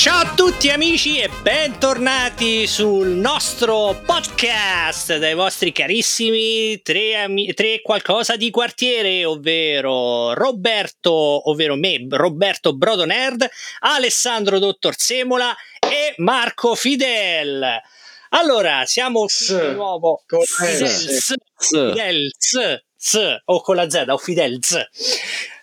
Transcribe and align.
Ciao 0.00 0.22
a 0.22 0.34
tutti 0.34 0.70
amici 0.70 1.18
e 1.18 1.28
bentornati 1.42 2.66
sul 2.66 3.08
nostro 3.08 4.00
podcast 4.06 5.18
dai 5.18 5.34
vostri 5.34 5.72
carissimi 5.72 6.80
tre, 6.80 7.16
ami- 7.16 7.52
tre 7.52 7.82
qualcosa 7.82 8.36
di 8.36 8.48
quartiere, 8.48 9.26
ovvero 9.26 10.32
Roberto, 10.32 11.50
ovvero 11.50 11.76
me, 11.76 12.06
Roberto 12.08 12.74
Brodo 12.74 13.04
Nerd, 13.04 13.46
Alessandro 13.80 14.58
Dottor 14.58 14.94
Semola 14.96 15.54
e 15.78 16.14
Marco 16.16 16.74
Fidel. 16.74 17.62
Allora, 18.30 18.86
siamo 18.86 19.28
S, 19.28 19.68
di 19.68 19.74
nuovo 19.74 20.22
con 20.26 20.40
S. 20.42 21.34
S, 22.96 23.40
o 23.44 23.60
con 23.60 23.76
la 23.76 23.90
Z, 23.90 24.04
o 24.08 24.16
Fidels. 24.16 24.70
Con 24.70 24.82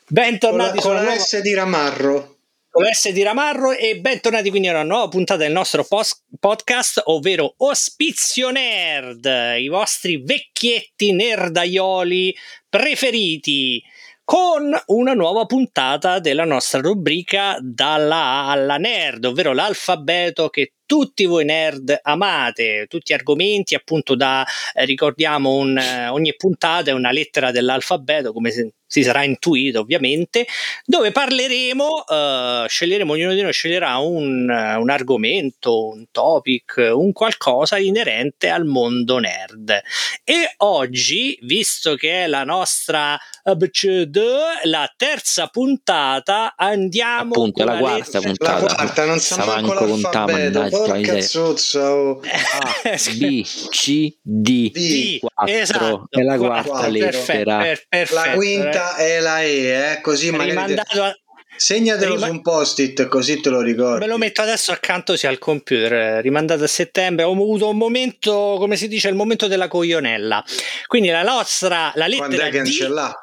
Bentornati 0.09 0.75
la, 0.75 0.81
con 0.83 0.93
la 0.93 1.01
nuova 1.01 1.17
S 1.17 1.39
di 1.39 1.55
Ramarro. 1.55 2.36
S 2.79 3.09
di 3.09 3.23
Ramarro 3.23 3.71
e 3.71 3.99
bentornati 3.99 4.51
quindi 4.51 4.67
a 4.67 4.71
una 4.71 4.83
nuova 4.83 5.07
puntata 5.07 5.39
del 5.39 5.51
nostro 5.51 5.83
pos- 5.83 6.23
podcast, 6.39 7.01
ovvero 7.05 7.55
Ospizio 7.57 8.51
Nerd, 8.51 9.25
i 9.59 9.67
vostri 9.67 10.21
vecchietti 10.23 11.11
nerdaioli 11.11 12.35
preferiti, 12.69 13.81
con 14.23 14.79
una 14.87 15.13
nuova 15.13 15.45
puntata 15.45 16.19
della 16.19 16.45
nostra 16.45 16.79
rubrica 16.79 17.57
dalla 17.59 18.15
A 18.15 18.51
alla 18.51 18.77
nerd, 18.77 19.25
ovvero 19.25 19.53
l'alfabeto 19.53 20.49
che 20.49 20.73
tutti 20.87 21.25
voi 21.25 21.45
nerd 21.45 21.99
amate, 22.01 22.87
tutti 22.89 23.13
argomenti 23.13 23.75
appunto 23.75 24.15
da, 24.15 24.43
eh, 24.73 24.85
ricordiamo 24.85 25.51
un, 25.53 25.77
eh, 25.77 26.07
ogni 26.07 26.33
puntata 26.35 26.89
è 26.89 26.93
una 26.93 27.11
lettera 27.11 27.51
dell'alfabeto, 27.51 28.33
come 28.33 28.49
se- 28.49 28.71
si 28.89 29.03
sarà 29.03 29.23
intuito 29.25 29.81
ovviamente, 29.81 30.47
dove 30.85 31.11
parleremo, 31.11 32.05
eh, 32.07 32.65
sceglieremo, 32.69 33.11
ognuno 33.11 33.33
di 33.33 33.41
noi 33.41 33.51
sceglierà 33.51 33.97
un, 33.97 34.49
eh, 34.49 34.75
un 34.75 34.89
argomento, 34.89 35.89
un 35.89 36.05
topic, 36.09 36.91
un 36.93 37.11
qualcosa 37.11 37.77
inerente 37.77 38.47
al 38.47 38.63
mondo 38.63 39.19
nerd. 39.19 39.81
E 40.23 40.53
oggi, 40.59 41.37
visto 41.41 41.95
che 41.95 42.23
è 42.23 42.27
la 42.27 42.45
nostra 42.45 43.19
ABCD, 43.43 44.19
la 44.63 44.89
terza 44.95 45.47
puntata, 45.47 46.53
andiamo 46.55 47.33
Appunto, 47.33 47.65
la 47.65 47.77
quarta 47.77 48.19
lettera- 48.19 48.21
puntata. 48.21 48.65
La 48.67 48.73
quarta, 48.73 49.05
non 49.05 49.19
sa 49.19 49.45
manco 49.45 49.73
l'alfabeto. 49.73 50.61
Porca 50.85 51.21
zozza. 51.21 51.91
oh. 51.93 52.19
A, 52.21 52.73
B, 53.17 53.43
C, 53.69 54.17
D. 54.21 54.71
D. 54.71 55.19
4 55.19 55.53
esatto, 55.53 56.07
è 56.09 56.21
la 56.21 56.37
quarta 56.37 56.71
perfetto, 56.71 56.89
lettera. 56.91 57.57
per- 57.59 57.85
perfetto, 57.87 58.29
La 58.29 58.35
quinta 58.35 58.95
è 58.95 59.19
la 59.19 59.41
E, 59.43 59.93
eh, 59.93 60.01
così 60.01 60.31
magari 60.31 60.49
rimandato 60.51 61.03
a- 61.03 61.15
segnatelo 61.55 62.13
rima- 62.13 62.27
su 62.27 62.31
un 62.33 62.41
post-it 62.41 63.07
così 63.07 63.39
te 63.41 63.49
lo 63.49 63.61
ricordi. 63.61 63.99
Me 64.05 64.07
lo 64.07 64.17
metto 64.17 64.41
adesso 64.43 64.71
accanto 64.71 65.15
sia 65.17 65.29
al 65.29 65.39
computer, 65.39 65.91
eh, 65.93 66.21
rimandato 66.21 66.63
a 66.63 66.67
settembre. 66.67 67.25
Ho 67.25 67.31
avuto 67.31 67.67
un 67.69 67.77
momento, 67.77 68.57
come 68.59 68.75
si 68.75 68.87
dice, 68.87 69.09
il 69.09 69.15
momento 69.15 69.47
della 69.47 69.67
coglionella. 69.67 70.43
Quindi 70.85 71.09
la 71.09 71.23
nostra, 71.23 71.91
la 71.95 72.05
Quando 72.05 72.27
lettera 72.37 72.45
è 72.47 72.51
che 72.51 72.57
non 72.57 72.65
D, 72.67 72.71
ce 72.71 72.87
l'ha? 72.87 73.13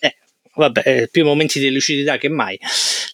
eh, 0.00 0.16
vabbè, 0.54 0.82
eh, 0.84 1.08
più 1.08 1.24
momenti 1.24 1.60
di 1.60 1.70
lucidità 1.70 2.16
che 2.18 2.28
mai. 2.28 2.58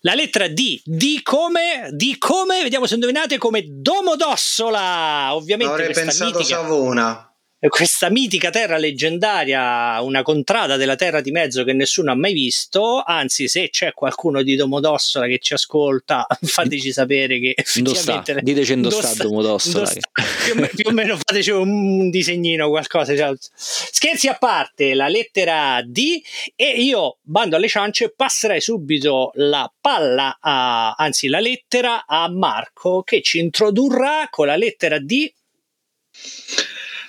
La 0.06 0.12
lettera 0.14 0.48
D, 0.48 0.82
di 0.84 1.20
come, 1.22 1.88
di 1.92 2.18
come, 2.18 2.62
vediamo 2.62 2.86
se 2.86 2.94
indovinate, 2.94 3.38
come 3.38 3.64
Domodossola. 3.66 5.34
Ovviamente 5.34 5.72
Avrei 5.72 5.86
questa 5.86 6.04
pensato 6.04 6.38
mitica, 6.38 6.60
Savona. 6.60 7.33
Questa 7.68 8.10
mitica 8.10 8.50
terra 8.50 8.76
leggendaria, 8.76 10.00
una 10.02 10.22
contrada 10.22 10.76
della 10.76 10.96
terra 10.96 11.20
di 11.20 11.30
mezzo 11.30 11.64
che 11.64 11.72
nessuno 11.72 12.10
ha 12.10 12.14
mai 12.14 12.32
visto. 12.32 13.02
Anzi, 13.02 13.48
se 13.48 13.70
c'è 13.70 13.92
qualcuno 13.92 14.42
di 14.42 14.56
Domodossola 14.56 15.26
che 15.26 15.38
ci 15.38 15.54
ascolta, 15.54 16.26
fateci 16.42 16.92
sapere 16.92 17.38
che 17.38 17.54
effettivamente 17.56 18.40
Diteci 18.42 18.80
Dove 18.80 18.94
sta 18.94 19.22
Domodossola. 19.22 19.90
più, 20.44 20.68
più 20.74 20.90
o 20.90 20.92
meno 20.92 21.16
fateci 21.16 21.50
un 21.50 22.10
disegnino 22.10 22.68
qualcosa 22.68 23.16
cioè. 23.16 23.32
scherzi 23.38 24.28
a 24.28 24.34
parte 24.34 24.94
la 24.94 25.08
lettera 25.08 25.82
D 25.84 26.20
e 26.54 26.82
io 26.82 27.18
bando 27.22 27.56
alle 27.56 27.68
ciance 27.68 28.12
passerei 28.14 28.60
subito 28.60 29.30
la 29.34 29.70
palla 29.80 30.38
a, 30.40 30.92
anzi 30.92 31.28
la 31.28 31.40
lettera 31.40 32.04
a 32.06 32.28
Marco 32.28 33.02
che 33.02 33.22
ci 33.22 33.38
introdurrà 33.38 34.28
con 34.30 34.46
la 34.46 34.56
lettera 34.56 34.98
D 34.98 35.32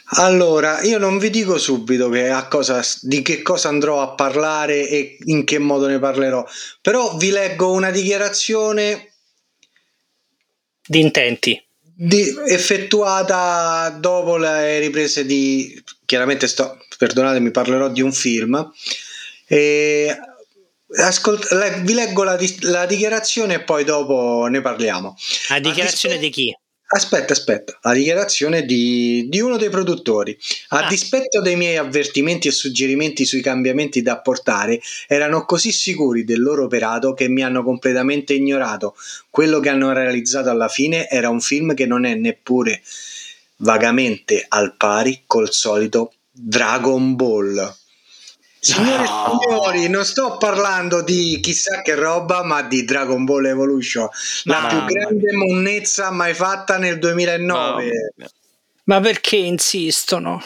Allora, 0.08 0.82
io 0.84 0.98
non 1.00 1.18
vi 1.18 1.30
dico 1.30 1.58
subito 1.58 2.10
che 2.10 2.30
a 2.30 2.48
cosa, 2.48 2.82
di 3.02 3.22
che 3.22 3.42
cosa 3.42 3.70
andrò 3.70 4.02
a 4.02 4.14
parlare 4.14 4.88
e 4.88 5.18
in 5.26 5.44
che 5.46 5.58
modo 5.58 5.88
ne 5.88 5.98
parlerò, 6.00 6.46
però 6.82 7.18
vi 7.18 7.32
leggo 7.32 7.72
una 7.72 7.90
dichiarazione 7.90 9.14
di 10.88 11.00
intenti 11.00 11.60
di- 11.82 12.36
effettuata 12.48 13.90
dopo 14.00 14.38
le 14.38 14.80
riprese 14.80 15.26
di 15.26 15.82
chiaramente 16.06 16.48
sto 16.48 16.78
perdonatemi 16.98 17.52
parlerò 17.52 17.90
di 17.90 18.02
un 18.02 18.12
film 18.14 18.72
e 19.48 20.16
ascolt- 20.98 21.52
le- 21.52 21.82
vi 21.84 21.94
leggo 21.94 22.24
la, 22.24 22.36
di- 22.36 22.58
la 22.62 22.86
dichiarazione 22.86 23.56
e 23.56 23.64
poi 23.64 23.84
dopo 23.86 24.46
ne 24.48 24.62
parliamo 24.62 25.16
la 25.50 25.60
dichiarazione 25.60 26.18
dispe- 26.20 26.20
di 26.20 26.30
chi? 26.30 26.58
Aspetta, 26.88 27.34
aspetta, 27.34 27.78
la 27.82 27.94
dichiarazione 27.94 28.64
di, 28.64 29.26
di 29.28 29.40
uno 29.40 29.58
dei 29.58 29.70
produttori. 29.70 30.38
A 30.70 30.86
Ah. 30.86 30.88
dispetto 30.88 31.42
dei 31.42 31.56
miei 31.56 31.78
avvertimenti 31.78 32.48
e 32.48 32.52
suggerimenti 32.52 33.26
sui 33.26 33.42
cambiamenti 33.42 34.02
da 34.04 34.14
apportare, 34.14 34.80
erano 35.08 35.46
così 35.46 35.72
sicuri 35.72 36.24
del 36.24 36.42
loro 36.42 36.66
operato 36.66 37.14
che 37.14 37.28
mi 37.28 37.44
hanno 37.44 37.64
completamente 37.64 38.34
ignorato. 38.34 38.96
Quello 39.32 39.60
che 39.60 39.70
hanno 39.70 39.92
realizzato 39.94 40.50
alla 40.50 40.68
fine 40.70 41.10
era 41.10 41.30
un 41.30 41.42
film 41.42 41.74
che 41.74 41.88
non 41.88 42.06
è 42.06 42.14
neppure 42.14 42.82
vagamente 43.58 44.46
al 44.48 44.76
pari 44.78 45.24
col 45.26 45.52
solito 45.52 46.14
Dragon 46.32 47.16
Ball. 47.16 47.76
Signore 48.66 49.04
e 49.04 49.08
No. 49.08 49.40
signori, 49.40 49.90
non 49.90 50.04
sto 50.06 50.38
parlando 50.38 51.04
di 51.04 51.40
chissà 51.40 51.84
che 51.84 51.94
roba, 51.94 52.42
ma 52.44 52.64
di 52.64 52.84
Dragon 52.84 53.24
Ball 53.24 53.46
Evolution, 53.46 54.10
la 54.46 54.62
Ma- 54.62 54.68
più 54.70 54.84
grande 54.86 55.32
monnezza 55.34 56.10
mai 56.10 56.34
fatta 56.34 56.78
nel 56.80 56.98
2009. 56.98 57.92
ma 58.86 59.00
perché 59.02 59.36
insistono? 59.36 60.44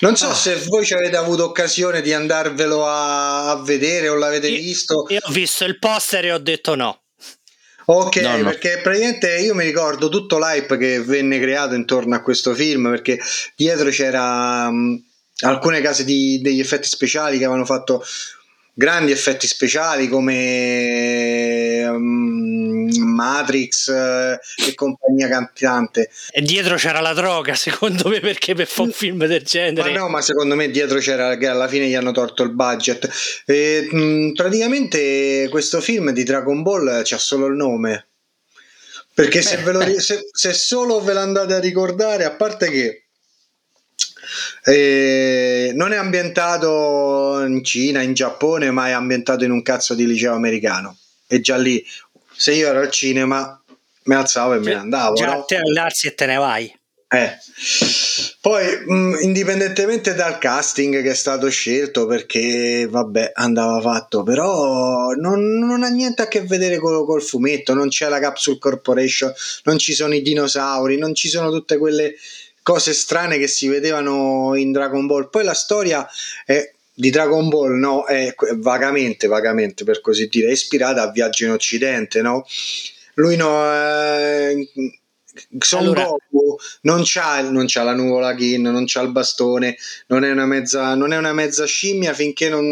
Non 0.00 0.16
so 0.16 0.28
Ah. 0.28 0.34
se 0.34 0.54
voi 0.66 0.86
ci 0.86 0.94
avete 0.94 1.16
avuto 1.16 1.44
occasione 1.44 2.00
di 2.00 2.14
andarvelo 2.14 2.86
a, 2.86 3.50
a 3.50 3.56
vedere 3.62 4.08
o 4.08 4.14
l'avete 4.14 4.48
Io- 4.48 4.56
visto. 4.62 5.04
io 5.10 5.20
ho 5.22 5.30
visto 5.32 5.64
il 5.66 5.78
poster 5.78 6.24
e 6.24 6.32
ho 6.32 6.38
detto 6.38 6.74
no 6.74 7.00
Ok, 7.88 8.16
No, 8.16 8.36
no. 8.38 8.44
perché 8.44 8.80
praticamente 8.82 9.36
io 9.38 9.54
mi 9.54 9.62
ricordo 9.64 10.08
tutto 10.08 10.38
l'hype 10.38 10.76
che 10.76 11.00
venne 11.02 11.38
creato 11.38 11.74
intorno 11.74 12.16
a 12.16 12.20
questo 12.20 12.52
film, 12.54 12.90
perché 12.90 13.16
dietro 13.54 13.90
c'era 13.90 14.68
mh, 14.70 15.02
alcune 15.40 15.80
case 15.80 16.04
di- 16.04 16.40
degli 16.40 16.60
effetti 16.60 16.88
speciali 16.88 17.38
che 17.38 17.44
avevano 17.44 17.64
fatto 17.64 18.04
grandi 18.78 19.10
effetti 19.10 19.46
speciali 19.46 20.06
come 20.06 21.90
mh, 21.90 22.98
Matrix 22.98 23.88
eh, 23.88 24.38
e 24.68 24.74
compagnia 24.74 25.28
cantante. 25.28 26.10
e 26.30 26.42
dietro 26.42 26.76
c'era 26.76 27.00
la 27.00 27.14
droga 27.14 27.54
secondo 27.54 28.10
me 28.10 28.20
perché 28.20 28.54
per 28.54 28.66
fare 28.66 28.88
un 28.88 28.92
film 28.92 29.24
del 29.26 29.40
Ma 29.40 29.46
genere 29.46 29.92
no, 29.92 30.08
ma 30.08 30.20
secondo 30.20 30.54
me 30.56 30.70
dietro 30.70 30.98
c'era 30.98 31.38
che 31.38 31.46
alla 31.46 31.68
fine 31.68 31.88
gli 31.88 31.94
hanno 31.94 32.12
tolto 32.12 32.42
il 32.42 32.52
budget. 32.52 33.08
E, 33.46 33.88
mh, 33.90 34.32
praticamente 34.32 35.48
questo 35.50 35.80
film 35.80 36.10
di 36.10 36.22
Dragon 36.22 36.62
Ball 36.62 37.02
c'ha 37.02 37.18
solo 37.18 37.46
il 37.46 37.54
nome. 37.54 38.08
Perché 39.14 39.40
se, 39.40 39.56
ve 39.56 39.72
lo 39.72 39.80
se, 39.98 40.28
se 40.30 40.52
solo 40.52 41.00
ve 41.00 41.14
lo 41.14 41.20
andate 41.20 41.54
a 41.54 41.58
ricordare, 41.58 42.24
a 42.24 42.32
parte 42.32 42.68
che 42.68 43.05
eh, 44.64 45.72
non 45.74 45.92
è 45.92 45.96
ambientato 45.96 47.44
in 47.46 47.62
Cina, 47.64 48.02
in 48.02 48.14
Giappone, 48.14 48.70
ma 48.70 48.88
è 48.88 48.92
ambientato 48.92 49.44
in 49.44 49.50
un 49.50 49.62
cazzo 49.62 49.94
di 49.94 50.06
liceo 50.06 50.34
americano. 50.34 50.96
E 51.26 51.40
già 51.40 51.56
lì, 51.56 51.84
se 52.34 52.52
io 52.52 52.68
ero 52.68 52.80
al 52.80 52.90
cinema, 52.90 53.60
mi 54.06 54.14
alzavo 54.14 54.54
e 54.54 54.58
me 54.58 54.70
ne 54.70 54.74
andavo. 54.74 55.14
già 55.14 55.34
no? 55.34 55.44
te 55.44 55.56
allarsi 55.56 56.06
e 56.06 56.14
te 56.14 56.26
ne 56.26 56.36
vai 56.36 56.72
Eh. 57.08 57.36
Poi, 58.40 58.64
mh, 58.84 59.18
indipendentemente 59.22 60.14
dal 60.14 60.38
casting 60.38 61.02
che 61.02 61.10
è 61.10 61.14
stato 61.14 61.48
scelto, 61.48 62.06
perché 62.06 62.86
vabbè, 62.88 63.32
andava 63.34 63.80
fatto, 63.80 64.22
però 64.22 65.10
non, 65.12 65.58
non 65.58 65.82
ha 65.82 65.88
niente 65.88 66.22
a 66.22 66.28
che 66.28 66.42
vedere 66.42 66.78
col, 66.78 67.04
col 67.04 67.22
fumetto. 67.22 67.74
Non 67.74 67.88
c'è 67.88 68.08
la 68.08 68.20
Capsule 68.20 68.58
Corporation, 68.58 69.32
non 69.64 69.78
ci 69.78 69.94
sono 69.94 70.14
i 70.14 70.22
dinosauri, 70.22 70.98
non 70.98 71.14
ci 71.14 71.28
sono 71.28 71.50
tutte 71.50 71.78
quelle 71.78 72.14
cose 72.66 72.94
strane 72.94 73.38
che 73.38 73.46
si 73.46 73.68
vedevano 73.68 74.56
in 74.56 74.72
Dragon 74.72 75.06
Ball. 75.06 75.30
Poi 75.30 75.44
la 75.44 75.54
storia 75.54 76.04
è 76.44 76.68
di 76.92 77.10
Dragon 77.10 77.48
Ball, 77.48 77.78
no? 77.78 78.06
È 78.06 78.34
vagamente, 78.56 79.28
vagamente 79.28 79.84
per 79.84 80.00
così 80.00 80.26
dire, 80.26 80.50
ispirata 80.50 81.02
a 81.02 81.12
Viaggio 81.12 81.44
in 81.44 81.52
Occidente, 81.52 82.22
no? 82.22 82.44
Lui 83.14 83.36
no. 83.36 83.72
eh, 83.72 84.68
Son 85.58 85.82
Allora- 85.82 86.06
Goku 86.06 86.56
non 86.80 87.02
c'ha, 87.04 87.40
non 87.42 87.66
c'ha 87.68 87.84
la 87.84 87.94
nuvola 87.94 88.34
Kin, 88.34 88.62
non 88.62 88.84
c'ha 88.84 89.02
il 89.02 89.12
bastone, 89.12 89.76
non 90.08 90.24
è 90.24 90.32
una 90.32 90.46
mezza, 90.46 90.96
non 90.96 91.12
è 91.12 91.16
una 91.16 91.32
mezza 91.32 91.66
scimmia 91.66 92.14
finché 92.14 92.48
non. 92.48 92.66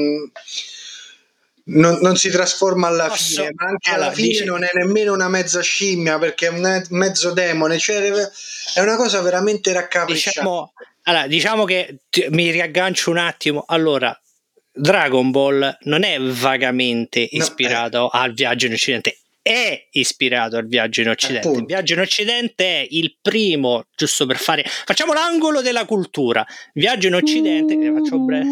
Non, 1.67 1.99
non, 2.03 2.17
si 2.17 2.29
trasforma 2.31 2.89
alla 2.89 3.07
Posso- 3.09 3.43
fine, 3.43 3.53
ma 3.55 3.67
anche 3.69 3.91
alla 3.91 4.13
fine 4.13 4.29
dice- 4.29 4.45
non 4.45 4.65
è 4.65 4.71
nemmeno 4.75 5.13
una 5.15 5.29
mezza 5.29 5.61
scimmia 5.63 6.19
perché 6.19 6.47
è 6.47 6.51
un 6.51 6.61
me- 6.61 6.85
mezzo 6.91 7.33
demone, 7.33 7.79
cioè 7.79 8.03
è 8.75 8.81
una 8.81 8.97
cosa 8.97 9.21
veramente 9.23 9.73
raccapricciata. 9.73 10.41
diciamo, 10.41 10.73
allora, 11.05 11.27
diciamo 11.27 11.65
che 11.65 11.99
ti- 12.11 12.27
mi 12.31 12.51
riaggancio 12.51 13.11
un 13.11 13.19
attimo. 13.19 13.65
Allora, 13.67 14.19
Dragon 14.73 15.31
Ball 15.31 15.77
non 15.83 16.03
è 16.03 16.19
vagamente 16.21 17.29
No, 17.33 17.39
ispirato 17.43 18.09
al 18.09 18.33
viaggio 18.35 18.67
in 18.67 18.73
Occidente, 18.73 19.19
è 19.41 19.87
ispirato 19.93 20.57
al 20.57 20.67
viaggio 20.67 21.01
in 21.03 21.09
Occidente. 21.11 21.47
Appunto. 21.47 21.61
Il 21.61 21.67
viaggio 21.67 21.95
in 21.95 22.01
Occidente 22.01 22.65
è 22.65 22.87
il 22.91 23.17
primo, 23.23 23.85
giusto 23.95 24.27
per 24.27 24.37
fare. 24.39 24.65
Facciamo 24.67 25.13
l'angolo 25.13 25.61
della 25.63 25.85
cultura. 25.85 26.45
Viaggio 26.73 27.07
in 27.09 27.15
Occidente. 27.15 27.75
eh, 27.75 27.93
faccio 27.93 28.19
breve. 28.19 28.49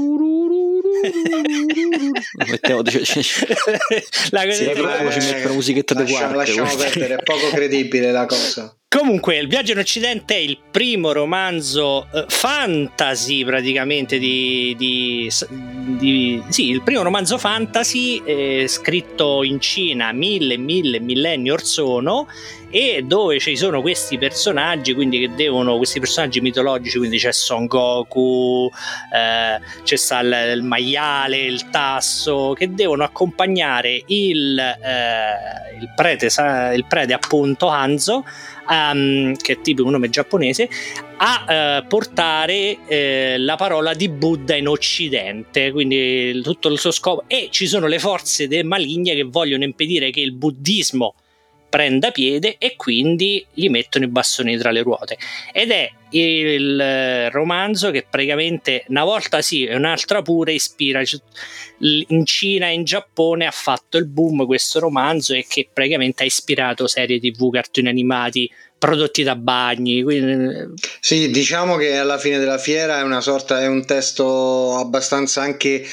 Mettiamo, 2.48 2.82
cioè, 2.84 3.02
cioè, 3.02 3.22
La 4.30 4.44
Sì, 4.52 4.64
che- 4.64 4.72
però 4.72 5.10
ci 5.10 5.20
musichetta 5.52 5.94
quarto, 6.12 6.36
Lasciamo 6.36 6.68
questa. 6.74 6.84
perdere, 6.98 7.14
è 7.20 7.22
poco 7.22 7.48
credibile 7.50 8.10
la 8.12 8.26
cosa. 8.26 8.76
Comunque, 8.94 9.38
Il 9.38 9.48
viaggio 9.48 9.72
in 9.72 9.78
Occidente 9.78 10.34
è 10.34 10.38
il 10.38 10.58
primo 10.70 11.12
romanzo 11.12 12.06
eh, 12.12 12.26
fantasy 12.28 13.42
praticamente 13.42 14.18
di, 14.18 14.74
di- 14.76 15.32
di- 15.96 16.42
Sì, 16.50 16.68
il 16.68 16.82
primo 16.82 17.00
romanzo 17.00 17.38
fantasy 17.38 18.22
eh, 18.22 18.66
scritto 18.68 19.44
in 19.44 19.60
Cina 19.60 20.12
mille, 20.12 20.58
mille, 20.58 21.00
millenni 21.00 21.50
or 21.50 21.64
sono 21.64 22.26
e 22.68 23.02
dove 23.06 23.38
ci 23.38 23.56
sono 23.56 23.80
questi 23.80 24.18
personaggi, 24.18 24.92
quindi 24.92 25.20
che 25.20 25.34
devono, 25.34 25.76
questi 25.78 25.98
personaggi 25.98 26.40
mitologici, 26.40 26.98
quindi 26.98 27.18
c'è 27.18 27.32
Son 27.32 27.66
Goku, 27.66 28.70
eh, 29.12 29.58
c'è 29.82 30.20
il, 30.22 30.56
il 30.56 30.62
maiale, 30.62 31.38
il 31.38 31.68
tasso, 31.70 32.54
che 32.54 32.72
devono 32.72 33.04
accompagnare 33.04 34.02
il, 34.06 34.58
eh, 34.58 35.78
il 35.80 35.92
prete, 35.94 36.26
il 36.74 36.84
prete 36.86 37.12
appunto 37.12 37.68
Hanzo 37.68 38.24
ehm, 38.72 39.36
che 39.36 39.52
è 39.54 39.60
tipo 39.60 39.84
un 39.84 39.90
nome 39.90 40.08
giapponese, 40.08 40.68
a 41.18 41.44
eh, 41.48 41.84
portare 41.86 42.78
eh, 42.86 43.36
la 43.38 43.56
parola 43.56 43.94
di 43.94 44.08
Buddha 44.08 44.56
in 44.56 44.68
Occidente, 44.68 45.70
quindi 45.70 46.40
tutto 46.42 46.68
il 46.68 46.78
suo 46.78 46.90
scopo. 46.90 47.24
E 47.26 47.48
ci 47.50 47.66
sono 47.66 47.86
le 47.86 47.98
forze 47.98 48.48
maligne 48.64 49.14
che 49.14 49.22
vogliono 49.24 49.64
impedire 49.64 50.10
che 50.10 50.20
il 50.20 50.32
buddismo 50.32 51.14
prenda 51.72 52.10
piede 52.10 52.56
e 52.58 52.76
quindi 52.76 53.42
gli 53.50 53.70
mettono 53.70 54.04
i 54.04 54.08
bastoni 54.08 54.58
tra 54.58 54.70
le 54.70 54.82
ruote. 54.82 55.16
Ed 55.54 55.70
è 55.70 55.90
il 56.10 56.78
eh, 56.78 57.30
romanzo 57.30 57.90
che 57.90 58.04
praticamente 58.08 58.84
una 58.88 59.04
volta 59.04 59.40
sì 59.40 59.64
e 59.64 59.74
un'altra 59.74 60.20
pure 60.20 60.52
ispira 60.52 61.00
in 61.78 62.26
Cina 62.26 62.66
e 62.66 62.74
in 62.74 62.84
Giappone 62.84 63.46
ha 63.46 63.50
fatto 63.50 63.96
il 63.96 64.04
boom 64.04 64.44
questo 64.44 64.80
romanzo 64.80 65.32
e 65.32 65.46
che 65.48 65.66
praticamente 65.72 66.24
ha 66.24 66.26
ispirato 66.26 66.86
serie 66.86 67.18
tv, 67.18 67.50
cartoni 67.50 67.88
animati 67.88 68.50
prodotti 68.76 69.22
da 69.22 69.34
bagni. 69.34 70.02
Quindi, 70.02 70.74
Sì, 71.00 71.30
diciamo 71.30 71.76
che 71.76 71.96
alla 71.96 72.18
fine 72.18 72.38
della 72.38 72.58
fiera 72.58 72.98
è 72.98 73.02
una 73.02 73.22
sorta, 73.22 73.62
è 73.62 73.66
un 73.66 73.86
testo 73.86 74.76
abbastanza 74.76 75.40
anche 75.40 75.86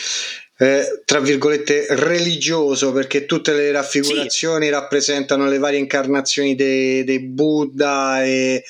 eh, 0.61 1.01
tra 1.05 1.21
virgolette 1.21 1.85
religioso 1.91 2.91
perché 2.91 3.25
tutte 3.25 3.53
le 3.53 3.71
raffigurazioni 3.71 4.67
rappresentano 4.69 5.47
le 5.47 5.57
varie 5.57 5.79
incarnazioni 5.79 6.53
dei, 6.53 7.05
dei 7.05 7.19
Buddha 7.19 8.25
e 8.25 8.65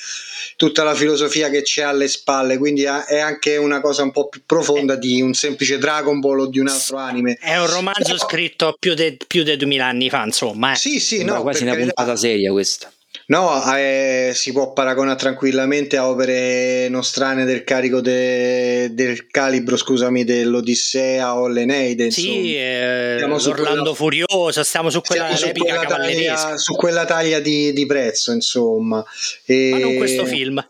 tutta 0.56 0.84
la 0.84 0.94
filosofia 0.94 1.50
che 1.50 1.64
c'è 1.64 1.82
alle 1.82 2.08
spalle 2.08 2.60
quindi 2.60 2.84
è 2.84 3.18
anche 3.18 3.58
una 3.58 3.82
cosa 3.82 4.04
un 4.04 4.12
po' 4.12 4.28
più 4.30 4.42
profonda 4.46 4.96
di 4.96 5.20
un 5.20 5.34
semplice 5.34 5.80
Dragon 5.80 6.20
Ball 6.20 6.42
o 6.42 6.46
di 6.46 6.60
un 6.60 6.68
altro 6.68 6.98
anime 6.98 7.38
è 7.42 7.58
un 7.58 7.68
romanzo 7.72 8.04
Però- 8.04 8.18
scritto 8.18 8.76
più 8.80 8.94
di 8.94 9.18
più 9.26 9.42
di 9.44 9.58
2000 9.58 9.86
anni 9.86 10.10
fa, 10.12 10.24
insomma. 10.26 10.74
eh. 10.74 10.76
sì 10.76 11.00
sì 11.00 11.18
Sembra 11.18 11.36
no 11.38 11.42
quasi 11.42 11.64
una 11.64 11.72
carità. 11.74 11.94
puntata 11.94 12.18
seria 12.20 12.52
questa. 12.52 12.92
No, 13.30 13.62
eh, 13.76 14.32
si 14.34 14.52
può 14.52 14.74
paragonare 14.74 15.16
tranquillamente 15.20 15.98
a 15.98 16.10
opere 16.10 16.88
nostrane 16.90 17.46
del 17.46 17.64
carico 17.64 18.02
de- 18.02 18.90
del 18.94 19.28
calibro, 19.28 19.78
scusami, 19.78 20.24
dell'Odissea 20.24 21.36
o 21.38 21.48
l'Eneide. 21.48 22.10
Sì, 22.10 22.56
eh, 22.56 23.20
l'Orlando 23.20 23.56
quella- 23.56 23.94
Furioso, 23.94 24.64
stiamo 24.64 24.90
su 24.90 25.02
quella 25.02 25.36
su 25.36 25.52
quella, 25.52 25.84
taglia, 25.86 26.58
su 26.58 26.76
quella 26.76 27.06
taglia 27.06 27.40
di, 27.40 27.72
di 27.72 27.86
prezzo, 27.86 28.32
insomma. 28.32 29.06
E- 29.46 29.70
Ma 29.74 29.78
non 29.78 29.96
questo 29.98 30.26
film. 30.26 30.66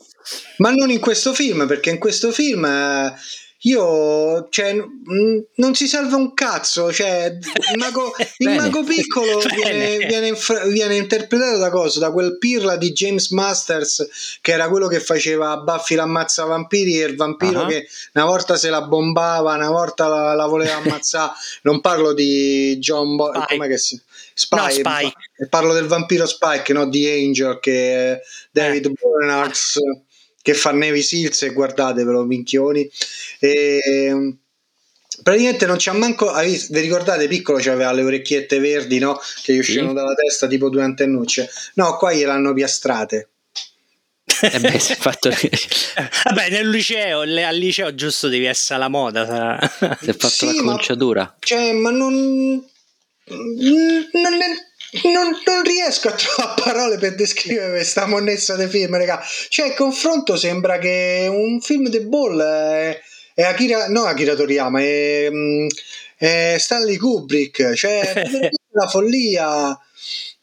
Ma 0.57 0.71
non 0.71 0.91
in 0.91 0.99
questo 0.99 1.33
film, 1.33 1.65
perché 1.65 1.91
in 1.91 1.97
questo 1.97 2.31
film 2.33 2.65
eh, 2.65 3.13
io, 3.63 4.47
cioè, 4.49 4.73
n- 4.73 5.45
non 5.55 5.75
si 5.75 5.87
salva 5.87 6.15
un 6.15 6.33
cazzo. 6.33 6.91
Cioè, 6.93 7.37
il 7.73 7.77
mago, 7.77 8.13
il 8.39 8.49
mago 8.55 8.83
piccolo 8.83 9.39
viene, 9.53 9.97
viene 9.97 10.27
inf- 10.27 10.67
viene 10.69 10.95
interpretato 10.95 11.57
da 11.57 11.69
cosa? 11.69 11.99
Da 11.99 12.11
quel 12.11 12.37
pirla 12.37 12.77
di 12.77 12.91
James 12.93 13.29
Masters, 13.31 14.37
che 14.41 14.51
era 14.51 14.69
quello 14.69 14.87
che 14.87 14.99
faceva 14.99 15.57
Buffy 15.57 15.95
l'ammazza 15.95 16.45
vampiri 16.45 17.01
e 17.01 17.05
il 17.05 17.15
vampiro 17.15 17.63
Ah. 17.63 17.65
che 17.67 17.87
una 18.13 18.25
volta 18.25 18.55
se 18.55 18.69
la 18.69 18.81
bombava, 18.83 19.53
una 19.55 19.69
volta 19.69 20.07
la, 20.07 20.33
la 20.33 20.45
voleva 20.45 20.75
ammazzare. 20.83 21.31
non 21.63 21.81
parlo 21.81 22.13
di 22.13 22.77
John 22.79 23.15
Bo- 23.15 23.31
che 23.67 23.77
si 23.77 23.99
Spy, 24.33 24.55
No, 24.57 24.69
Spike. 24.69 25.47
parlo 25.49 25.73
del 25.73 25.87
vampiro 25.87 26.25
Spike, 26.25 26.71
no? 26.71 26.87
di 26.87 27.05
Angel 27.05 27.59
che 27.59 28.13
è 28.13 28.21
David 28.51 28.85
Eh. 28.85 28.91
Bernards 28.93 29.77
che 30.49 30.55
fa 30.55 30.71
Navy 30.71 31.01
Seals 31.03 31.43
e 31.43 31.49
guardatevelo 31.53 32.23
minchioni 32.23 32.89
e 33.39 33.79
praticamente 35.21 35.65
non 35.67 35.75
c'ha 35.77 35.93
manco 35.93 36.31
vi 36.33 36.79
ricordate 36.79 37.27
piccolo 37.27 37.59
c'aveva 37.59 37.91
le 37.91 38.03
orecchiette 38.03 38.59
verdi 38.59 38.97
no? 38.99 39.19
che 39.43 39.53
gli 39.53 39.59
uscivano 39.59 39.89
Sì. 39.89 39.93
dalla 39.95 40.13
testa 40.15 40.47
tipo 40.47 40.69
due 40.69 40.81
antennucce 40.81 41.49
no 41.75 41.95
qua 41.97 42.13
gliel'hanno 42.13 42.53
piastrate 42.53 43.29
Eh 44.41 44.59
beh, 44.59 44.79
si 44.79 44.93
è 44.93 44.95
fatto, 44.95 45.29
si 45.31 45.49
Vabbè, 46.25 46.49
nel 46.49 46.69
liceo, 46.69 47.23
le- 47.23 47.43
al 47.43 47.57
liceo 47.57 47.93
giusto 47.93 48.27
devi 48.29 48.45
essere 48.45 48.75
alla 48.75 48.87
moda. 48.87 49.25
sarà. 49.25 49.59
è 49.99 50.13
fatto 50.13 50.29
Sì, 50.29 50.45
la 50.55 50.63
ma- 50.63 50.71
conciatura. 50.73 51.35
cioè 51.39 51.73
ma 51.73 51.89
non 51.91 52.63
non, 53.25 54.33
non- 55.03 55.37
non 55.45 55.63
riesco 55.63 56.07
a 56.09 56.13
trovare 56.13 56.61
parole 56.61 56.97
per 56.97 57.15
descrivere 57.15 57.71
questa 57.71 58.05
monnezza 58.07 58.55
del 58.55 58.69
film 58.69 58.95
raga. 58.97 59.21
cioè 59.49 59.67
il 59.67 59.73
confronto 59.75 60.35
sembra 60.35 60.77
che 60.79 61.27
un 61.29 61.61
film 61.61 61.89
di 61.89 61.99
Ball 62.01 62.41
è, 62.41 62.99
è 63.33 63.43
Akira 63.43 63.87
no 63.87 64.03
Akira 64.03 64.35
Toriyama 64.35 64.79
è, 64.81 65.27
mm, 65.31 65.67
è 66.17 66.55
Stanley 66.57 66.97
Kubrick 66.97 67.73
cioè 67.73 68.23
la 68.71 68.87
follia 68.87 69.77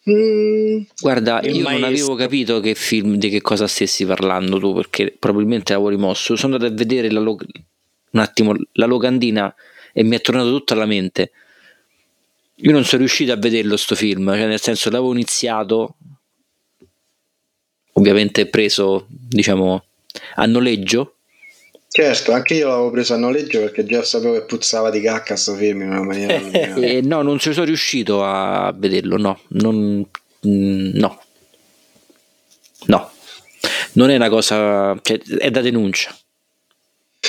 Mm, 0.08 0.82
Guarda, 1.00 1.40
Il 1.42 1.56
io 1.56 1.68
non 1.68 1.82
avevo 1.82 2.14
capito 2.14 2.60
che 2.60 2.76
film, 2.76 3.16
di 3.16 3.28
che 3.28 3.40
cosa 3.40 3.66
stessi 3.66 4.06
parlando 4.06 4.60
tu, 4.60 4.72
perché 4.72 5.12
probabilmente 5.18 5.72
l'avevo 5.72 5.90
rimosso. 5.90 6.36
Sono 6.36 6.54
andato 6.54 6.72
a 6.72 6.76
vedere 6.76 7.10
la, 7.10 7.18
lo- 7.18 7.36
un 8.12 8.20
attimo, 8.20 8.54
la 8.74 8.86
locandina 8.86 9.52
e 9.92 10.04
mi 10.04 10.14
è 10.14 10.20
tornato 10.20 10.50
tutto 10.50 10.74
alla 10.74 10.86
mente. 10.86 11.32
Io 12.60 12.72
non 12.72 12.84
sono 12.84 13.00
riuscito 13.00 13.32
a 13.32 13.36
vederlo 13.36 13.76
sto 13.76 13.94
film, 13.94 14.32
cioè 14.34 14.46
nel 14.46 14.60
senso 14.60 14.88
l'avevo 14.88 15.12
iniziato, 15.12 15.96
ovviamente 17.92 18.46
preso, 18.46 19.06
diciamo, 19.08 19.84
a 20.36 20.46
noleggio, 20.46 21.16
certo 21.88 22.32
anche 22.32 22.54
io 22.54 22.68
l'avevo 22.68 22.90
preso 22.90 23.14
a 23.14 23.16
noleggio 23.16 23.60
perché 23.60 23.84
già 23.84 24.02
sapevo 24.02 24.34
che 24.34 24.44
puzzava 24.44 24.90
di 24.90 25.00
cacca 25.00 25.34
sto 25.34 25.54
film 25.54 25.82
in 25.82 25.88
una 25.88 26.02
maniera 26.02 26.36
allucinante. 26.36 26.96
e 26.96 27.00
no, 27.00 27.22
non 27.22 27.38
ci 27.38 27.52
sono 27.52 27.64
riuscito 27.64 28.24
a 28.24 28.72
vederlo, 28.76 29.16
no, 29.16 29.40
non, 29.48 30.06
mm, 30.46 30.90
no, 30.94 31.22
no, 32.86 33.10
non 33.92 34.10
è 34.10 34.16
una 34.16 34.28
cosa, 34.28 34.98
cioè, 35.02 35.20
è 35.38 35.50
da 35.50 35.60
denuncia. 35.60 36.16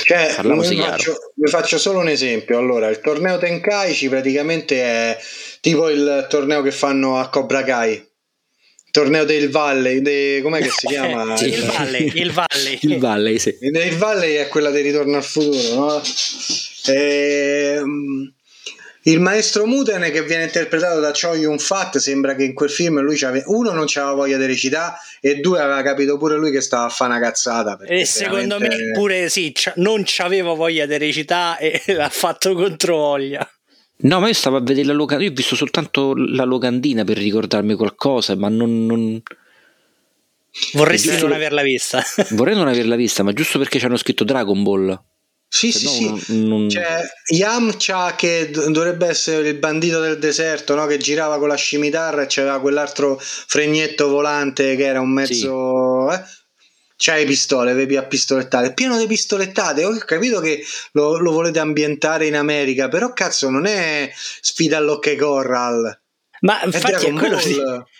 Cioè, 0.04 0.36
vi 0.42 0.76
faccio, 0.76 1.16
vi 1.34 1.50
faccio 1.50 1.78
solo 1.78 1.98
un 1.98 2.08
esempio. 2.08 2.58
Allora, 2.58 2.88
il 2.88 3.00
torneo 3.00 3.38
Tenkaichi 3.38 4.08
praticamente 4.08 4.82
è 4.82 5.18
tipo 5.60 5.88
il 5.88 6.26
torneo 6.28 6.62
che 6.62 6.70
fanno 6.72 7.18
a 7.18 7.28
Cobra 7.28 7.62
Kai. 7.62 7.92
Il 7.92 8.90
torneo 8.90 9.24
del 9.24 9.50
Valley, 9.50 10.00
de- 10.00 10.40
com'è 10.42 10.60
che 10.62 10.70
si 10.70 10.86
chiama? 10.88 11.36
Sì. 11.36 11.48
Il 11.48 11.62
Valley, 11.64 12.12
il 12.14 12.32
Valley. 12.32 12.78
Il 12.80 12.98
Valley, 12.98 13.38
sì. 13.38 13.56
Il 13.60 13.96
Valley 13.96 14.34
è 14.36 14.48
quella 14.48 14.70
di 14.70 14.80
Ritorno 14.80 15.16
al 15.16 15.24
futuro, 15.24 15.74
no? 15.74 16.02
Ehm, 16.86 18.32
il 19.10 19.20
maestro 19.20 19.66
Muten 19.66 20.02
che 20.10 20.22
viene 20.22 20.44
interpretato 20.44 21.00
da 21.00 21.12
Choi 21.12 21.40
Yun 21.40 21.58
Fat 21.58 21.98
sembra 21.98 22.34
che 22.34 22.44
in 22.44 22.54
quel 22.54 22.70
film 22.70 23.00
lui 23.00 23.16
c'ave- 23.16 23.42
uno 23.46 23.72
non 23.72 23.84
c'aveva 23.86 24.12
voglia 24.14 24.36
di 24.36 24.46
recitare 24.46 24.96
e 25.20 25.36
due 25.36 25.60
aveva 25.60 25.82
capito 25.82 26.16
pure 26.18 26.36
lui 26.36 26.50
che 26.50 26.60
stava 26.60 26.84
a 26.84 26.88
fare 26.88 27.12
una 27.12 27.20
cazzata 27.20 27.78
E 27.86 28.04
secondo 28.04 28.58
veramente- 28.58 28.84
me 28.84 28.92
pure 28.92 29.28
sì, 29.28 29.52
non 29.76 30.02
c'aveva 30.04 30.52
voglia 30.54 30.86
di 30.86 30.98
recitare 30.98 31.82
e 31.84 31.92
l'ha 31.94 32.08
fatto 32.10 32.54
controvoglia. 32.54 33.48
No, 34.00 34.20
ma 34.20 34.28
io 34.28 34.34
stavo 34.34 34.56
a 34.56 34.60
vedere 34.60 34.86
la 34.86 34.92
locandina, 34.92 35.28
io 35.28 35.34
ho 35.34 35.36
visto 35.36 35.56
soltanto 35.56 36.14
la 36.14 36.44
locandina 36.44 37.02
per 37.04 37.16
ricordarmi 37.16 37.74
qualcosa, 37.74 38.36
ma 38.36 38.48
non, 38.48 38.86
non- 38.86 39.20
Vorresti 40.72 41.08
Giusto- 41.08 41.26
non 41.26 41.36
averla 41.36 41.62
vista. 41.62 42.02
vorrei 42.30 42.54
non 42.56 42.68
averla 42.68 42.96
vista, 42.96 43.22
ma 43.22 43.32
giusto 43.32 43.58
perché 43.58 43.78
ci 43.78 43.84
hanno 43.86 43.96
scritto 43.96 44.24
Dragon 44.24 44.62
Ball. 44.62 45.00
Sì, 45.50 45.72
Se 45.72 45.78
sì, 45.78 46.08
no 46.10 46.18
sì. 46.18 46.46
non- 46.46 46.66
C'è 46.68 47.00
Yamcha 47.32 48.14
che 48.14 48.50
dovrebbe 48.50 49.06
essere 49.06 49.48
il 49.48 49.56
bandito 49.58 49.98
del 50.00 50.18
deserto, 50.18 50.74
no? 50.74 50.86
che 50.86 50.98
girava 50.98 51.38
con 51.38 51.48
la 51.48 51.54
scimitarra 51.56 52.22
e 52.22 52.26
c'era 52.26 52.58
quell'altro 52.60 53.18
fregnetto 53.18 54.08
volante 54.08 54.76
che 54.76 54.84
era 54.84 55.00
un 55.00 55.12
mezzo... 55.12 56.12
Eh? 56.12 56.22
C'hai 57.00 57.20
le 57.20 57.26
pistole, 57.26 57.70
avevi 57.70 57.96
a 57.96 58.04
pistolettate, 58.04 58.74
pieno 58.74 58.98
di 58.98 59.06
pistolettate. 59.06 59.84
Ho 59.84 59.96
capito 59.98 60.40
che 60.40 60.64
lo, 60.92 61.16
lo 61.18 61.30
volete 61.30 61.60
ambientare 61.60 62.26
in 62.26 62.34
America, 62.34 62.88
però 62.88 63.12
cazzo 63.12 63.48
non 63.50 63.66
è 63.66 64.10
sfida 64.40 64.78
all'occhio 64.78 65.16
corral. 65.16 65.96
Ma 66.40 66.60
È 66.60 66.66
infatti 66.66 67.06
è 67.06 67.12
quello, 67.12 67.38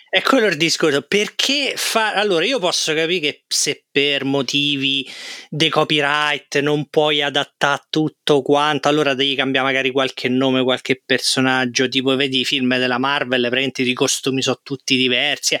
è 0.09 0.21
quello 0.21 0.47
il 0.47 0.57
discorso. 0.57 1.01
Perché 1.01 1.73
fa. 1.75 2.13
Allora, 2.13 2.45
io 2.45 2.59
posso 2.59 2.93
capire 2.93 3.19
che 3.19 3.43
se 3.47 3.85
per 3.91 4.23
motivi 4.23 5.05
di 5.49 5.69
copyright 5.69 6.59
non 6.59 6.87
puoi 6.89 7.21
adattare 7.21 7.83
tutto 7.89 8.41
quanto, 8.41 8.87
allora 8.87 9.13
devi 9.13 9.35
cambiare 9.35 9.67
magari 9.67 9.91
qualche 9.91 10.29
nome, 10.29 10.63
qualche 10.63 11.01
personaggio. 11.05 11.89
Tipo, 11.89 12.15
vedi 12.15 12.39
i 12.41 12.45
film 12.45 12.77
della 12.77 12.97
Marvel, 12.97 13.41
praticamente 13.41 13.81
i 13.81 13.93
costumi 13.93 14.41
sono 14.41 14.59
tutti 14.63 14.95
diversi. 14.95 15.55
eh. 15.55 15.59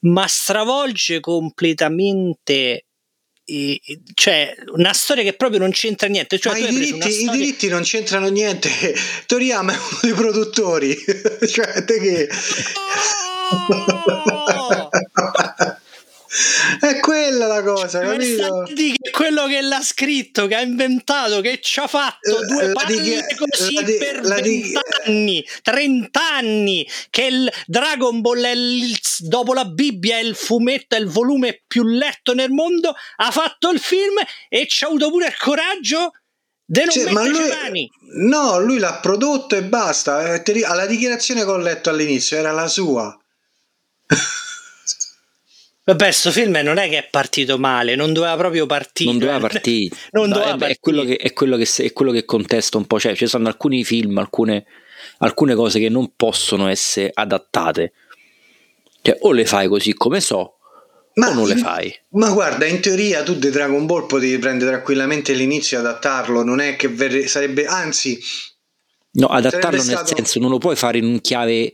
Ma 0.00 0.26
stravolge 0.26 1.20
completamente. 1.20 2.87
Cioè, 4.12 4.54
una 4.74 4.92
storia 4.92 5.22
che 5.22 5.32
proprio 5.32 5.58
non 5.58 5.70
c'entra 5.70 6.06
niente. 6.06 6.38
Cioè, 6.38 6.58
i 6.58 6.66
diritti, 6.68 7.08
i 7.08 7.12
storia- 7.12 7.30
diritti 7.32 7.68
non 7.68 7.82
c'entrano 7.82 8.28
niente. 8.28 8.68
Toriyama 9.26 9.72
è 9.72 9.76
uno 9.76 9.98
dei 10.02 10.12
produttori. 10.12 10.94
cioè, 11.48 11.84
te 11.84 11.98
che... 11.98 12.28
Oh! 13.70 14.90
È 16.80 17.00
quella 17.00 17.46
la 17.46 17.62
cosa, 17.62 18.02
Ma 18.02 18.12
capito? 18.12 18.62
di 18.74 18.94
quello 19.10 19.46
che 19.46 19.60
l'ha 19.62 19.80
scritto, 19.82 20.46
che 20.46 20.54
ha 20.54 20.60
inventato, 20.60 21.40
che 21.40 21.58
ci 21.62 21.80
ha 21.80 21.86
fatto 21.86 22.42
Eh, 22.42 22.46
due 22.46 22.66
la 22.66 22.72
palle 22.72 23.00
dichi- 23.00 23.34
così 23.36 23.74
la 23.74 23.82
di- 23.82 23.96
per 23.96 24.24
la 24.24 24.40
di- 24.40 24.60
20 24.60 24.78
anni, 25.06 25.46
30 25.62 26.20
anni, 26.34 26.88
che 27.10 27.22
il 27.24 27.52
Dragon 27.66 28.20
Ball 28.20 28.42
è 28.44 28.50
il- 28.50 28.98
dopo 29.20 29.54
la 29.54 29.64
Bibbia 29.64 30.16
è 30.18 30.20
il 30.20 30.34
fumetto, 30.36 30.94
è 30.96 30.98
il 30.98 31.08
volume 31.08 31.62
più 31.66 31.84
letto 31.84 32.34
nel 32.34 32.50
mondo, 32.50 32.94
ha 33.16 33.30
fatto 33.30 33.70
il 33.70 33.80
film 33.80 34.16
e 34.48 34.66
ci 34.68 34.84
ha 34.84 34.88
avuto 34.88 35.10
pure 35.10 35.26
il 35.28 35.36
coraggio 35.38 36.12
di 36.70 36.80
non 36.80 36.90
Cioè, 36.90 37.10
ma 37.12 37.26
lui, 37.26 37.48
mani. 37.48 37.90
no, 38.26 38.60
lui 38.60 38.78
l'ha 38.78 38.98
prodotto 39.00 39.56
e 39.56 39.62
basta. 39.62 40.34
Eh, 40.34 40.64
Alla 40.64 40.84
dichiarazione 40.84 41.42
che 41.44 41.50
ho 41.50 41.56
letto 41.56 41.88
all'inizio 41.88 42.36
era 42.36 42.52
la 42.52 42.68
sua. 42.68 43.18
Vabbè, 45.88 46.10
sto 46.10 46.30
film 46.30 46.58
non 46.62 46.76
è 46.76 46.86
che 46.90 46.98
è 46.98 47.08
partito 47.10 47.58
male, 47.58 47.94
non 47.94 48.12
doveva 48.12 48.36
proprio 48.36 48.66
partire. 48.66 49.08
non 49.10 49.18
doveva 49.18 49.38
partire. 49.48 49.96
Non 50.10 50.28
No, 50.28 50.34
doveva 50.34 50.52
è, 50.52 50.54
è 50.54 50.58
partire. 50.58 50.78
quello 50.80 51.04
che, 51.04 51.16
è, 51.16 51.32
quello 51.32 51.56
che, 51.56 51.68
è 51.84 51.92
quello 51.94 52.12
che 52.12 52.24
contesta 52.26 52.76
un 52.76 52.86
po'. 52.86 53.00
Cioè, 53.00 53.16
ci 53.16 53.26
sono 53.26 53.48
alcuni 53.48 53.84
film, 53.84 54.18
alcune, 54.18 54.66
alcune 55.18 55.54
cose 55.54 55.78
che 55.80 55.88
non 55.88 56.12
possono 56.14 56.68
essere 56.68 57.10
adattate. 57.14 57.92
Cioè, 59.00 59.16
o 59.20 59.32
le 59.32 59.46
fai 59.46 59.66
così 59.68 59.94
come 59.94 60.20
so, 60.20 60.36
o 61.14 61.32
non 61.32 61.48
le 61.48 61.56
fai. 61.56 61.94
Ma 62.10 62.30
guarda, 62.32 62.66
in 62.66 62.80
teoria 62.82 63.22
tu 63.22 63.34
di 63.36 63.48
Dragon 63.48 63.86
Ball 63.86 64.06
potevi 64.06 64.36
prendere 64.38 64.70
tranquillamente 64.72 65.32
l'inizio 65.32 65.78
e 65.78 65.80
adattarlo. 65.80 66.42
Non 66.42 66.60
è 66.60 66.76
che 66.76 66.88
verre- 66.88 67.26
sarebbe, 67.28 67.64
anzi, 67.64 68.20
No, 69.12 69.28
adattarlo 69.28 69.70
nel 69.78 69.80
stato- 69.86 70.14
senso, 70.14 70.38
non 70.38 70.50
lo 70.50 70.58
puoi 70.58 70.76
fare 70.76 70.98
in 70.98 71.06
un 71.06 71.20
chiave 71.22 71.72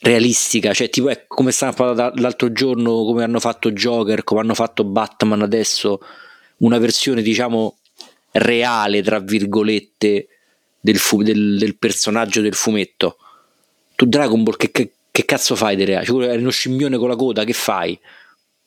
realistica, 0.00 0.72
cioè 0.72 0.88
tipo 0.90 1.08
è 1.08 1.24
come 1.26 1.50
stava 1.50 1.72
parlando 1.72 2.20
l'altro 2.20 2.52
giorno, 2.52 3.04
come 3.04 3.24
hanno 3.24 3.40
fatto 3.40 3.72
Joker, 3.72 4.22
come 4.24 4.40
hanno 4.40 4.54
fatto 4.54 4.84
Batman 4.84 5.42
adesso, 5.42 6.00
una 6.58 6.78
versione 6.78 7.22
diciamo 7.22 7.78
reale, 8.32 9.02
tra 9.02 9.18
virgolette, 9.18 10.28
del, 10.80 10.96
fu- 10.98 11.22
del- 11.22 11.58
del 11.58 11.76
personaggio 11.76 12.40
del 12.40 12.54
fumetto. 12.54 13.16
Tu 13.96 14.06
Dragon 14.06 14.42
Ball 14.42 14.56
che, 14.56 14.70
che- 14.70 14.92
che 15.10 15.24
cazzo 15.24 15.56
fai 15.56 15.74
di 15.74 15.84
reale? 15.84 16.04
Cioè, 16.04 16.28
è 16.28 16.36
uno 16.36 16.50
scimmione 16.50 16.96
con 16.96 17.08
la 17.08 17.16
coda, 17.16 17.42
che 17.44 17.52
fai? 17.52 17.98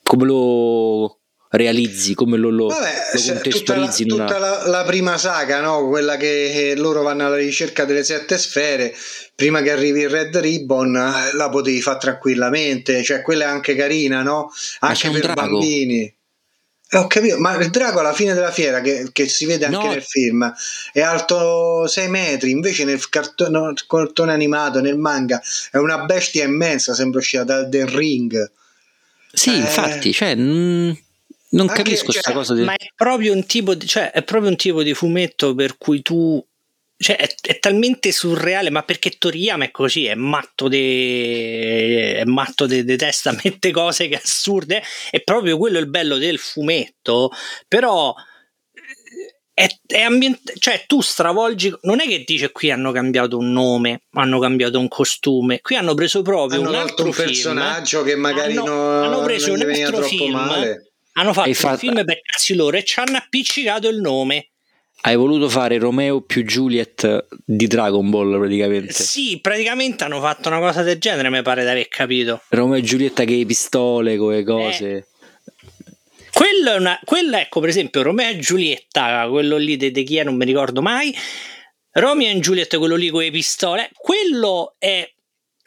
Come 0.04 0.26
lo 0.26 1.20
realizzi, 1.52 2.14
come 2.16 2.38
lo, 2.38 2.50
lo, 2.50 2.68
vabbè, 2.68 2.94
lo 3.14 3.20
se- 3.20 3.26
tutta, 3.28 3.34
la, 3.34 3.42
contestualizzi 3.42 4.04
in 4.04 4.12
una... 4.14 4.26
tutta 4.26 4.40
la- 4.40 4.68
la 4.68 4.84
prima 4.84 5.18
saga, 5.18 5.60
no? 5.62 5.88
quella 5.88 6.18
che 6.18 6.74
loro 6.78 7.02
vanno 7.02 7.26
alla 7.26 7.36
ricerca 7.36 7.86
delle 7.86 8.04
sette 8.04 8.38
sfere. 8.38 8.94
Prima 9.36 9.62
che 9.62 9.72
arrivi 9.72 10.02
il 10.02 10.10
Red 10.10 10.38
Ribbon, 10.38 10.96
eh, 10.96 11.36
la 11.36 11.50
potevi 11.50 11.82
fare 11.82 12.00
tranquillamente. 12.00 13.04
Cioè, 13.04 13.22
quella 13.22 13.46
è 13.46 13.48
anche 13.48 13.76
carina, 13.76 14.22
no? 14.22 14.52
Anche 14.80 15.10
per 15.10 15.22
drago. 15.22 15.42
bambini. 15.42 16.14
Eh, 16.94 16.98
ho 16.98 17.08
capito, 17.08 17.38
ma 17.40 17.56
il 17.56 17.70
drago 17.70 18.00
alla 18.02 18.14
fine 18.14 18.34
della 18.34 18.52
fiera, 18.52 18.82
che, 18.82 19.10
che 19.14 19.28
si 19.30 19.46
vede 19.46 19.66
anche 19.66 19.78
No. 19.78 19.92
nel 19.94 20.04
film, 20.04 20.54
è 20.92 21.00
alto 21.02 21.88
6 21.88 22.10
metri, 22.10 22.52
invece 22.52 22.84
nel 22.84 23.08
cartone, 23.10 23.74
cartone 23.88 24.34
animato, 24.34 24.82
nel 24.82 24.98
manga, 24.98 25.42
è 25.72 25.78
una 25.78 26.00
bestia 26.04 26.44
immensa, 26.44 26.94
sembra 26.94 27.20
uscita 27.20 27.44
da 27.46 27.68
The 27.68 27.86
Ring. 27.88 28.52
Sì, 29.32 29.52
Eh. 29.54 29.56
infatti, 29.58 30.12
cioè, 30.14 30.36
mm, 30.36 30.92
non 31.52 31.70
Anche- 31.70 31.84
capisco 31.84 32.06
questa 32.06 32.32
cioè, 32.32 32.34
cosa. 32.34 32.54
Di... 32.54 32.64
Ma 32.64 32.74
è 32.74 32.88
proprio 32.96 33.34
un 33.34 33.46
tipo 33.46 33.74
di, 33.76 33.88
cioè, 33.88 34.12
è 34.12 34.24
proprio 34.24 34.50
un 34.50 34.56
tipo 34.56 34.84
di 34.84 34.94
fumetto 34.94 35.56
per 35.56 35.78
cui 35.78 36.02
tu. 36.02 36.44
Cioè, 37.02 37.18
è, 37.18 37.34
è 37.42 37.58
talmente 37.58 38.12
surreale, 38.12 38.70
ma 38.70 38.84
perché 38.84 39.10
Toriyama 39.18 39.66
è 39.66 39.72
così, 39.72 40.06
è 40.06 40.14
matto 40.14 40.68
de, 40.68 42.18
è 42.18 42.24
matto 42.26 42.68
de, 42.68 42.84
de 42.84 42.96
testa, 42.96 43.36
mette 43.44 43.72
cose 43.72 44.08
che 44.08 44.22
assurde, 44.24 44.84
è 45.10 45.20
proprio 45.24 45.58
quello 45.58 45.80
il 45.80 45.90
bello 45.90 46.18
del 46.18 46.38
fumetto, 46.38 47.32
però 47.68 48.14
è, 49.52 49.68
è 49.88 50.02
ambient- 50.02 50.58
cioè 50.60 50.84
tu 50.86 51.02
stravolgi, 51.02 51.76
non 51.82 52.02
è 52.02 52.08
che 52.08 52.24
dice 52.26 52.52
qui 52.52 52.70
hanno 52.70 52.92
cambiato 52.92 53.38
un 53.38 53.52
nome, 53.52 54.04
hanno 54.12 54.40
cambiato 54.40 54.80
un 54.80 54.88
costume, 54.88 55.60
qui 55.62 55.76
hanno 55.76 55.96
preso 55.96 56.22
proprio 56.22 56.60
Hanno 56.60 56.70
un 56.70 56.76
altro 56.76 57.06
un 57.06 57.14
film, 57.14 57.28
personaggio 57.28 58.04
che 58.04 58.16
magari 58.16 58.56
hanno, 58.56 58.66
no- 58.66 59.04
hanno 59.04 59.22
preso 59.24 59.56
non 59.56 59.68
un 59.68 59.74
altro 59.74 60.04
film, 60.04 60.34
male. 60.34 60.91
Hanno 61.14 61.34
fatto 61.34 61.50
un 61.50 61.56
fatto- 61.56 61.78
film 61.78 62.06
per 62.06 62.22
cazzi 62.22 62.54
loro 62.56 62.78
e 62.78 62.84
ci 62.84 63.00
hanno 63.00 63.18
appiccicato 63.18 63.88
il 63.88 64.00
nome. 64.00 64.48
Hai 65.04 65.16
voluto 65.16 65.50
fare 65.50 65.80
Romeo 65.80 66.22
più 66.22 66.44
Juliet 66.44 67.26
di 67.44 67.66
Dragon 67.66 68.08
Ball 68.12 68.38
praticamente. 68.38 68.94
Sì, 68.94 69.40
praticamente 69.42 70.04
hanno 70.04 70.22
fatto 70.22 70.48
una 70.48 70.60
cosa 70.60 70.84
del 70.84 71.00
genere, 71.00 71.32
mi 71.32 71.42
pare 71.42 71.64
di 71.64 71.70
aver 71.70 71.88
capito. 71.88 72.44
Romeo 72.50 72.78
e 72.78 72.82
Giulietta 72.84 73.24
che 73.24 73.36
le 73.36 73.46
pistole, 73.46 74.16
con 74.18 74.32
le 74.34 74.44
cose. 74.44 75.08
Quello 76.32 76.74
è 76.74 76.76
una, 76.78 77.00
quella, 77.04 77.42
ecco, 77.42 77.60
per 77.60 77.70
esempio, 77.70 78.04
Romeo 78.04 78.30
e 78.30 78.38
Giulietta, 78.38 79.28
quello 79.28 79.58
lì 79.58 79.76
di 79.76 79.90
di 79.90 80.04
chi 80.04 80.18
è, 80.18 80.24
non 80.24 80.36
mi 80.36 80.46
ricordo 80.46 80.84
mai. 80.84 81.16
Romeo 81.94 82.32
e 82.32 82.40
Giulietta, 82.40 82.78
quello 82.78 82.96
lì 82.96 83.10
con 83.10 83.22
le 83.22 83.32
pistole, 83.32 83.90
quello 83.96 84.76
è 84.78 85.12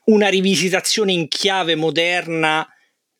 una 0.05 0.29
rivisitazione 0.29 1.13
in 1.13 1.27
chiave 1.27 1.75
moderna 1.75 2.69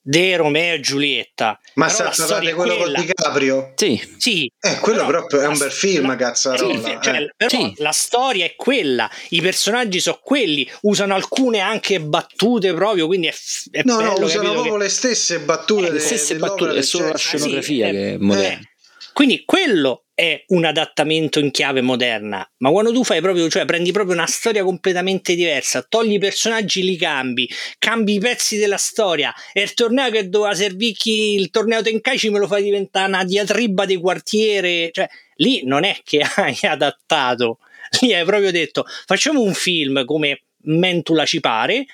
di 0.07 0.37
Romeo 0.37 0.75
e 0.75 0.81
Giulietta. 0.81 1.59
Ma 1.75 1.89
sta 1.89 2.13
storia 2.13 2.51
è 2.51 2.55
quello 2.55 2.75
con 2.75 2.83
quella. 2.83 2.99
DiCaprio? 3.01 3.73
Sì, 3.75 3.99
Sì, 4.19 4.53
Eh, 4.61 4.79
quello 4.81 5.07
però 5.07 5.21
proprio 5.21 5.41
è 5.41 5.47
un 5.47 5.57
bel 5.57 5.71
film, 5.71 6.09
la- 6.09 6.17
cazzarola. 6.17 6.75
sì, 6.75 6.99
cioè, 7.03 7.21
eh. 7.23 7.33
però 7.35 7.49
Sì. 7.51 7.73
la 7.79 7.91
storia 7.93 8.45
è 8.45 8.55
quella, 8.55 9.11
i 9.31 9.41
personaggi 9.41 10.01
sono 10.01 10.19
quelli, 10.23 10.71
usano 10.83 11.15
alcune 11.15 11.61
anche 11.61 12.01
battute 12.01 12.75
proprio, 12.75 13.07
quindi 13.07 13.29
è, 13.29 13.33
f- 13.33 13.69
è 13.71 13.81
No, 13.85 13.97
bello, 13.97 14.19
no, 14.19 14.25
usano 14.27 14.53
proprio 14.53 14.73
che- 14.75 14.83
le 14.83 14.89
stesse 14.91 15.39
battute. 15.41 15.87
Eh, 15.87 15.91
le 15.91 15.93
de- 15.99 16.01
stesse 16.01 16.37
battute, 16.37 16.77
è 16.77 16.83
solo 16.83 17.09
la 17.09 17.17
Shakespeare. 17.17 17.39
scenografia 17.39 17.87
sì, 17.87 17.93
che 17.93 18.09
eh, 18.11 18.15
è 18.15 18.17
moderna. 18.19 18.59
eh. 18.61 18.69
Quindi 19.15 19.43
quello 19.47 20.04
è 20.15 20.45
un 20.49 20.65
adattamento 20.65 21.41
in 21.41 21.51
chiave 21.51 21.81
moderna, 21.81 22.49
ma 22.59 22.71
quando 22.71 22.93
tu 22.93 23.03
fai 23.03 23.21
proprio, 23.21 23.49
cioè 23.49 23.65
prendi 23.65 23.91
proprio 23.91 24.15
una 24.15 24.27
storia 24.27 24.63
completamente 24.63 25.35
diversa, 25.35 25.83
togli 25.83 26.15
i 26.15 26.19
personaggi, 26.19 26.85
li 26.85 26.97
cambi, 26.97 27.51
cambi 27.79 28.15
i 28.15 28.19
pezzi 28.21 28.57
della 28.57 28.77
storia 28.77 29.35
e 29.53 29.63
il 29.63 29.75
torneo 29.75 30.11
che 30.11 30.29
doveva 30.29 30.55
servirchi 30.55 31.35
il 31.35 31.51
torneo 31.51 31.83
Tenkaichi 31.83 32.31
me 32.31 32.39
lo 32.39 32.47
fai 32.47 32.63
diventare 32.63 33.09
una 33.09 33.25
diatriba 33.25 33.85
di 33.85 33.97
quartiere, 33.97 34.91
cioè 34.93 35.09
lì 35.37 35.65
non 35.65 35.83
è 35.83 35.99
che 36.05 36.21
hai 36.37 36.59
adattato, 36.63 37.59
lì 38.01 38.15
hai 38.15 38.25
proprio 38.25 38.53
detto 38.53 38.87
facciamo 39.07 39.41
un 39.41 39.53
film 39.53 40.05
come 40.05 40.43
Mentula 40.67 41.27
ci 41.27 41.41
pare 41.41 41.85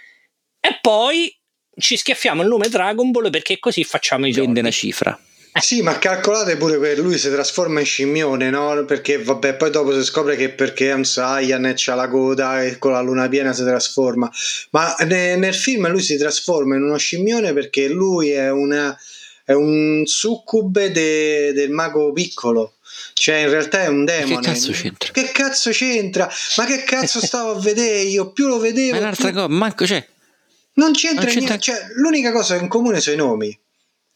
e 0.60 0.78
poi 0.80 1.34
ci 1.76 1.96
schiaffiamo 1.96 2.42
il 2.42 2.48
nome 2.48 2.68
Dragon 2.68 3.10
Ball 3.10 3.30
perché 3.30 3.58
così 3.58 3.82
facciamo 3.82 4.26
i 4.26 4.32
soldi. 4.32 4.44
Vende 4.44 4.60
una 4.60 4.70
cifra. 4.70 5.18
Sì, 5.58 5.82
ma 5.82 5.98
calcolate 5.98 6.56
pure 6.56 6.78
che 6.78 6.96
lui 6.96 7.18
si 7.18 7.28
trasforma 7.28 7.80
in 7.80 7.86
scimmione, 7.86 8.50
no? 8.50 8.84
Perché 8.86 9.22
vabbè, 9.22 9.54
poi 9.56 9.70
dopo 9.70 9.92
si 9.92 10.04
scopre 10.04 10.36
che 10.36 10.50
perché 10.50 10.90
è 10.90 10.94
un 10.94 11.04
Saiyan 11.04 11.66
e 11.66 11.72
c'ha 11.76 11.94
la 11.94 12.08
coda 12.08 12.62
e 12.62 12.78
con 12.78 12.92
la 12.92 13.00
luna 13.00 13.28
piena 13.28 13.52
si 13.52 13.62
trasforma. 13.64 14.30
Ma 14.70 14.94
ne- 15.06 15.36
nel 15.36 15.54
film 15.54 15.88
lui 15.88 16.02
si 16.02 16.16
trasforma 16.16 16.76
in 16.76 16.82
uno 16.84 16.96
scimmione 16.96 17.52
perché 17.52 17.88
lui 17.88 18.30
è, 18.30 18.50
una, 18.50 18.96
è 19.44 19.52
un 19.52 20.02
succube 20.06 20.92
de- 20.92 21.52
del 21.52 21.70
mago 21.70 22.12
piccolo. 22.12 22.74
Cioè, 23.12 23.36
in 23.36 23.50
realtà 23.50 23.82
è 23.82 23.86
un 23.88 24.04
demone. 24.04 24.40
cazzo 24.40 24.72
c'entra? 24.72 25.10
Che 25.12 25.30
cazzo 25.32 25.70
c'entra? 25.70 26.30
Ma 26.56 26.64
che 26.64 26.84
cazzo 26.84 27.20
stavo 27.24 27.50
a 27.50 27.60
vedere 27.60 28.00
io? 28.00 28.32
Più 28.32 28.46
lo 28.46 28.58
vedevo. 28.58 28.92
Ma 28.92 28.98
un'altra 29.00 29.24
più- 29.30 29.34
cosa, 29.34 29.48
manco 29.48 29.86
cioè, 29.86 30.06
Non 30.74 30.92
c'entra, 30.92 31.24
non 31.24 31.32
c'entra- 31.32 31.56
niente. 31.56 31.72
Cioè, 31.72 31.86
l'unica 31.96 32.32
cosa 32.32 32.54
in 32.56 32.68
comune 32.68 33.00
sono 33.00 33.14
i 33.14 33.18
nomi. 33.18 33.58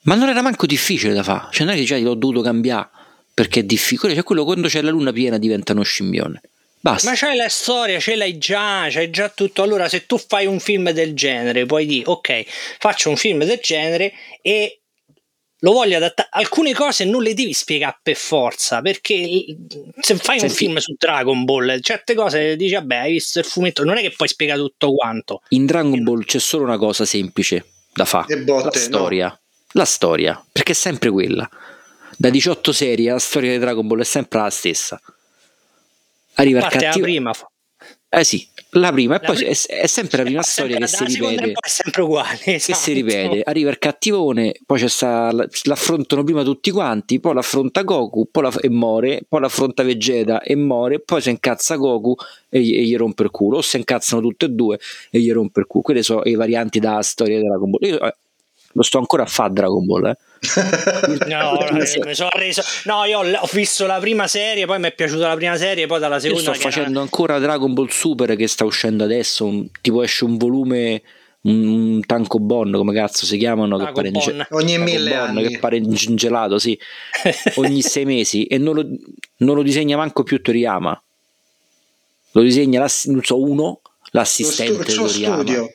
Ma 0.04 0.14
non 0.14 0.28
era 0.28 0.42
manco 0.42 0.66
difficile 0.66 1.12
da 1.12 1.22
fare. 1.22 1.48
Cioè, 1.50 1.66
non 1.66 1.74
è 1.74 1.78
che 1.78 1.84
già 1.84 1.98
l'ho 1.98 2.14
dovuto 2.14 2.40
cambiare. 2.40 2.88
perché 3.34 3.60
è 3.60 3.64
difficile. 3.64 4.14
Cioè, 4.14 4.22
quello 4.22 4.44
quando 4.44 4.68
c'è 4.68 4.80
la 4.80 4.90
luna 4.90 5.12
piena 5.12 5.38
diventa 5.38 5.72
uno 5.72 5.82
scimmione. 5.82 6.40
Basta. 6.80 7.08
Ma 7.08 7.16
c'hai 7.16 7.36
la 7.36 7.48
storia, 7.48 7.98
ce 7.98 8.14
l'hai 8.14 8.36
già, 8.36 8.86
c'hai 8.90 9.10
già 9.10 9.30
tutto. 9.30 9.62
Allora, 9.62 9.88
se 9.88 10.06
tu 10.06 10.18
fai 10.18 10.46
un 10.46 10.60
film 10.60 10.90
del 10.90 11.14
genere, 11.14 11.64
puoi 11.64 11.86
dire, 11.86 12.04
ok, 12.06 12.44
faccio 12.78 13.08
un 13.08 13.16
film 13.16 13.42
del 13.44 13.58
genere 13.62 14.12
e 14.42 14.80
lo 15.60 15.72
voglio 15.72 15.96
adattare. 15.96 16.28
Alcune 16.32 16.74
cose 16.74 17.06
non 17.06 17.22
le 17.22 17.32
devi 17.32 17.54
spiegare 17.54 17.98
per 18.02 18.16
forza, 18.16 18.82
perché 18.82 19.46
se 19.98 20.16
fai 20.16 20.38
Senti, 20.38 20.44
un 20.44 20.50
film 20.50 20.76
su 20.76 20.94
Dragon 20.98 21.44
Ball, 21.44 21.80
certe 21.80 22.14
cose 22.14 22.54
dici, 22.56 22.74
vabbè, 22.74 22.96
hai 22.96 23.12
visto 23.12 23.38
il 23.38 23.46
fumetto, 23.46 23.82
non 23.82 23.96
è 23.96 24.02
che 24.02 24.12
poi 24.14 24.28
spiega 24.28 24.56
tutto 24.56 24.94
quanto. 24.94 25.40
In 25.48 25.64
Dragon 25.64 26.02
Ball 26.02 26.24
c'è 26.24 26.38
solo 26.38 26.64
una 26.64 26.76
cosa 26.76 27.06
semplice 27.06 27.64
da 27.94 28.04
fare, 28.04 28.44
la 28.44 28.70
storia. 28.72 29.28
No. 29.28 29.38
La 29.76 29.84
storia, 29.84 30.42
perché 30.52 30.72
è 30.72 30.74
sempre 30.74 31.10
quella. 31.10 31.48
Da 32.16 32.30
18 32.30 32.72
serie 32.72 33.10
la 33.10 33.18
storia 33.18 33.50
di 33.50 33.58
Dragon 33.58 33.86
Ball 33.86 34.00
è 34.00 34.04
sempre 34.04 34.40
la 34.40 34.50
stessa. 34.50 35.00
Arriva 36.34 36.60
il 36.60 36.66
cattivo. 36.66 36.98
la 36.98 37.02
prima. 37.02 37.32
Eh 38.08 38.22
sì, 38.22 38.46
la 38.70 38.92
prima, 38.92 39.16
e 39.16 39.20
poi 39.20 39.42
è, 39.42 39.50
è, 39.66 39.86
sempre 39.88 40.18
la 40.18 40.24
prima 40.24 40.42
storia 40.46 40.78
che 40.78 40.86
si 40.86 41.04
ripete. 41.04 41.50
È 41.50 41.68
sempre 41.68 42.02
uguale. 42.02 42.34
Esatto. 42.34 42.50
Che 42.52 42.58
si 42.60 42.70
esatto. 42.70 42.92
ripete. 42.92 43.42
Arriva 43.44 43.70
il 43.70 43.78
cattivone, 43.78 44.54
poi 44.64 44.78
c'è 44.78 44.88
sta, 44.88 45.32
l'affrontano 45.64 46.22
prima 46.22 46.44
tutti 46.44 46.70
quanti, 46.70 47.18
poi 47.18 47.34
l'affronta 47.34 47.82
Goku 47.82 48.28
poi 48.30 48.42
la, 48.44 48.52
e 48.60 48.70
muore, 48.70 49.22
poi 49.28 49.40
l'affronta 49.40 49.82
Vegeta 49.82 50.40
e 50.40 50.54
muore, 50.54 51.00
poi 51.00 51.20
si 51.20 51.30
incazza 51.30 51.74
Goku 51.74 52.14
e, 52.48 52.58
e, 52.58 52.82
gli 52.84 52.96
rompe 52.96 53.24
il 53.24 53.30
culo, 53.30 53.56
o 53.56 53.62
si 53.62 53.76
incazzano 53.76 54.22
tutte 54.22 54.46
e 54.46 54.50
due 54.50 54.78
e 55.10 55.18
gli 55.18 55.32
rompe 55.32 55.58
il 55.58 55.66
culo. 55.66 55.82
Quelle 55.82 56.04
sono 56.04 56.22
le 56.22 56.36
varianti 56.36 56.78
della 56.78 57.02
storia 57.02 57.38
della 57.38 57.56
Dragon 57.56 57.72
Io, 57.80 58.00
eh, 58.00 58.14
lo 58.74 58.82
sto 58.82 58.98
ancora 58.98 59.22
a 59.22 59.26
fare 59.26 59.52
Dragon 59.52 59.84
Ball, 59.84 60.06
eh. 60.06 60.16
no, 61.28 61.58
mi 61.72 62.14
sono 62.14 62.30
reso. 62.32 62.62
No, 62.84 63.04
io 63.04 63.20
ho 63.20 63.48
visto 63.52 63.86
la 63.86 63.98
prima 63.98 64.26
serie, 64.26 64.66
poi 64.66 64.78
mi 64.80 64.88
è 64.88 64.92
piaciuta 64.94 65.28
la 65.28 65.36
prima 65.36 65.56
serie, 65.56 65.86
poi 65.86 66.00
dalla 66.00 66.18
seconda. 66.18 66.42
Io 66.42 66.54
sto 66.54 66.60
facendo 66.60 66.90
era... 66.90 67.00
ancora 67.00 67.38
Dragon 67.38 67.72
Ball 67.72 67.88
Super 67.88 68.34
che 68.36 68.48
sta 68.48 68.64
uscendo 68.64 69.04
adesso. 69.04 69.46
Un, 69.46 69.68
tipo 69.80 70.02
esce 70.02 70.24
un 70.24 70.36
volume. 70.36 71.02
Un, 71.44 71.66
un 71.66 72.00
tanco 72.06 72.38
bon, 72.38 72.72
come 72.72 72.94
cazzo 72.94 73.26
si 73.26 73.36
chiamano? 73.36 73.76
Che 73.76 73.92
pare 73.92 74.08
in, 74.08 74.46
ogni 74.50 74.78
mille 74.78 75.10
bon, 75.10 75.18
anni. 75.18 75.46
Che 75.46 75.58
pare 75.58 75.76
in 75.76 76.16
gelato, 76.16 76.58
sì. 76.58 76.78
ogni 77.56 77.82
sei 77.82 78.06
mesi. 78.06 78.44
E 78.44 78.56
non 78.56 78.74
lo, 78.74 78.86
non 79.38 79.54
lo 79.54 79.62
disegna 79.62 79.96
manco 79.96 80.22
più 80.22 80.40
Toriyama. 80.40 81.02
Lo 82.32 82.42
disegna, 82.42 82.84
non 83.04 83.22
so, 83.22 83.40
uno, 83.40 83.82
l'assistente 84.10 84.90
stu- 84.90 85.04
Toriyama. 85.04 85.34
Studio. 85.34 85.74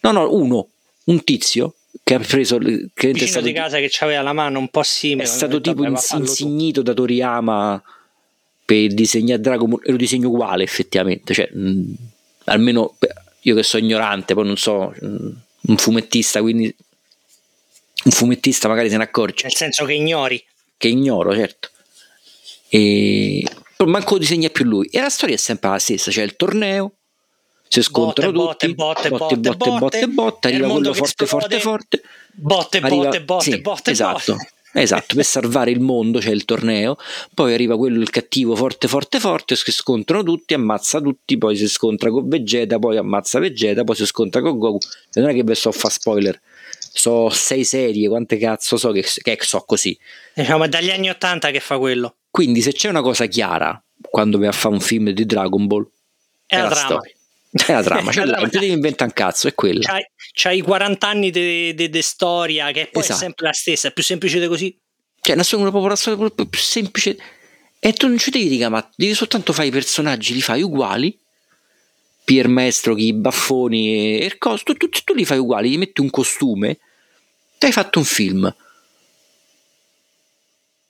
No, 0.00 0.10
no, 0.10 0.34
uno, 0.34 0.68
un 1.04 1.22
tizio 1.22 1.74
che 2.02 2.14
ha 2.14 2.18
preso 2.18 2.58
che 2.58 3.10
è 3.10 3.26
stato, 3.26 3.46
di 3.46 3.52
casa 3.52 3.78
che 3.78 3.90
aveva 4.00 4.22
la 4.22 4.32
mano 4.32 4.58
un 4.58 4.68
po' 4.68 4.82
simile 4.82 5.22
è 5.22 5.26
stato 5.26 5.60
tipo 5.60 5.84
ins- 5.84 6.10
insignito 6.12 6.82
da 6.82 6.92
Toriyama 6.92 7.82
per 8.64 8.92
disegnare 8.92 9.40
Dragon 9.40 9.78
e 9.82 9.90
lo 9.90 9.96
disegno 9.96 10.28
uguale 10.28 10.64
effettivamente 10.64 11.32
cioè 11.32 11.48
mh, 11.52 11.94
almeno 12.44 12.96
io 13.42 13.54
che 13.54 13.62
sono 13.62 13.84
ignorante 13.84 14.34
poi 14.34 14.44
non 14.44 14.56
so 14.56 14.92
mh, 14.98 15.28
un 15.66 15.76
fumettista 15.76 16.40
quindi 16.40 16.74
un 18.04 18.10
fumettista 18.10 18.68
magari 18.68 18.90
se 18.90 18.96
ne 18.96 19.04
accorge. 19.04 19.44
Nel 19.44 19.54
senso 19.54 19.84
che 19.84 19.94
ignori. 19.94 20.42
Che 20.76 20.88
ignoro 20.88 21.34
certo. 21.34 21.70
E 22.68 23.44
manco 23.86 24.18
disegna 24.18 24.48
più 24.48 24.64
lui. 24.64 24.88
E 24.90 25.00
la 25.00 25.08
storia 25.08 25.34
è 25.34 25.38
sempre 25.38 25.70
la 25.70 25.78
stessa 25.78 26.10
c'è 26.10 26.22
il 26.22 26.36
torneo 26.36 26.92
si 27.74 27.82
scontrano 27.82 28.32
botte, 28.32 28.66
tutti, 28.66 28.74
botte, 28.76 29.10
botte, 29.10 29.36
botte, 29.36 29.56
botte, 29.56 29.78
botte, 29.78 30.08
botte 30.08 30.48
arriva 30.48 30.68
quello 30.68 30.94
forte, 30.94 31.26
forte, 31.26 31.58
forte, 31.58 32.02
botte, 32.32 32.80
botte, 32.80 33.22
botte, 33.22 33.50
sì, 33.50 33.60
botte, 33.60 33.90
esatto. 33.90 34.36
Esatto, 34.76 35.14
per 35.14 35.24
salvare 35.24 35.70
il 35.70 35.78
mondo 35.78 36.18
c'è 36.18 36.30
il 36.30 36.44
torneo, 36.44 36.96
poi 37.32 37.54
arriva 37.54 37.76
quello 37.76 38.00
il 38.00 38.10
cattivo 38.10 38.56
forte 38.56 38.88
forte 38.88 39.20
forte, 39.20 39.54
si 39.54 39.70
scontrano 39.70 40.24
tutti, 40.24 40.52
ammazza 40.52 41.00
tutti, 41.00 41.38
poi 41.38 41.56
si 41.56 41.68
scontra 41.68 42.10
con 42.10 42.28
Vegeta, 42.28 42.80
poi 42.80 42.96
ammazza 42.96 43.38
Vegeta, 43.38 43.84
poi 43.84 43.94
si 43.94 44.04
scontra 44.04 44.40
con 44.40 44.58
Goku. 44.58 44.78
Non 45.14 45.28
è 45.28 45.34
che 45.34 45.44
vi 45.44 45.54
sto 45.54 45.68
a 45.68 45.72
fare 45.72 45.94
spoiler, 45.94 46.40
so 46.92 47.28
sei 47.28 47.62
serie, 47.62 48.08
quante 48.08 48.36
cazzo 48.36 48.76
so 48.76 48.90
che, 48.90 49.04
che 49.22 49.38
so 49.42 49.60
così. 49.60 49.96
Diciamo 50.34 50.64
è 50.64 50.68
dagli 50.68 50.90
anni 50.90 51.08
80 51.08 51.52
che 51.52 51.60
fa 51.60 51.78
quello. 51.78 52.16
Quindi 52.28 52.60
se 52.60 52.72
c'è 52.72 52.88
una 52.88 53.02
cosa 53.02 53.26
chiara 53.26 53.80
quando 54.00 54.38
vai 54.38 54.48
a 54.48 54.52
fare 54.52 54.74
un 54.74 54.80
film 54.80 55.10
di 55.10 55.24
Dragon 55.24 55.68
Ball 55.68 55.88
è, 56.46 56.56
è 56.56 56.62
la, 56.62 56.68
la 56.68 56.74
storia. 56.74 57.12
È 57.54 57.72
la 57.72 57.82
trama, 57.82 58.10
cioè, 58.10 58.24
allora, 58.24 58.40
non 58.40 58.50
ti 58.50 58.58
devi 58.58 58.72
inventare 58.72 59.10
un 59.10 59.16
cazzo, 59.16 59.46
è 59.46 59.54
quella. 59.54 59.80
C'hai, 59.80 60.04
c'hai 60.32 60.60
40 60.60 61.06
anni 61.06 61.30
di 61.30 62.02
storia 62.02 62.72
che 62.72 62.88
poi 62.90 63.02
esatto. 63.02 63.18
è 63.20 63.22
sempre 63.22 63.46
la 63.46 63.52
stessa, 63.52 63.88
è 63.88 63.92
più 63.92 64.02
semplice 64.02 64.40
di 64.40 64.46
così. 64.48 64.76
Cioè, 65.20 65.36
una, 65.36 65.46
una 65.62 65.70
popolazione 65.70 66.30
più 66.30 66.48
semplice. 66.58 67.16
E 67.78 67.92
tu 67.92 68.08
non 68.08 68.18
ci 68.18 68.30
devi 68.30 68.48
dire, 68.48 68.68
ma 68.68 68.86
devi 68.96 69.14
soltanto 69.14 69.52
fare 69.52 69.68
i 69.68 69.70
personaggi, 69.70 70.34
li 70.34 70.42
fai 70.42 70.62
uguali. 70.62 71.16
Pier 72.24 72.48
Maestro, 72.48 72.94
chi, 72.94 73.12
Baffoni 73.12 74.18
e 74.20 74.24
il 74.24 74.38
coso, 74.38 74.64
tu, 74.64 74.74
tu, 74.74 74.88
tu 74.88 75.14
li 75.14 75.26
fai 75.26 75.38
uguali, 75.38 75.70
gli 75.70 75.78
metti 75.78 76.00
un 76.00 76.08
costume, 76.08 76.78
ti 77.58 77.66
hai 77.66 77.72
fatto 77.72 77.98
un 77.98 78.04
film 78.06 78.54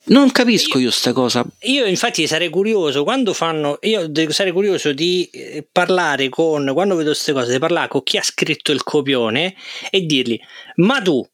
non 0.06 0.30
capisco 0.32 0.78
io, 0.78 0.86
io 0.86 0.90
sta 0.90 1.12
cosa. 1.12 1.44
Io 1.62 1.86
infatti 1.86 2.26
sarei 2.26 2.50
curioso 2.50 3.04
quando 3.04 3.32
fanno. 3.32 3.78
Io 3.82 4.10
sarei 4.30 4.52
curioso 4.52 4.92
di 4.92 5.28
eh, 5.32 5.66
parlare 5.70 6.28
con. 6.28 6.70
Quando 6.72 6.96
vedo 6.96 7.10
queste 7.10 7.32
cose, 7.32 7.52
di 7.52 7.58
parlare 7.58 7.88
con 7.88 8.02
chi 8.02 8.18
ha 8.18 8.22
scritto 8.22 8.72
il 8.72 8.82
copione 8.82 9.54
e 9.90 10.00
dirgli: 10.02 10.38
Ma 10.76 11.00
tu, 11.00 11.26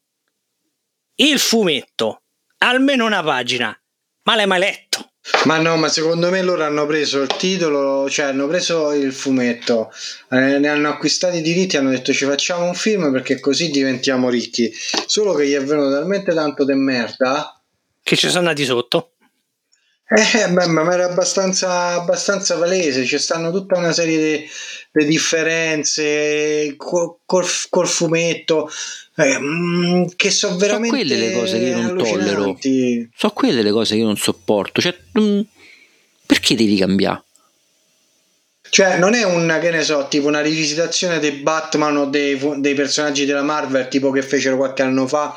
il 1.15 1.39
fumetto, 1.39 2.21
almeno 2.59 3.05
una 3.05 3.23
pagina, 3.23 3.77
ma 4.23 4.35
l'hai 4.35 4.47
mai 4.47 4.59
letto? 4.59 5.11
Ma 5.45 5.59
no, 5.59 5.77
ma 5.77 5.87
secondo 5.87 6.31
me 6.31 6.41
loro 6.41 6.63
hanno 6.63 6.87
preso 6.87 7.21
il 7.21 7.27
titolo, 7.27 8.09
cioè 8.09 8.25
hanno 8.25 8.47
preso 8.47 8.91
il 8.91 9.13
fumetto, 9.13 9.91
eh, 10.29 10.57
ne 10.57 10.67
hanno 10.67 10.89
acquistato 10.89 11.35
i 11.35 11.41
diritti, 11.41 11.77
hanno 11.77 11.91
detto 11.91 12.11
ci 12.11 12.25
facciamo 12.25 12.65
un 12.65 12.73
film 12.73 13.11
perché 13.11 13.39
così 13.39 13.69
diventiamo 13.69 14.29
ricchi. 14.29 14.71
Solo 15.05 15.33
che 15.33 15.45
gli 15.45 15.53
è 15.53 15.63
venuto 15.63 15.91
talmente 15.91 16.33
tanto 16.33 16.63
de 16.63 16.73
merda 16.73 17.60
che 18.03 18.15
ci 18.15 18.27
sono 18.27 18.39
andati 18.39 18.65
sotto? 18.65 19.11
Eh, 20.07 20.49
beh, 20.49 20.67
ma 20.67 20.93
era 20.93 21.05
abbastanza, 21.05 21.93
abbastanza 21.93 22.57
palese, 22.57 23.05
ci 23.05 23.17
stanno 23.17 23.49
tutta 23.49 23.77
una 23.77 23.93
serie 23.93 24.45
di 24.91 25.05
differenze 25.05 26.73
col, 26.75 27.19
col, 27.25 27.45
col 27.69 27.87
fumetto 27.87 28.69
eh, 29.15 29.39
mm, 29.39 30.05
che 30.17 30.29
sono 30.29 30.57
veramente 30.57 30.97
sono 30.97 31.07
quelle 31.07 31.27
le 31.27 31.33
cose 31.33 31.59
che 31.59 31.65
io 31.65 31.81
non 31.81 31.97
tollero 31.97 32.57
sono 33.15 33.33
quelle 33.33 33.61
le 33.61 33.71
cose 33.71 33.93
che 33.93 34.01
io 34.01 34.05
non 34.05 34.17
sopporto 34.17 34.81
cioè, 34.81 34.97
mm, 35.17 35.41
perché 36.31 36.55
devi 36.55 36.77
cambiare? 36.77 37.23
Cioè, 38.69 38.97
non 38.97 39.15
è 39.15 39.25
una, 39.25 39.59
che 39.59 39.69
ne 39.69 39.83
so, 39.83 40.07
tipo 40.09 40.27
una 40.27 40.39
rivisitazione 40.39 41.19
dei 41.19 41.31
Batman 41.31 41.97
o 41.97 42.05
dei, 42.05 42.39
dei 42.59 42.73
personaggi 42.73 43.25
della 43.25 43.41
Marvel, 43.43 43.89
tipo 43.89 44.11
che 44.11 44.21
fecero 44.21 44.55
qualche 44.55 44.81
anno 44.81 45.07
fa, 45.07 45.35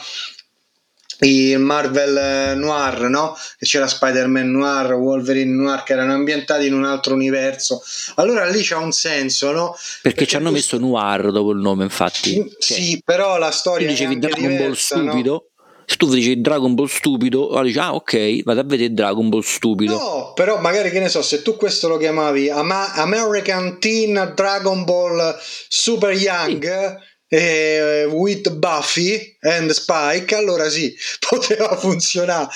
il 1.25 1.59
Marvel 1.59 2.57
Noir, 2.57 3.09
no? 3.09 3.37
Che 3.59 3.67
c'era 3.67 3.87
Spider-Man 3.87 4.51
Noir, 4.51 4.93
Wolverine 4.95 5.53
Noir 5.53 5.83
che 5.83 5.93
erano 5.93 6.13
ambientati 6.13 6.67
in 6.67 6.75
un 6.75 6.85
altro 6.85 7.15
universo. 7.15 7.83
Allora 8.17 8.47
lì 8.47 8.63
c'ha 8.63 8.79
un 8.79 8.93
senso, 8.93 9.53
no? 9.53 9.71
Perché, 9.71 10.01
Perché 10.03 10.27
ci 10.27 10.37
hanno 10.37 10.51
messo 10.51 10.79
Noir 10.79 11.31
dopo 11.31 11.51
il 11.53 11.61
nome, 11.61 11.85
infatti. 11.85 12.33
Sì, 12.59 12.91
cioè, 12.91 12.99
però 13.05 13.39
la 13.39 13.51
storia 13.51 13.87
tu 13.87 13.93
dicevi 13.93 14.19
Dragon 14.19 14.49
diversa, 14.49 14.97
Ball 14.97 15.07
stupido. 15.07 15.33
No? 15.33 15.45
Se 15.87 15.97
tu 15.97 16.09
dici 16.09 16.41
Dragon 16.41 16.75
Ball 16.75 16.87
stupido, 16.87 17.49
allora 17.49 17.65
dici 17.65 17.79
ah 17.79 17.95
ok, 17.95 18.43
vado 18.43 18.61
a 18.61 18.65
vedere 18.65 18.93
Dragon 18.93 19.29
Ball 19.29 19.43
stupido. 19.43 19.93
No, 19.93 20.33
però 20.35 20.59
magari 20.59 20.91
che 20.91 20.99
ne 20.99 21.11
so, 21.11 21.21
se 21.21 21.43
tu 21.43 21.57
questo 21.57 21.89
lo 21.89 21.99
chiamavi 21.99 22.49
Ama- 22.49 22.95
American 22.95 23.79
Teen 23.79 24.33
Dragon 24.35 24.85
Ball 24.85 25.37
Super 25.69 26.13
Young, 26.13 26.99
sì 26.99 27.13
eh, 27.35 28.05
with 28.05 28.51
Buffy 28.53 29.37
and 29.41 29.71
Spike, 29.71 30.35
allora 30.35 30.69
sì, 30.69 30.95
poteva 31.29 31.77
funzionare. 31.77 32.49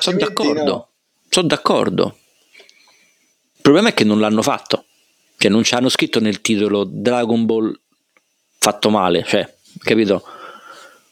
Sono 0.00 0.16
d'accordo, 0.16 0.64
no. 0.64 0.88
sono 1.28 1.46
d'accordo. 1.46 2.18
Il 3.54 3.60
problema 3.62 3.90
è 3.90 3.94
che 3.94 4.04
non 4.04 4.18
l'hanno 4.18 4.42
fatto, 4.42 4.86
cioè 5.38 5.50
non 5.50 5.62
ci 5.62 5.74
hanno 5.74 5.88
scritto 5.88 6.20
nel 6.20 6.40
titolo 6.40 6.84
Dragon 6.84 7.46
Ball 7.46 7.80
fatto 8.58 8.90
male, 8.90 9.24
cioè, 9.26 9.48
capito? 9.78 10.24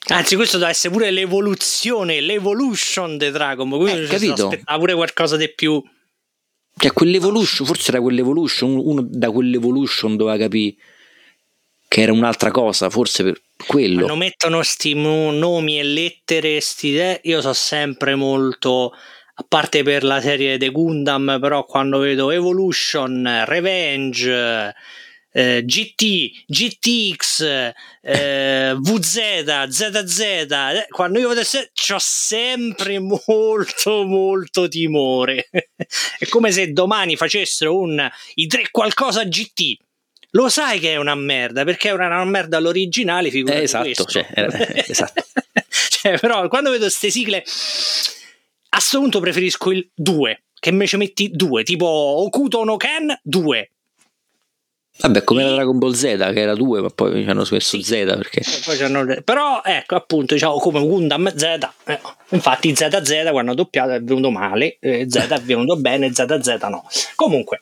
Anzi, 0.09 0.35
questo 0.35 0.59
deve 0.59 0.71
essere 0.71 0.93
pure 0.93 1.11
l'evoluzione, 1.13 2.21
l'evolution 2.21 3.17
di 3.17 3.31
Dragon 3.31 3.69
Ball. 3.69 3.87
Eh, 3.87 4.07
capito? 4.07 4.49
Aspettava 4.49 4.79
pure 4.79 4.95
qualcosa 4.95 5.37
di 5.37 5.49
più. 5.55 5.81
Cioè, 6.77 6.93
quell'evolution, 6.93 7.67
forse 7.67 7.93
era 7.93 8.01
quell'evolution, 8.01 8.77
uno 8.77 9.05
da 9.07 9.31
quell'evolution 9.31 10.17
doveva 10.17 10.37
capire 10.37 10.75
che 11.93 12.01
era 12.01 12.13
un'altra 12.13 12.51
cosa, 12.51 12.89
forse 12.89 13.23
per 13.23 13.43
quello. 13.67 13.97
Quando 13.97 14.17
mettono 14.17 14.63
sti 14.63 14.95
nomi 14.95 15.79
e 15.79 15.83
lettere, 15.83 16.59
sti 16.59 16.93
de- 16.93 17.21
io 17.25 17.43
so 17.43 17.53
sempre 17.53 18.15
molto, 18.15 18.95
a 19.35 19.45
parte 19.47 19.83
per 19.83 20.03
la 20.03 20.19
serie 20.23 20.57
The 20.57 20.71
Gundam, 20.71 21.37
però 21.39 21.67
quando 21.67 21.99
vedo 21.99 22.31
Evolution, 22.31 23.43
Revenge, 23.45 24.75
eh, 25.33 25.63
GT, 25.67 26.45
GTX, 26.47 27.73
eh, 28.01 28.75
VZ, 28.81 29.67
ZZ, 29.69 30.21
eh, 30.21 30.87
quando 30.89 31.19
io 31.19 31.29
vedo 31.29 31.41
ho 31.43 31.99
sempre 31.99 32.99
molto 33.01 34.05
molto 34.05 34.67
timore. 34.67 35.51
è 35.53 36.27
come 36.31 36.53
se 36.53 36.73
domani 36.73 37.17
facessero 37.17 37.77
un 37.77 38.11
i 38.37 38.47
tre 38.47 38.71
qualcosa 38.71 39.25
GT. 39.25 39.77
Lo 40.35 40.49
sai 40.49 40.79
che 40.79 40.93
è 40.93 40.97
una 40.97 41.15
merda 41.15 41.65
perché 41.65 41.91
è 41.91 41.93
una, 41.93 42.25
merda 42.25 42.57
all'originale, 42.57 43.31
figurati 43.31 43.61
eh, 43.61 43.65
esatto, 43.65 44.05
cioè, 44.05 44.27
eh, 44.35 44.85
esatto. 44.89 45.25
cioè, 45.91 46.19
però 46.19 46.49
quando 46.49 46.71
vedo 46.71 46.85
queste 46.85 47.11
sigle 47.11 47.39
a 47.39 48.77
questo 48.77 48.99
punto 48.99 49.21
preferisco 49.21 49.71
il 49.71 49.91
2 49.95 50.43
che 50.59 50.87
ci 50.87 50.97
metti 50.97 51.31
2 51.31 51.63
tipo 51.65 51.87
Okuto 51.87 52.65
no 52.65 52.77
Ken 52.77 53.15
2 53.23 53.71
Vabbè, 54.95 55.25
come 55.25 55.43
la 55.43 55.53
Dragon 55.53 55.79
Ball 55.79 55.93
Z 55.93 56.03
che 56.03 56.41
era 56.41 56.55
2, 56.55 56.83
ma 56.83 56.89
poi 56.91 57.25
ci 57.25 57.29
hanno 57.29 57.47
messo 57.51 57.77
sì. 57.77 57.83
Z 57.83 57.91
perché. 57.91 58.43
Però 59.25 59.63
ecco 59.65 59.95
appunto, 59.97 60.35
diciamo 60.35 60.59
come 60.59 60.81
Gundam 60.81 61.35
Z. 61.35 61.43
Eh, 61.87 61.99
infatti, 62.29 62.77
ZZ 62.77 63.31
quando 63.31 63.53
ha 63.53 63.55
doppiato 63.55 63.93
è 63.93 64.03
venuto 64.03 64.31
male, 64.31 64.77
eh, 64.81 65.07
Z 65.09 65.17
è 65.17 65.41
venuto 65.41 65.77
bene, 65.77 66.13
ZZ 66.13 66.59
no. 66.69 66.87
Comunque. 67.17 67.61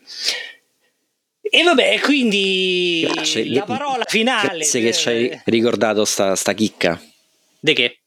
E 1.50 1.62
vabbè, 1.64 1.98
quindi 2.00 3.06
grazie, 3.12 3.48
la 3.50 3.64
parola 3.64 4.04
finale. 4.06 4.58
Grazie 4.58 4.80
che 4.80 4.92
ci 4.92 5.08
hai 5.08 5.40
ricordato 5.46 6.04
sta, 6.04 6.36
sta 6.36 6.52
chicca. 6.52 7.00
Di 7.58 7.72
che? 7.74 7.98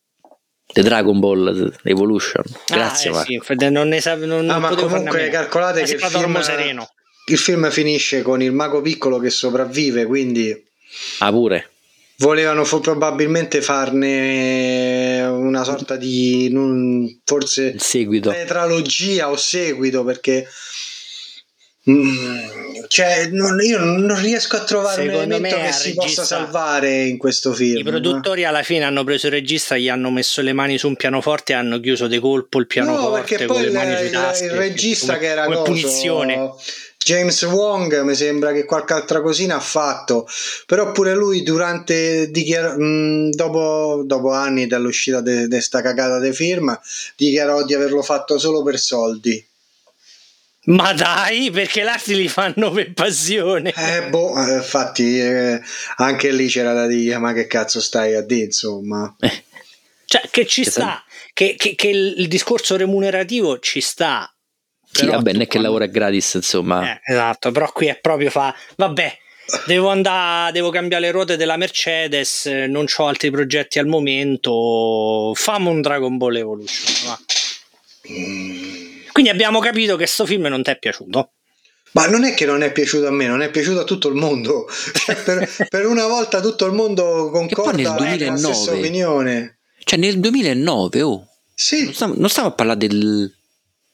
The 0.65 0.81
Dragon 0.81 1.19
Ball 1.19 1.75
Evolution. 1.83 2.43
Grazie, 2.65 3.11
ah, 3.11 3.21
eh, 3.27 3.41
sì, 3.43 3.69
non 3.69 3.89
ne 3.89 4.01
sa, 4.01 4.15
non, 4.15 4.49
ah, 4.49 4.59
ma 4.59 4.73
comunque 4.73 5.27
calcolate 5.29 5.83
che 5.83 5.93
il 5.93 5.99
film, 5.99 6.39
sereno 6.41 6.87
il 7.25 7.37
film 7.37 7.69
finisce 7.69 8.21
con 8.21 8.41
il 8.41 8.51
mago 8.51 8.81
piccolo 8.81 9.19
che 9.19 9.29
sopravvive, 9.29 10.05
quindi... 10.05 10.53
Ah, 11.19 11.31
pure. 11.31 11.69
Volevano 12.17 12.63
probabilmente 12.63 13.61
farne 13.61 15.21
una 15.23 15.63
sorta 15.63 15.95
di 15.95 16.49
non, 16.51 17.21
forse 17.25 17.75
seguito. 17.79 18.29
tetralogia 18.29 19.29
o 19.29 19.35
seguito 19.35 20.03
perché 20.03 20.47
mm, 21.89 22.85
cioè, 22.87 23.27
non, 23.31 23.59
io 23.61 23.79
non 23.79 24.21
riesco 24.21 24.55
a 24.55 24.63
trovare 24.63 25.03
Secondo 25.03 25.17
un 25.17 25.31
elemento 25.31 25.57
che 25.57 25.71
si 25.71 25.87
regista, 25.95 26.03
possa 26.03 26.23
salvare 26.23 27.03
in 27.03 27.17
questo 27.17 27.53
film. 27.53 27.79
I 27.79 27.83
produttori 27.83 28.45
alla 28.45 28.63
fine 28.63 28.83
hanno 28.83 29.03
preso 29.03 29.27
il 29.27 29.33
regista, 29.33 29.77
gli 29.77 29.89
hanno 29.89 30.09
messo 30.09 30.41
le 30.41 30.53
mani 30.53 30.77
su 30.77 30.87
un 30.87 30.95
pianoforte 30.95 31.53
e 31.53 31.55
hanno 31.55 31.79
chiuso 31.79 32.07
de 32.07 32.19
colpo 32.19 32.59
il 32.59 32.67
pianoforte. 32.67 33.07
No, 33.07 33.11
perché 33.11 33.45
poi 33.45 33.63
il, 33.63 34.41
il, 34.41 34.51
regista 34.51 35.13
come, 35.13 35.19
che 35.19 35.25
era 35.27 35.43
come 35.43 35.55
coso, 35.55 35.71
punizione 35.71 36.51
James 37.03 37.41
Wong 37.43 38.01
mi 38.01 38.15
sembra 38.15 38.53
che 38.53 38.63
qualche 38.63 38.93
altra 38.93 39.21
cosina 39.21 39.57
ha 39.57 39.59
fatto, 39.59 40.25
però 40.65 40.91
pure 40.91 41.13
lui 41.13 41.43
durante 41.43 42.31
dichiar- 42.31 42.77
mh, 42.77 43.31
dopo, 43.31 44.03
dopo, 44.05 44.31
anni 44.31 44.67
dall'uscita 44.67 45.19
di 45.19 45.47
questa 45.49 45.81
cagata 45.81 46.19
di 46.19 46.31
firma 46.31 46.79
dichiarò 47.17 47.63
di 47.63 47.73
averlo 47.73 48.01
fatto 48.01 48.39
solo 48.39 48.63
per 48.63 48.79
soldi. 48.79 49.45
Ma 50.65 50.93
dai, 50.93 51.51
perché 51.51 51.83
l'arte 51.83 52.13
li 52.13 52.27
fanno 52.27 52.71
per 52.71 52.93
passione. 52.93 53.73
Eh, 53.75 54.09
boh, 54.09 54.41
eh, 54.41 54.55
infatti 54.55 55.19
eh, 55.19 55.61
anche 55.97 56.31
lì 56.31 56.47
c'era 56.47 56.73
da 56.73 56.87
dire, 56.87 57.17
ma 57.17 57.33
che 57.33 57.47
cazzo 57.47 57.81
stai 57.81 58.15
a 58.15 58.21
dire, 58.21 58.45
insomma. 58.45 59.15
Eh. 59.19 59.43
Cioè, 60.05 60.29
che 60.29 60.45
ci 60.45 60.63
che 60.63 60.69
sta, 60.69 61.03
che, 61.33 61.55
che, 61.57 61.73
che 61.73 61.87
il 61.87 62.27
discorso 62.27 62.75
remunerativo 62.75 63.57
ci 63.57 63.81
sta, 63.81 64.31
sì, 64.91 65.07
vabbè, 65.07 65.31
non 65.31 65.41
è 65.41 65.47
che 65.47 65.57
lavora 65.57 65.87
gratis, 65.87 66.35
insomma. 66.35 66.87
Eh, 66.87 67.13
esatto, 67.13 67.49
però 67.51 67.71
qui 67.71 67.87
è 67.87 67.97
proprio 67.99 68.29
fa, 68.29 68.55
vabbè, 68.75 69.17
devo 69.65 69.89
andare, 69.89 70.51
devo 70.51 70.69
cambiare 70.69 71.05
le 71.05 71.11
ruote 71.11 71.35
della 71.35 71.57
Mercedes, 71.57 72.45
non 72.45 72.85
ho 72.95 73.07
altri 73.07 73.31
progetti 73.31 73.79
al 73.79 73.87
momento, 73.87 75.31
fammi 75.33 75.67
un 75.67 75.81
Dragon 75.81 76.15
Ball 76.17 76.35
Evolution. 76.35 76.93
Va. 77.07 77.19
Quindi 79.13 79.31
abbiamo 79.31 79.59
capito 79.59 79.95
che 79.95 80.05
sto 80.05 80.25
film 80.25 80.47
non 80.47 80.61
ti 80.61 80.71
è 80.71 80.77
piaciuto. 80.77 81.31
Ma 81.91 82.07
non 82.07 82.23
è 82.23 82.33
che 82.33 82.45
non 82.45 82.63
è 82.63 82.71
piaciuto 82.71 83.07
a 83.07 83.11
me, 83.11 83.27
non 83.27 83.41
è 83.41 83.51
piaciuto 83.51 83.81
a 83.81 83.83
tutto 83.83 84.09
il 84.09 84.15
mondo. 84.15 84.67
Cioè, 84.93 85.15
per, 85.15 85.67
per, 85.69 85.85
una 85.85 86.07
volta 86.07 86.41
tutto 86.41 86.65
il 86.65 86.73
mondo 86.73 87.29
concorda 87.31 87.95
con 87.95 88.17
la 88.17 88.35
stessa 88.37 88.73
opinione. 88.73 89.59
Cioè 89.83 89.99
nel 89.99 90.19
2009, 90.19 91.01
oh. 91.03 91.27
Sì. 91.53 91.83
Non 91.83 91.93
stiamo, 91.93 92.13
non 92.17 92.29
stiamo 92.29 92.49
a 92.49 92.51
parlare 92.53 92.79
del 92.79 93.31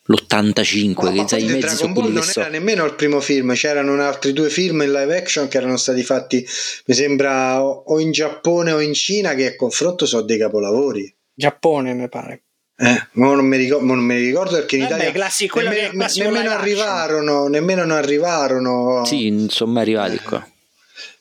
l'85 0.09 1.03
no, 1.03 1.11
che 1.11 1.27
sai 1.27 1.43
i 1.43 1.45
mezzi 1.45 1.59
Dragon 1.59 1.77
sono 1.77 1.93
Ball 1.93 2.11
non 2.11 2.23
so. 2.23 2.39
era 2.39 2.49
nemmeno 2.49 2.83
il 2.83 2.95
primo 2.95 3.19
film 3.19 3.53
c'erano 3.53 4.01
altri 4.01 4.33
due 4.33 4.49
film 4.49 4.81
in 4.81 4.91
live 4.91 5.15
action 5.15 5.47
che 5.47 5.57
erano 5.57 5.77
stati 5.77 6.03
fatti 6.03 6.43
mi 6.85 6.95
sembra 6.95 7.63
o 7.63 7.99
in 7.99 8.11
Giappone 8.11 8.71
o 8.71 8.81
in 8.81 8.93
Cina 8.95 9.35
che 9.35 9.53
a 9.53 9.55
confronto 9.55 10.07
sono 10.07 10.23
dei 10.23 10.39
capolavori 10.39 11.15
Giappone 11.31 11.93
mi 11.93 12.09
pare 12.09 12.45
eh, 12.81 13.07
non, 13.13 13.45
mi 13.45 13.57
ricordo, 13.57 13.85
non 13.85 13.99
mi 13.99 14.15
ricordo 14.15 14.55
perché 14.55 14.77
in 14.77 14.83
Vabbè, 14.83 14.93
Italia 14.95 15.11
classico, 15.11 15.59
nemmeno, 15.59 16.07
nemmeno 16.15 16.51
arrivarono 16.51 17.47
nemmeno 17.47 17.83
non 17.83 17.97
arrivarono 17.97 19.03
sì 19.05 19.27
insomma 19.27 19.81
arrivati 19.81 20.15
eh. 20.15 20.21
qua 20.21 20.47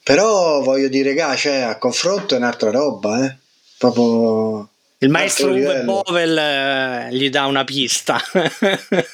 però 0.03 0.62
voglio 0.62 0.88
dire 0.88 1.14
che 1.14 1.37
cioè, 1.37 1.57
a 1.57 1.77
confronto 1.79 2.35
è 2.35 2.38
un'altra 2.38 2.71
roba 2.71 3.25
eh 3.25 3.37
proprio 3.77 4.68
il 5.01 5.11
maestro 5.11 5.53
Uwe 5.53 5.83
Bovel 5.83 6.37
eh, 6.37 7.09
gli 7.12 7.31
dà 7.31 7.47
una 7.47 7.62
pista. 7.62 8.21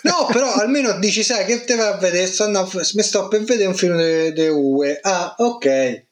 no, 0.02 0.26
però 0.32 0.54
almeno 0.54 0.98
dici, 0.98 1.22
sai, 1.22 1.44
che 1.44 1.62
te 1.64 1.74
va 1.74 1.88
a 1.88 1.98
vedere? 1.98 2.26
Sto, 2.26 2.48
mi 2.48 3.02
sto 3.02 3.28
per 3.28 3.42
vedere 3.42 3.68
un 3.68 3.74
film 3.74 4.28
di 4.28 4.48
Uwe. 4.48 4.98
Ah, 5.02 5.34
ok. 5.36 6.04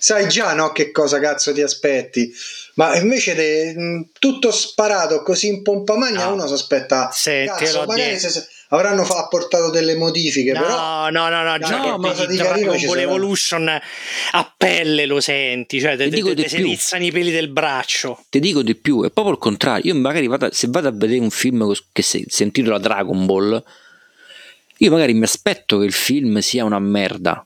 Sai 0.00 0.26
già, 0.28 0.52
no, 0.52 0.72
che 0.72 0.90
cosa 0.90 1.20
cazzo 1.20 1.52
ti 1.52 1.62
aspetti. 1.62 2.32
Ma 2.78 2.96
invece 2.96 3.34
de, 3.34 4.06
tutto 4.20 4.52
sparato 4.52 5.22
così 5.22 5.48
in 5.48 5.62
pompa 5.62 5.96
magna, 5.96 6.26
no. 6.26 6.34
uno 6.34 6.46
si 6.46 6.52
aspetta... 6.52 7.10
Senti, 7.12 7.64
cazzo, 7.64 7.84
magari 7.84 8.16
se, 8.20 8.46
avranno 8.68 9.04
fa- 9.04 9.18
apportato 9.18 9.70
delle 9.70 9.96
modifiche. 9.96 10.52
No, 10.52 10.60
però, 10.60 11.10
no, 11.10 11.28
no, 11.28 11.42
no, 11.42 11.58
già 11.58 11.76
no, 11.76 11.98
che 11.98 12.26
di 12.28 12.36
Dragon 12.36 12.80
Ball 12.86 12.98
Evolution 12.98 13.68
a 13.68 14.54
pelle 14.56 15.06
lo 15.06 15.20
senti, 15.20 15.80
cioè 15.80 15.96
te, 15.96 16.08
te, 16.08 16.22
te, 16.22 16.34
te 16.36 16.48
si 16.48 16.62
rizzano 16.62 17.02
i 17.04 17.10
peli 17.10 17.32
del 17.32 17.48
braccio. 17.48 18.24
Ti 18.30 18.38
dico 18.38 18.62
di 18.62 18.76
più, 18.76 19.02
è 19.02 19.10
proprio 19.10 19.34
il 19.34 19.40
contrario. 19.40 19.92
Io 19.92 19.98
magari 19.98 20.28
vado, 20.28 20.48
se 20.52 20.68
vado 20.70 20.86
a 20.86 20.92
vedere 20.92 21.18
un 21.18 21.30
film 21.30 21.72
che 21.90 22.02
si, 22.02 22.24
si 22.28 22.44
intitola 22.44 22.78
Dragon 22.78 23.26
Ball, 23.26 23.60
io 24.76 24.90
magari 24.92 25.14
mi 25.14 25.24
aspetto 25.24 25.78
che 25.78 25.84
il 25.84 25.92
film 25.92 26.38
sia 26.38 26.64
una 26.64 26.78
merda. 26.78 27.44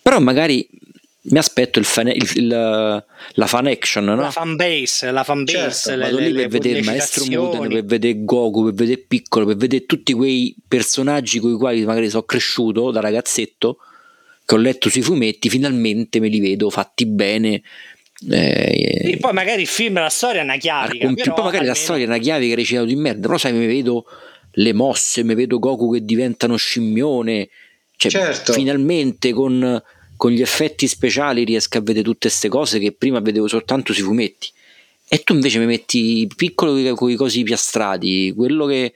Però 0.00 0.20
magari 0.20 0.68
mi 1.26 1.38
aspetto 1.38 1.78
il 1.78 1.86
fan, 1.86 2.08
il, 2.08 2.30
il, 2.34 2.48
la 2.48 3.46
fan 3.46 3.66
action, 3.66 4.04
no? 4.04 4.16
la 4.16 4.30
fan 4.30 4.56
base, 4.56 5.10
la 5.10 5.24
fan 5.24 5.44
base, 5.44 5.90
certo, 5.90 5.96
le, 5.96 6.10
vado 6.10 6.18
lì 6.18 6.32
per 6.34 6.48
vedere 6.48 6.78
il 6.80 6.84
maestro 6.84 7.24
Muten, 7.24 7.68
per 7.68 7.84
vedere 7.84 8.24
Goku, 8.24 8.64
per 8.64 8.74
vedere 8.74 9.04
Piccolo, 9.08 9.46
per 9.46 9.56
vedere 9.56 9.86
tutti 9.86 10.12
quei 10.12 10.54
personaggi 10.68 11.38
con 11.38 11.52
i 11.52 11.56
quali 11.56 11.82
magari 11.84 12.10
sono 12.10 12.24
cresciuto 12.24 12.90
da 12.90 13.00
ragazzetto, 13.00 13.78
che 14.44 14.54
ho 14.54 14.58
letto 14.58 14.90
sui 14.90 15.00
fumetti, 15.00 15.48
finalmente 15.48 16.20
me 16.20 16.28
li 16.28 16.40
vedo 16.40 16.68
fatti 16.68 17.06
bene. 17.06 17.62
Eh, 18.30 19.12
e 19.12 19.16
poi 19.18 19.32
magari 19.32 19.62
il 19.62 19.68
film, 19.68 19.94
la 19.94 20.10
storia 20.10 20.42
è 20.42 20.44
una 20.44 20.56
chiave. 20.56 20.98
Poi 20.98 21.14
magari 21.14 21.30
almeno... 21.30 21.64
la 21.64 21.74
storia 21.74 22.04
è 22.04 22.06
una 22.06 22.18
chiave 22.18 22.48
che 22.48 22.54
recitato 22.54 22.84
di 22.84 22.96
merda, 22.96 23.26
però 23.26 23.38
sai, 23.38 23.54
mi 23.54 23.66
vedo 23.66 24.04
le 24.52 24.72
mosse, 24.74 25.24
mi 25.24 25.34
vedo 25.34 25.58
Goku 25.58 25.90
che 25.90 26.04
diventa 26.04 26.44
uno 26.44 26.56
scimmione. 26.56 27.48
Cioè, 27.96 28.10
certo. 28.10 28.52
finalmente 28.52 29.32
con 29.32 29.82
con 30.16 30.30
gli 30.30 30.40
effetti 30.40 30.86
speciali 30.86 31.44
riesco 31.44 31.78
a 31.78 31.80
vedere 31.80 32.04
tutte 32.04 32.28
queste 32.28 32.48
cose 32.48 32.78
che 32.78 32.92
prima 32.92 33.20
vedevo 33.20 33.48
soltanto 33.48 33.92
sui 33.92 34.02
fumetti. 34.02 34.50
E 35.08 35.22
tu 35.22 35.34
invece 35.34 35.58
mi 35.58 35.66
metti 35.66 36.28
piccolo 36.34 36.94
con 36.94 37.10
i 37.10 37.14
cosi 37.14 37.42
piastrati, 37.42 38.32
quello 38.34 38.66
che 38.66 38.94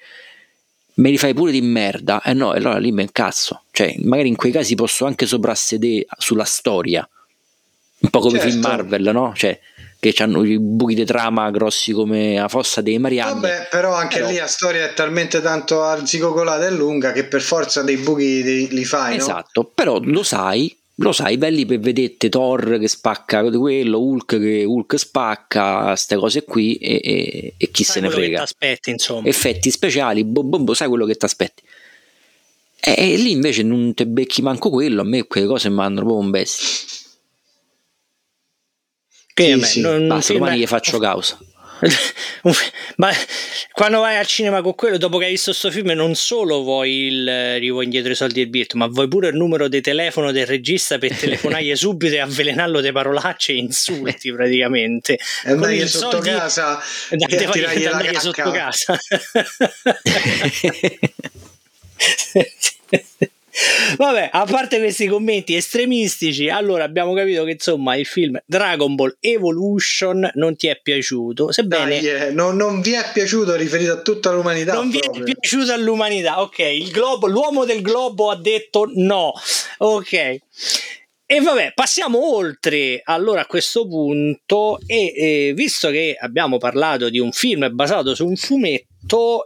me 0.94 1.10
li 1.10 1.18
fai 1.18 1.34
pure 1.34 1.52
di 1.52 1.60
merda, 1.60 2.22
e 2.22 2.30
eh 2.30 2.34
no, 2.34 2.50
allora 2.50 2.78
lì 2.78 2.92
mi 2.92 3.02
incazzo. 3.02 3.64
Cioè, 3.70 3.94
magari 3.98 4.28
in 4.28 4.36
quei 4.36 4.50
casi 4.50 4.74
posso 4.74 5.04
anche 5.04 5.26
soprassedere 5.26 6.06
sulla 6.16 6.44
storia, 6.44 7.08
un 8.00 8.10
po' 8.10 8.20
come 8.20 8.38
certo. 8.38 8.50
film 8.50 8.62
Marvel, 8.62 9.10
no? 9.12 9.32
Cioè, 9.34 9.60
che 10.00 10.14
hanno 10.18 10.44
i 10.44 10.58
buchi 10.58 10.94
di 10.94 11.04
trama 11.04 11.50
grossi 11.50 11.92
come 11.92 12.34
la 12.36 12.48
fossa 12.48 12.80
dei 12.80 12.98
Marianni. 12.98 13.40
Vabbè, 13.40 13.68
però 13.70 13.94
anche 13.94 14.18
però... 14.18 14.30
lì 14.30 14.36
la 14.36 14.46
storia 14.46 14.84
è 14.84 14.94
talmente 14.94 15.40
tanto 15.40 15.82
arzicocolata 15.82 16.66
e 16.66 16.70
lunga 16.70 17.12
che 17.12 17.24
per 17.24 17.42
forza 17.42 17.82
dei 17.82 17.96
buchi 17.96 18.68
li 18.70 18.84
fai, 18.84 19.16
Esatto, 19.16 19.60
no? 19.60 19.70
però 19.74 19.98
lo 20.00 20.22
sai 20.22 20.77
lo 21.00 21.12
sai, 21.12 21.38
belli 21.38 21.64
per 21.64 21.78
vedere 21.78 22.16
Thor 22.16 22.78
che 22.78 22.88
spacca 22.88 23.42
quello, 23.50 24.00
Hulk 24.00 24.38
che 24.38 24.64
Hulk 24.64 24.98
spacca, 24.98 25.86
queste 25.86 26.16
cose 26.16 26.44
qui 26.44 26.74
e, 26.74 27.00
e, 27.02 27.54
e 27.56 27.70
chi 27.70 27.84
sai 27.84 27.94
se 27.94 28.00
ne 28.00 28.10
frega. 28.10 28.42
Aspetti. 28.42 28.96
Effetti 29.22 29.70
speciali, 29.70 30.24
bo, 30.24 30.42
bo, 30.42 30.58
bo, 30.58 30.74
sai 30.74 30.88
quello 30.88 31.06
che 31.06 31.14
ti 31.14 31.24
aspetti. 31.24 31.62
E, 32.80 32.94
e, 32.96 33.16
lì 33.16 33.32
invece 33.32 33.62
non 33.62 33.94
te 33.94 34.06
becchi 34.06 34.42
manco 34.42 34.70
quello, 34.70 35.02
a 35.02 35.04
me 35.04 35.26
quelle 35.26 35.46
cose 35.46 35.68
mi 35.68 35.76
mandano 35.76 36.06
proprio 36.06 36.24
un 36.24 36.30
bestia. 36.30 36.66
Sì, 39.34 39.60
sì. 39.62 39.80
Non, 39.80 40.08
Basta, 40.08 40.32
domani 40.32 40.58
gli 40.58 40.66
faccio 40.66 40.98
causa. 40.98 41.38
Ma 42.96 43.10
quando 43.72 44.00
vai 44.00 44.16
al 44.16 44.26
cinema 44.26 44.60
con 44.62 44.74
quello, 44.74 44.98
dopo 44.98 45.18
che 45.18 45.26
hai 45.26 45.30
visto 45.32 45.50
questo 45.50 45.70
film, 45.70 45.90
non 45.90 46.14
solo 46.14 46.62
vuoi 46.62 47.06
il 47.06 47.58
rivuoi 47.58 47.84
indietro 47.84 48.12
i 48.12 48.14
soldi 48.16 48.40
del 48.40 48.48
biglietto, 48.48 48.76
ma 48.76 48.86
vuoi 48.86 49.08
pure 49.08 49.28
il 49.28 49.36
numero 49.36 49.68
di 49.68 49.80
telefono 49.80 50.32
del 50.32 50.46
regista 50.46 50.98
per 50.98 51.16
telefonargli 51.16 51.74
subito 51.76 52.14
e 52.14 52.20
avvelenarlo 52.20 52.80
di 52.80 52.92
parolacce 52.92 53.52
e 53.52 53.56
insulti 53.56 54.32
praticamente. 54.32 55.18
E 55.44 55.50
andai 55.50 55.86
sotto 55.86 56.10
soldi, 56.10 56.30
casa 56.30 56.80
e 57.10 57.16
tirargli 57.16 57.84
la 57.84 57.98
cacca. 57.98 58.20
sotto 58.20 58.50
casa. 58.50 58.98
Vabbè, 63.96 64.30
a 64.32 64.44
parte 64.44 64.78
questi 64.78 65.06
commenti 65.06 65.54
estremistici, 65.54 66.48
allora 66.48 66.84
abbiamo 66.84 67.14
capito 67.14 67.44
che 67.44 67.52
insomma 67.52 67.96
il 67.96 68.06
film 68.06 68.38
Dragon 68.46 68.94
Ball 68.94 69.16
Evolution 69.20 70.30
non 70.34 70.56
ti 70.56 70.68
è 70.68 70.78
piaciuto. 70.80 71.50
Sebbene 71.50 72.00
Dai, 72.00 72.08
eh, 72.08 72.30
non, 72.30 72.56
non, 72.56 72.80
vi 72.80 72.92
è 72.92 73.04
piaciuto 73.12 73.54
riferito 73.56 73.92
a 73.92 74.00
tutta 74.00 74.30
l'umanità. 74.30 74.74
Non 74.74 74.90
proprio. 74.90 75.24
vi 75.24 75.32
è 75.32 75.34
piaciuto 75.38 75.72
all'umanità, 75.72 76.40
ok. 76.40 76.58
Il 76.58 76.90
globo, 76.90 77.26
l'uomo 77.26 77.64
del 77.64 77.82
globo 77.82 78.30
ha 78.30 78.36
detto 78.36 78.90
no, 78.94 79.32
ok. 79.78 80.38
E 81.30 81.42
vabbè, 81.42 81.72
passiamo 81.74 82.36
oltre 82.36 83.02
allora 83.04 83.42
a 83.42 83.46
questo 83.46 83.86
punto 83.86 84.78
e 84.86 85.12
eh, 85.14 85.52
visto 85.54 85.90
che 85.90 86.16
abbiamo 86.18 86.56
parlato 86.56 87.10
di 87.10 87.18
un 87.18 87.32
film 87.32 87.68
basato 87.72 88.14
su 88.14 88.26
un 88.26 88.34
fumetto, 88.34 88.87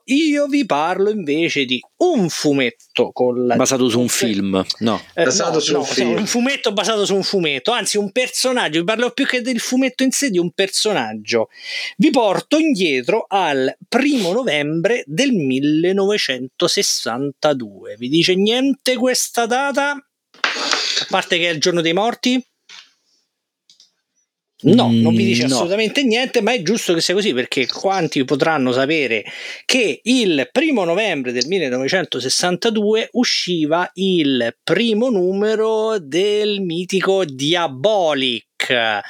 io 0.06 0.46
vi 0.46 0.64
parlo 0.66 1.10
invece 1.10 1.64
di 1.64 1.80
un 1.98 2.28
fumetto 2.28 3.12
con 3.12 3.46
la... 3.46 3.54
basato 3.56 3.88
su 3.88 4.00
un 4.00 4.08
film, 4.08 4.60
no, 4.78 5.00
eh, 5.14 5.22
basato 5.24 5.54
no, 5.54 5.60
su 5.60 5.72
no, 5.72 5.78
un, 5.78 5.84
film. 5.84 6.16
un 6.16 6.26
fumetto 6.26 6.72
basato 6.72 7.04
su 7.04 7.14
un 7.14 7.22
fumetto, 7.22 7.70
anzi 7.70 7.98
un 7.98 8.10
personaggio, 8.10 8.80
vi 8.80 8.84
parlo 8.84 9.10
più 9.10 9.24
che 9.26 9.40
del 9.40 9.60
fumetto 9.60 10.02
in 10.02 10.10
sé 10.10 10.30
di 10.30 10.38
un 10.38 10.50
personaggio. 10.52 11.50
Vi 11.96 12.10
porto 12.10 12.58
indietro 12.58 13.26
al 13.28 13.72
primo 13.88 14.32
novembre 14.32 15.04
del 15.06 15.30
1962. 15.32 17.94
Vi 17.98 18.08
dice 18.08 18.34
niente 18.34 18.96
questa 18.96 19.46
data? 19.46 19.92
A 19.92 21.06
parte 21.08 21.38
che 21.38 21.48
è 21.48 21.52
il 21.52 21.60
giorno 21.60 21.80
dei 21.80 21.92
morti? 21.92 22.44
No, 24.62 24.90
non 24.92 25.14
vi 25.14 25.24
dice 25.24 25.44
mm, 25.44 25.46
assolutamente 25.46 26.02
no. 26.02 26.08
niente, 26.08 26.40
ma 26.40 26.52
è 26.52 26.62
giusto 26.62 26.94
che 26.94 27.00
sia 27.00 27.14
così 27.14 27.32
perché 27.32 27.66
quanti 27.66 28.24
potranno 28.24 28.72
sapere 28.72 29.24
che 29.64 30.00
il 30.02 30.48
primo 30.52 30.84
novembre 30.84 31.32
del 31.32 31.46
1962 31.46 33.08
usciva 33.12 33.90
il 33.94 34.56
primo 34.62 35.10
numero 35.10 35.98
del 35.98 36.60
mitico 36.60 37.24
Diabolic. 37.24 38.50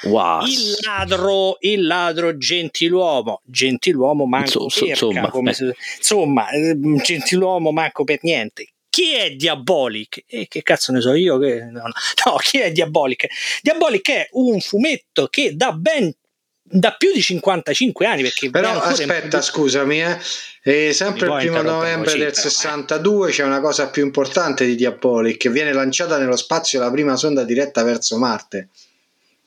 Wow. 0.03 0.45
Il 0.45 0.77
ladro, 0.83 1.57
il 1.59 1.85
ladro 1.85 2.35
gentiluomo, 2.35 3.41
gentiluomo 3.45 4.25
manco 4.25 4.67
so, 4.67 4.69
so, 4.69 4.85
perca, 4.85 5.05
insomma, 5.05 5.51
eh. 5.51 5.53
se, 5.53 5.75
insomma, 5.97 6.49
eh, 6.49 6.75
gentiluomo 7.03 7.71
manco 7.71 8.03
per 8.03 8.17
niente 8.23 8.73
chi 8.93 9.15
è 9.15 9.31
Diabolic? 9.31 10.23
E 10.27 10.47
che 10.47 10.61
cazzo 10.61 10.91
ne 10.91 11.01
so 11.01 11.15
io? 11.15 11.39
Che... 11.39 11.63
No, 11.63 11.81
no, 11.81 12.35
chi 12.39 12.59
è 12.59 12.71
Diabolic? 12.71 13.25
Diabolic 13.63 14.11
è 14.11 14.27
un 14.33 14.59
fumetto 14.59 15.29
che 15.31 15.55
da 15.55 15.71
ben 15.71 16.13
da 16.61 16.91
più 16.91 17.11
di 17.11 17.21
55 17.21 18.05
anni 18.05 18.21
perché 18.21 18.49
però 18.49 18.79
aspetta 18.79 19.37
in... 19.37 19.43
scusami 19.43 20.01
eh. 20.01 20.17
E 20.63 20.93
sempre 20.93 21.27
il 21.27 21.35
primo 21.37 21.61
novembre 21.61 22.15
del 22.17 22.33
62 22.33 23.29
eh. 23.29 23.31
c'è 23.31 23.43
una 23.43 23.59
cosa 23.59 23.89
più 23.89 24.03
importante 24.03 24.65
di 24.65 24.75
Diabolic 24.75 25.49
viene 25.49 25.73
lanciata 25.73 26.17
nello 26.17 26.37
spazio 26.37 26.79
la 26.79 26.89
prima 26.89 27.15
sonda 27.15 27.43
diretta 27.43 27.83
verso 27.83 28.17
Marte 28.17 28.69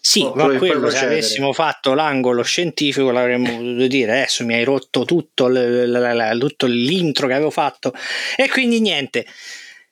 sì, 0.08 0.20
oh, 0.20 0.34
ma 0.34 0.56
quello 0.56 0.88
se 0.88 1.04
avessimo 1.04 1.52
fatto 1.52 1.92
l'angolo 1.92 2.44
scientifico 2.44 3.10
l'avremmo 3.10 3.56
potuto 3.56 3.88
dire. 3.88 4.12
Adesso 4.12 4.44
mi 4.44 4.54
hai 4.54 4.62
rotto 4.62 5.04
tutto, 5.04 5.48
l- 5.48 5.90
l- 5.90 6.36
l- 6.36 6.38
tutto 6.38 6.66
l'intro 6.66 7.26
che 7.26 7.32
avevo 7.32 7.50
fatto. 7.50 7.92
E 8.36 8.48
quindi 8.48 8.80
niente. 8.80 9.26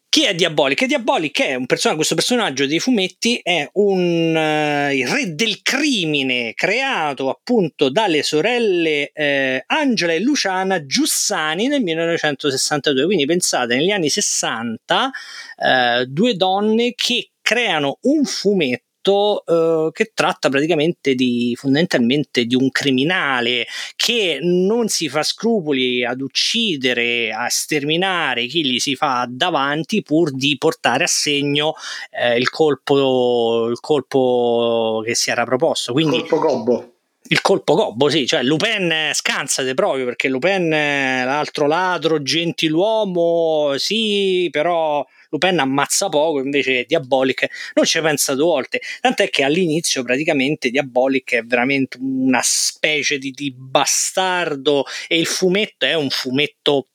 Chi 0.08 0.22
è 0.24 0.32
Diabolic? 0.32 0.84
Diabolic 0.84 1.42
è 1.42 1.56
un 1.56 1.66
personaggio, 1.66 1.96
questo 1.96 2.14
personaggio 2.14 2.64
dei 2.66 2.78
fumetti 2.78 3.40
è 3.42 3.68
un 3.72 4.36
uh, 4.36 4.94
il 4.94 5.08
re 5.08 5.34
del 5.34 5.62
crimine 5.62 6.54
creato 6.54 7.28
appunto 7.28 7.90
dalle 7.90 8.22
sorelle 8.22 9.10
eh, 9.12 9.64
Angela 9.66 10.12
e 10.12 10.20
Luciana 10.20 10.86
Giussani 10.86 11.66
nel 11.66 11.82
1962. 11.82 13.04
Quindi 13.04 13.26
pensate, 13.26 13.74
negli 13.74 13.90
anni 13.90 14.08
60, 14.08 15.10
eh, 15.56 16.06
due 16.06 16.34
donne 16.36 16.92
che 16.94 17.30
creano 17.42 17.98
un 18.02 18.24
fumetto 18.24 18.92
fumetto 19.04 19.44
eh, 19.44 19.90
che 19.92 20.12
tratta 20.14 20.48
praticamente 20.48 21.14
di 21.14 21.54
fondamentalmente 21.58 22.46
di 22.46 22.54
un 22.54 22.70
criminale 22.70 23.66
che 23.94 24.38
non 24.40 24.88
si 24.88 25.08
fa 25.08 25.22
scrupoli 25.22 26.04
ad 26.04 26.20
uccidere, 26.20 27.30
a 27.30 27.48
sterminare 27.48 28.46
chi 28.46 28.64
gli 28.64 28.78
si 28.78 28.96
fa 28.96 29.26
davanti 29.28 30.02
pur 30.02 30.32
di 30.32 30.56
portare 30.58 31.04
a 31.04 31.08
segno 31.08 31.74
eh, 32.10 32.36
il, 32.38 32.48
colpo, 32.48 33.68
il 33.68 33.80
colpo 33.80 35.02
che 35.04 35.14
si 35.14 35.30
era 35.30 35.44
proposto. 35.44 35.92
Quindi, 35.92 36.18
colpo 36.26 36.38
gobbo 36.38 36.88
il 37.28 37.40
colpo 37.40 37.74
gobbo, 37.74 38.10
sì, 38.10 38.26
cioè 38.26 38.42
Lupin 38.42 39.10
scansate 39.14 39.72
proprio 39.72 40.04
perché 40.04 40.28
Lupin, 40.28 40.68
l'altro 40.68 41.66
ladro, 41.66 42.22
gentiluomo, 42.22 43.78
sì, 43.78 44.48
però 44.50 45.02
Lupin 45.34 45.58
ammazza 45.58 46.08
poco, 46.08 46.38
invece 46.38 46.84
Diabolic 46.84 47.72
non 47.74 47.84
ci 47.84 47.98
ha 47.98 48.02
pensato 48.02 48.38
due 48.38 48.46
volte, 48.46 48.80
tant'è 49.00 49.28
che 49.30 49.42
all'inizio 49.42 50.04
praticamente 50.04 50.70
Diabolic 50.70 51.34
è 51.34 51.42
veramente 51.42 51.98
una 52.00 52.40
specie 52.42 53.18
di, 53.18 53.32
di 53.32 53.52
bastardo 53.52 54.84
e 55.08 55.18
il 55.18 55.26
fumetto 55.26 55.86
è 55.86 55.94
un 55.94 56.08
fumetto 56.10 56.88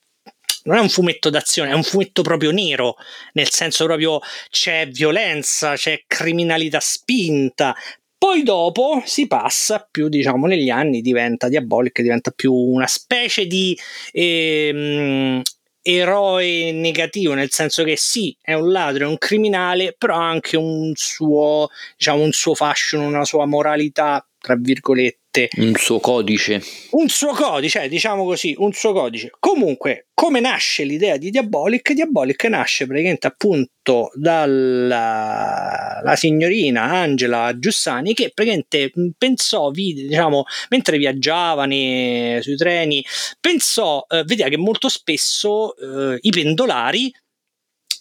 non 0.62 0.78
è 0.78 0.82
un 0.82 0.90
fumetto 0.90 1.30
d'azione, 1.30 1.72
è 1.72 1.74
un 1.74 1.84
fumetto 1.84 2.22
proprio 2.22 2.52
nero, 2.52 2.96
nel 3.34 3.50
senso 3.50 3.86
proprio 3.86 4.20
c'è 4.50 4.88
violenza, 4.90 5.76
c'è 5.76 6.04
criminalità 6.06 6.80
spinta. 6.80 7.76
Poi 8.18 8.44
dopo 8.44 9.02
si 9.06 9.26
passa 9.26 9.88
più, 9.90 10.10
diciamo, 10.10 10.46
negli 10.46 10.70
anni 10.70 11.02
diventa 11.02 11.48
Diabolic, 11.48 12.02
diventa 12.02 12.32
più 12.32 12.54
una 12.54 12.88
specie 12.88 13.48
di 13.48 13.76
ehm, 14.12 15.42
eroe 15.98 16.72
negativo, 16.72 17.34
nel 17.34 17.52
senso 17.52 17.84
che 17.84 17.96
sì, 17.98 18.36
è 18.42 18.54
un 18.54 18.72
ladro, 18.72 19.06
è 19.06 19.08
un 19.08 19.18
criminale, 19.18 19.96
però 19.98 20.16
ha 20.16 20.30
anche 20.30 20.58
un 20.58 20.92
suo, 20.96 21.70
diciamo, 21.98 22.22
un 22.24 22.32
suo 22.32 22.56
fashion, 22.56 23.04
una 23.04 23.26
sua 23.26 23.46
moralità, 23.46 24.24
tra 24.40 24.56
virgolette. 24.56 25.50
Un 25.58 25.74
suo 25.76 26.00
codice. 26.00 26.62
Un 26.92 27.08
suo 27.08 27.34
codice, 27.34 27.84
eh, 27.84 27.90
diciamo 27.90 28.24
così, 28.24 28.56
un 28.58 28.74
suo 28.74 28.94
codice. 28.94 29.32
Comunque, 29.40 30.08
come 30.14 30.40
nasce 30.40 30.84
l'idea 30.84 31.18
di 31.18 31.30
Diabolic? 31.30 31.94
Diabolic 31.94 32.46
nasce 32.46 32.86
praticamente 32.88 33.28
appunto 33.28 34.12
dalla 34.16 36.14
signorina 36.16 36.84
Angela 36.84 37.58
Giussani 37.58 38.14
che 38.14 38.32
praticamente 38.34 38.92
pensò, 39.18 39.72
diciamo, 39.72 40.46
mentre 40.70 40.98
viaggiava 40.98 41.66
nei, 41.66 42.42
sui 42.42 42.56
treni, 42.56 43.06
pensò, 43.40 44.06
eh, 44.10 44.24
vedeva 44.24 44.50
che 44.50 44.58
molto 44.58 44.90
spesso 44.90 45.76
eh, 45.76 46.18
i 46.22 46.30
pendolari 46.32 47.14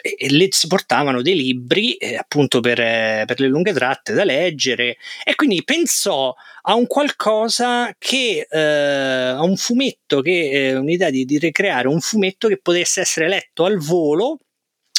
e 0.01 0.31
le 0.31 0.49
si 0.51 0.67
portavano 0.69 1.23
dei 1.23 1.35
libri 1.35 1.95
eh, 1.95 2.17
appunto 2.17 2.61
per, 2.61 2.81
eh, 2.81 3.25
per, 3.27 3.41
le 3.41 3.49
lunghe 3.49 3.73
tratte 3.73 4.13
da 4.13 4.25
leggere 4.25 4.97
e 5.25 5.35
quindi 5.35 5.63
pensò 5.65 6.35
a 6.63 6.75
un 6.75 6.87
qualcosa 6.87 7.93
che 7.99 8.47
eh, 8.49 8.59
a 8.59 9.43
un 9.43 9.57
fumetto 9.57 10.21
che 10.21 10.51
eh, 10.51 10.77
un'idea 10.77 11.11
di, 11.11 11.25
di 11.25 11.39
ricreare 11.39 11.89
un 11.89 12.01
fumetto 12.01 12.49
che 12.49 12.59
potesse 12.59 13.01
essere 13.01 13.29
letto 13.29 13.65
al 13.65 13.79
volo 13.79 14.39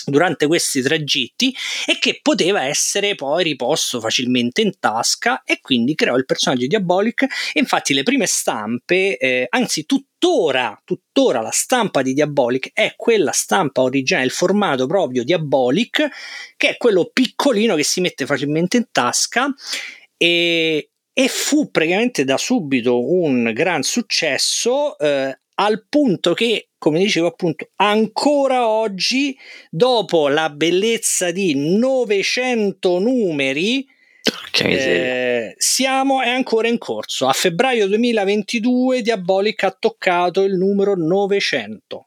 durante 0.10 0.48
questi 0.48 0.82
tragitti 0.82 1.56
e 1.86 1.98
che 2.00 2.20
poteva 2.22 2.64
essere 2.64 3.16
poi 3.16 3.44
riposto 3.44 4.00
facilmente 4.00 4.62
in 4.62 4.80
tasca 4.80 5.44
e 5.44 5.60
quindi 5.62 5.96
creò 5.96 6.16
il 6.16 6.26
personaggio 6.26 6.62
di 6.62 6.68
Diabolic. 6.68 7.24
E 7.54 7.60
infatti 7.60 7.94
le 7.94 8.04
prime 8.04 8.26
stampe, 8.26 9.18
eh, 9.18 9.48
anzi 9.50 9.86
tuttora, 9.86 10.80
tuttora 10.84 11.42
la 11.42 11.52
stampa 11.52 12.02
di 12.02 12.14
Diabolic 12.14 12.72
è 12.74 12.94
quella 12.96 13.32
stampa 13.32 13.82
originale, 13.82 14.26
il 14.26 14.32
formato 14.32 14.86
proprio 14.86 15.24
Diabolic 15.24 16.08
che 16.58 16.70
è 16.70 16.78
quello 16.78 17.10
piccolino 17.12 17.76
che 17.76 17.84
si 17.84 18.02
mette 18.02 18.26
facilmente 18.26 18.78
in 18.78 18.88
tasca. 18.92 19.54
E, 20.18 20.90
e 21.14 21.28
fu 21.28 21.70
praticamente 21.70 22.24
da 22.24 22.38
subito 22.38 23.12
un 23.14 23.52
gran 23.54 23.84
successo 23.84 24.98
eh, 24.98 25.38
al 25.60 25.86
punto 25.88 26.34
che, 26.34 26.70
come 26.78 27.00
dicevo 27.00 27.28
appunto, 27.28 27.70
ancora 27.76 28.68
oggi, 28.68 29.38
dopo 29.70 30.28
la 30.30 30.50
bellezza 30.50 31.32
di 31.32 31.54
900 31.56 33.00
numeri, 33.00 33.86
eh, 34.62 35.54
siamo, 35.58 36.22
è 36.22 36.30
ancora 36.30 36.70
in 36.70 36.78
corso. 36.78 37.28
A 37.28 37.34
febbraio 37.34 37.88
2022 37.88 39.02
Diabolic 39.02 39.64
ha 39.64 39.76
toccato 39.78 40.44
il 40.44 40.56
numero 40.56 40.96
900. 40.96 42.06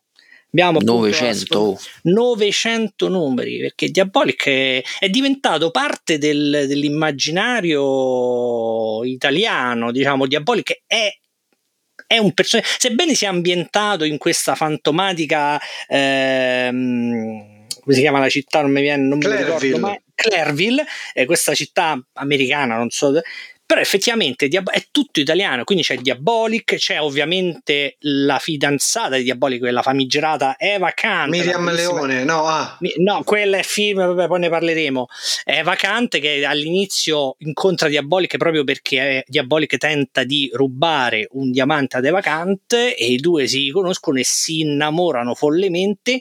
Abbiamo 0.52 0.80
900. 0.80 1.78
900 2.02 3.08
numeri 3.08 3.58
perché 3.58 3.88
Diabolic 3.88 4.48
è, 4.48 4.82
è 4.98 5.08
diventato 5.08 5.70
parte 5.70 6.18
del, 6.18 6.66
dell'immaginario 6.68 9.02
italiano. 9.04 9.90
Diciamo, 9.90 10.26
Diabolic 10.26 10.82
è 10.86 11.10
è 12.12 12.18
un 12.18 12.32
personaggio, 12.34 12.68
sebbene 12.76 13.14
sia 13.14 13.30
ambientato 13.30 14.04
in 14.04 14.18
questa 14.18 14.54
fantomatica, 14.54 15.58
ehm, 15.88 17.66
come 17.80 17.94
si 17.94 18.00
chiama 18.00 18.18
la 18.18 18.28
città, 18.28 18.60
non 18.60 18.70
mi 18.70 18.82
viene, 18.82 19.02
non 19.02 19.16
mi 19.16 19.34
ricordo 19.34 19.78
mai, 19.78 19.98
Clairville, 20.14 20.84
eh, 21.14 21.24
questa 21.24 21.54
città 21.54 21.98
americana, 22.12 22.76
non 22.76 22.90
so, 22.90 23.18
però 23.72 23.84
effettivamente 23.84 24.48
è 24.48 24.84
tutto 24.90 25.18
italiano, 25.18 25.64
quindi 25.64 25.82
c'è 25.82 25.96
Diabolic, 25.96 26.74
c'è 26.74 27.00
ovviamente 27.00 27.96
la 28.00 28.38
fidanzata 28.38 29.16
di 29.16 29.22
Diabolic, 29.22 29.60
quella 29.60 29.80
famigerata 29.80 30.56
Eva 30.58 30.90
Kant. 30.90 31.30
Miriam 31.30 31.72
Leone, 31.72 32.22
no, 32.22 32.44
ah. 32.44 32.78
no, 32.98 33.22
quella 33.24 33.56
è 33.56 33.62
film, 33.62 34.26
poi 34.26 34.40
ne 34.40 34.50
parleremo. 34.50 35.06
Eva 35.46 35.74
Kant 35.74 36.18
che 36.18 36.44
all'inizio 36.44 37.36
incontra 37.38 37.88
Diabolic 37.88 38.36
proprio 38.36 38.62
perché 38.62 39.24
Diabolic 39.26 39.78
tenta 39.78 40.22
di 40.24 40.50
rubare 40.52 41.28
un 41.30 41.50
diamante 41.50 41.96
ad 41.96 42.04
Eva 42.04 42.20
Kant 42.20 42.74
e 42.74 43.06
i 43.06 43.16
due 43.16 43.46
si 43.46 43.70
conoscono 43.70 44.18
e 44.18 44.24
si 44.26 44.60
innamorano 44.60 45.34
follemente. 45.34 46.20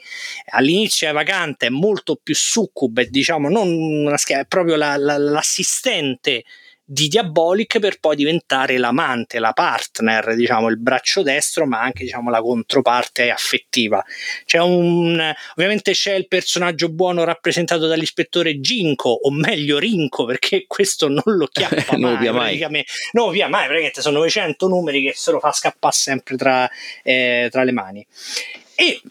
All'inizio 0.51 1.09
Eva 1.09 1.23
Kant 1.23 1.65
è 1.65 1.69
molto 1.69 2.17
più 2.23 2.33
succube, 2.33 3.09
diciamo, 3.09 3.49
non 3.49 3.67
una 3.67 4.15
scheda, 4.15 4.39
è 4.39 4.45
proprio 4.45 4.77
la, 4.77 4.95
la, 4.95 5.17
l'assistente 5.17 6.45
di 6.91 7.07
Diabolic 7.07 7.79
per 7.79 7.99
poi 8.01 8.17
diventare 8.17 8.77
l'amante, 8.77 9.39
la 9.39 9.53
partner, 9.53 10.35
diciamo 10.35 10.67
il 10.67 10.77
braccio 10.77 11.21
destro, 11.21 11.65
ma 11.65 11.79
anche 11.79 12.03
diciamo 12.03 12.29
la 12.29 12.41
controparte 12.41 13.29
affettiva. 13.29 14.03
C'è 14.43 14.59
un 14.59 15.33
ovviamente 15.55 15.93
c'è 15.93 16.15
il 16.15 16.27
personaggio 16.27 16.89
buono 16.89 17.23
rappresentato 17.23 17.87
dall'ispettore 17.87 18.59
Ginko, 18.59 19.09
o 19.09 19.31
meglio 19.31 19.79
Rinco, 19.79 20.25
perché 20.25 20.65
questo 20.67 21.07
non 21.07 21.23
lo 21.23 21.47
chiappa 21.47 21.95
non 21.95 22.15
mai, 22.15 22.59
mai. 22.67 22.85
Lo 23.13 23.29
via 23.29 23.47
mai, 23.47 23.63
praticamente 23.63 24.01
sono 24.01 24.17
900 24.17 24.67
numeri 24.67 25.01
che 25.01 25.13
se 25.15 25.31
lo 25.31 25.39
fa 25.39 25.53
scappare 25.53 25.93
sempre 25.93 26.35
tra, 26.35 26.69
eh, 27.03 27.47
tra 27.49 27.63
le 27.63 27.71
mani. 27.71 28.05
E 28.75 29.01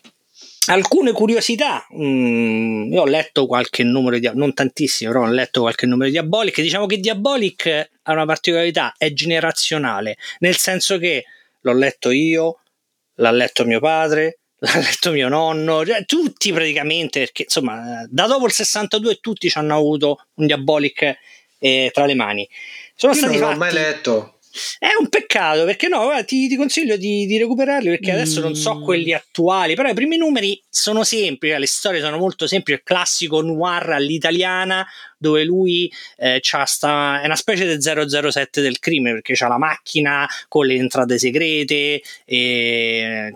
alcune 0.66 1.12
curiosità. 1.12 1.86
Mm, 1.94 2.92
io 2.92 3.02
ho 3.02 3.06
letto 3.06 3.46
qualche 3.46 3.82
numero 3.82 4.18
di 4.18 4.30
non 4.34 4.52
tantissimo, 4.54 5.10
però 5.12 5.24
ho 5.24 5.30
letto 5.30 5.60
qualche 5.60 5.86
numero 5.86 6.06
di 6.06 6.12
Diabolic. 6.12 6.60
Diciamo 6.60 6.86
che 6.86 6.98
Diabolic 6.98 7.90
ha 8.02 8.12
una 8.12 8.26
particolarità, 8.26 8.94
è 8.96 9.12
generazionale, 9.12 10.16
nel 10.40 10.56
senso 10.56 10.98
che 10.98 11.24
l'ho 11.60 11.74
letto 11.74 12.10
io, 12.10 12.60
l'ha 13.14 13.30
letto 13.30 13.64
mio 13.64 13.80
padre, 13.80 14.40
l'ha 14.58 14.78
letto 14.78 15.10
mio 15.12 15.28
nonno, 15.28 15.84
cioè 15.84 16.04
tutti 16.04 16.52
praticamente, 16.52 17.20
perché 17.20 17.42
insomma, 17.44 18.06
da 18.08 18.26
dopo 18.26 18.46
il 18.46 18.52
62 18.52 19.16
tutti 19.20 19.48
ci 19.48 19.58
hanno 19.58 19.76
avuto 19.76 20.26
un 20.34 20.46
Diabolic 20.46 21.18
eh, 21.58 21.90
tra 21.92 22.06
le 22.06 22.14
mani. 22.14 22.48
Sono 22.94 23.12
io 23.12 23.18
stati 23.18 23.38
non 23.38 23.50
l'ho 23.50 23.56
mai 23.56 23.72
letto. 23.72 24.34
È 24.78 24.88
un 24.98 25.08
peccato 25.08 25.64
perché 25.64 25.88
no, 25.88 26.02
guarda, 26.02 26.24
ti, 26.24 26.48
ti, 26.48 26.56
consiglio 26.56 26.96
di, 26.96 27.26
di, 27.26 27.38
recuperarli 27.38 27.88
perché 27.88 28.10
adesso 28.10 28.40
non 28.40 28.54
so 28.56 28.76
mm. 28.76 28.82
quelli 28.82 29.12
attuali, 29.12 29.74
però 29.74 29.88
i 29.88 29.94
primi 29.94 30.16
numeri 30.16 30.60
sono 30.68 31.04
semplici, 31.04 31.56
le 31.56 31.66
storie 31.66 32.00
sono 32.00 32.18
molto 32.18 32.46
semplici, 32.46 32.78
il 32.78 32.84
classico 32.84 33.42
noir 33.42 33.90
all'italiana 33.90 34.86
dove 35.16 35.44
lui 35.44 35.92
eh, 36.16 36.40
sta, 36.64 37.20
è 37.20 37.26
una 37.26 37.36
specie 37.36 37.76
di 37.76 37.80
007 37.80 38.60
del 38.60 38.78
crimine 38.78 39.12
perché 39.12 39.34
c'ha 39.34 39.48
la 39.48 39.58
macchina 39.58 40.26
con 40.48 40.66
le 40.66 40.74
entrate 40.74 41.18
segrete, 41.18 42.02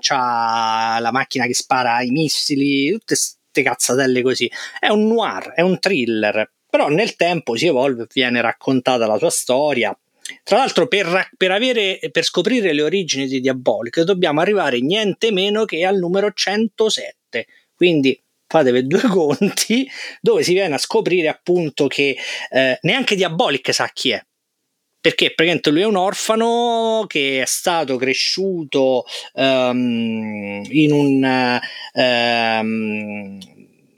c'ha 0.01 0.99
la 0.99 1.13
macchina 1.13 1.47
che 1.47 1.55
spara 1.55 2.03
i 2.03 2.11
missili, 2.11 2.91
tutte 2.91 3.15
queste 3.15 3.63
cazzatelle 3.63 4.23
così. 4.23 4.51
È 4.79 4.89
un 4.89 5.07
noir, 5.07 5.53
è 5.53 5.61
un 5.61 5.79
thriller, 5.79 6.51
però 6.69 6.89
nel 6.89 7.15
tempo 7.17 7.55
si 7.55 7.67
evolve, 7.67 8.07
viene 8.13 8.41
raccontata 8.41 9.07
la 9.07 9.19
sua 9.19 9.31
storia 9.31 9.97
tra 10.43 10.59
l'altro, 10.59 10.87
per, 10.87 11.31
per, 11.37 11.51
avere, 11.51 11.99
per 12.11 12.25
scoprire 12.25 12.73
le 12.73 12.83
origini 12.83 13.27
di 13.27 13.41
Diabolic, 13.41 14.01
dobbiamo 14.03 14.41
arrivare 14.41 14.81
niente 14.81 15.31
meno 15.31 15.65
che 15.65 15.85
al 15.85 15.99
numero 15.99 16.33
107. 16.33 17.47
Quindi 17.75 18.19
fatevi 18.47 18.87
due 18.87 19.03
conti, 19.09 19.89
dove 20.21 20.43
si 20.43 20.53
viene 20.53 20.75
a 20.75 20.79
scoprire 20.79 21.29
appunto 21.29 21.87
che 21.87 22.17
eh, 22.51 22.79
neanche 22.83 23.17
Diabolic 23.17 23.73
sa 23.73 23.91
chi 23.93 24.11
è. 24.11 24.23
Perché 25.01 25.35
praticamente 25.35 25.71
lui 25.71 25.83
è 25.83 25.87
un 25.87 25.97
orfano 25.97 27.05
che 27.07 27.43
è 27.43 27.45
stato 27.45 27.97
cresciuto 27.97 29.05
um, 29.35 30.63
in 30.67 30.93
un 30.93 31.61
um, 31.93 33.39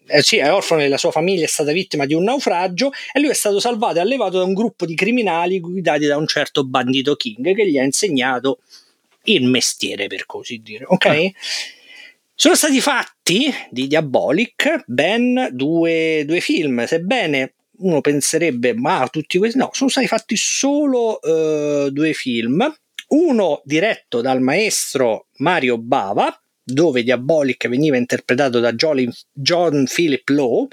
eh, 0.06 0.22
sì, 0.22 0.36
è 0.36 0.52
orfano 0.52 0.82
della 0.82 0.98
sua 0.98 1.10
famiglia, 1.10 1.44
è 1.44 1.48
stata 1.48 1.72
vittima 1.72 2.06
di 2.06 2.14
un 2.14 2.24
naufragio 2.24 2.92
e 3.12 3.20
lui 3.20 3.30
è 3.30 3.34
stato 3.34 3.58
salvato 3.60 3.98
e 3.98 4.00
allevato 4.00 4.38
da 4.38 4.44
un 4.44 4.54
gruppo 4.54 4.86
di 4.86 4.94
criminali 4.94 5.60
guidati 5.60 6.06
da 6.06 6.16
un 6.16 6.26
certo 6.26 6.64
bandito 6.64 7.16
King 7.16 7.54
che 7.54 7.68
gli 7.68 7.78
ha 7.78 7.82
insegnato 7.82 8.60
il 9.24 9.44
mestiere, 9.44 10.06
per 10.06 10.26
così 10.26 10.60
dire. 10.62 10.84
Ok? 10.86 11.06
Ah. 11.06 11.30
Sono 12.34 12.54
stati 12.54 12.80
fatti 12.80 13.52
di 13.70 13.86
Diabolic 13.86 14.84
ben 14.86 15.48
due, 15.52 16.24
due, 16.26 16.40
film, 16.40 16.84
sebbene 16.84 17.54
uno 17.78 18.00
penserebbe, 18.00 18.74
ma 18.74 19.08
tutti 19.10 19.38
questi 19.38 19.58
no, 19.58 19.70
sono 19.72 19.90
stati 19.90 20.06
fatti 20.06 20.36
solo 20.36 21.18
uh, 21.20 21.90
due 21.90 22.12
film. 22.12 22.74
Uno 23.08 23.62
diretto 23.64 24.20
dal 24.20 24.40
maestro 24.40 25.28
Mario 25.36 25.78
Bava, 25.78 26.40
dove 26.68 27.04
Diabolic 27.04 27.68
veniva 27.68 27.96
interpretato 27.96 28.58
da 28.58 28.72
John 28.72 29.84
Philip 29.86 30.28
Lowe 30.30 30.66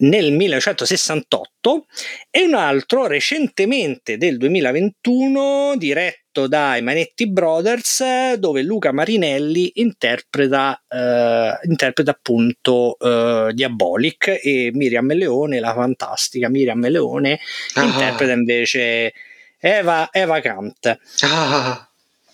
nel 0.00 0.32
1968 0.32 1.86
e 2.30 2.42
un 2.42 2.54
altro 2.54 3.06
recentemente 3.06 4.18
del 4.18 4.36
2021 4.36 5.74
diretto 5.76 6.46
dai 6.46 6.82
Manetti 6.82 7.28
Brothers 7.28 8.34
dove 8.34 8.62
Luca 8.62 8.92
Marinelli 8.92 9.72
interpreta, 9.76 10.80
eh, 10.86 11.58
interpreta 11.64 12.10
appunto 12.10 12.96
eh, 12.98 13.50
Diabolic 13.54 14.40
e 14.42 14.70
Miriam 14.74 15.10
Leone, 15.12 15.58
la 15.58 15.72
fantastica 15.72 16.48
Miriam 16.48 16.86
Leone 16.86 17.40
ah. 17.74 17.82
interpreta 17.82 18.32
invece 18.32 19.14
Eva, 19.58 20.10
Eva 20.12 20.40
Kant 20.40 20.98
ah. 21.22 21.88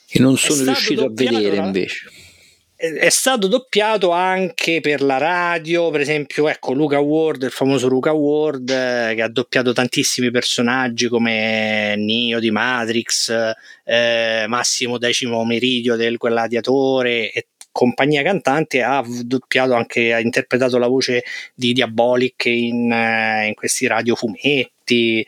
che 0.07 0.19
non 0.19 0.37
sono 0.37 0.65
riuscito 0.65 1.05
a 1.05 1.11
vedere 1.11 1.57
invece 1.57 2.24
è 2.77 3.09
stato 3.09 3.47
doppiato 3.47 4.11
anche 4.11 4.81
per 4.81 5.01
la 5.01 5.17
radio, 5.19 5.91
per 5.91 6.01
esempio, 6.01 6.49
ecco 6.49 6.73
Luca 6.73 6.99
Ward, 6.99 7.43
il 7.43 7.51
famoso 7.51 7.89
Luca 7.89 8.13
Ward, 8.13 8.69
eh, 8.69 9.13
che 9.15 9.23
ha 9.23 9.29
doppiato 9.29 9.73
tantissimi 9.73 10.31
personaggi 10.31 11.09
come 11.09 11.95
Neo 11.97 12.41
di 12.41 12.51
Matrix, 12.51 13.33
eh, 13.85 14.45
Massimo 14.49 14.99
Decimo 14.99 15.45
Meridio 15.45 15.97
del 15.97 16.17
Gladiatore 16.17 17.31
e 17.31 17.49
compagnia 17.75 18.23
cantante 18.23 18.83
ha 18.83 19.03
doppiato 19.25 19.75
anche 19.75 20.13
ha 20.13 20.21
interpretato 20.21 20.79
la 20.79 20.87
voce 20.87 21.25
di 21.57 21.73
Diabolic 21.73 22.45
in, 22.45 22.93
eh, 22.93 23.49
in 23.49 23.55
questi 23.55 23.89
radiofumetti 23.89 25.27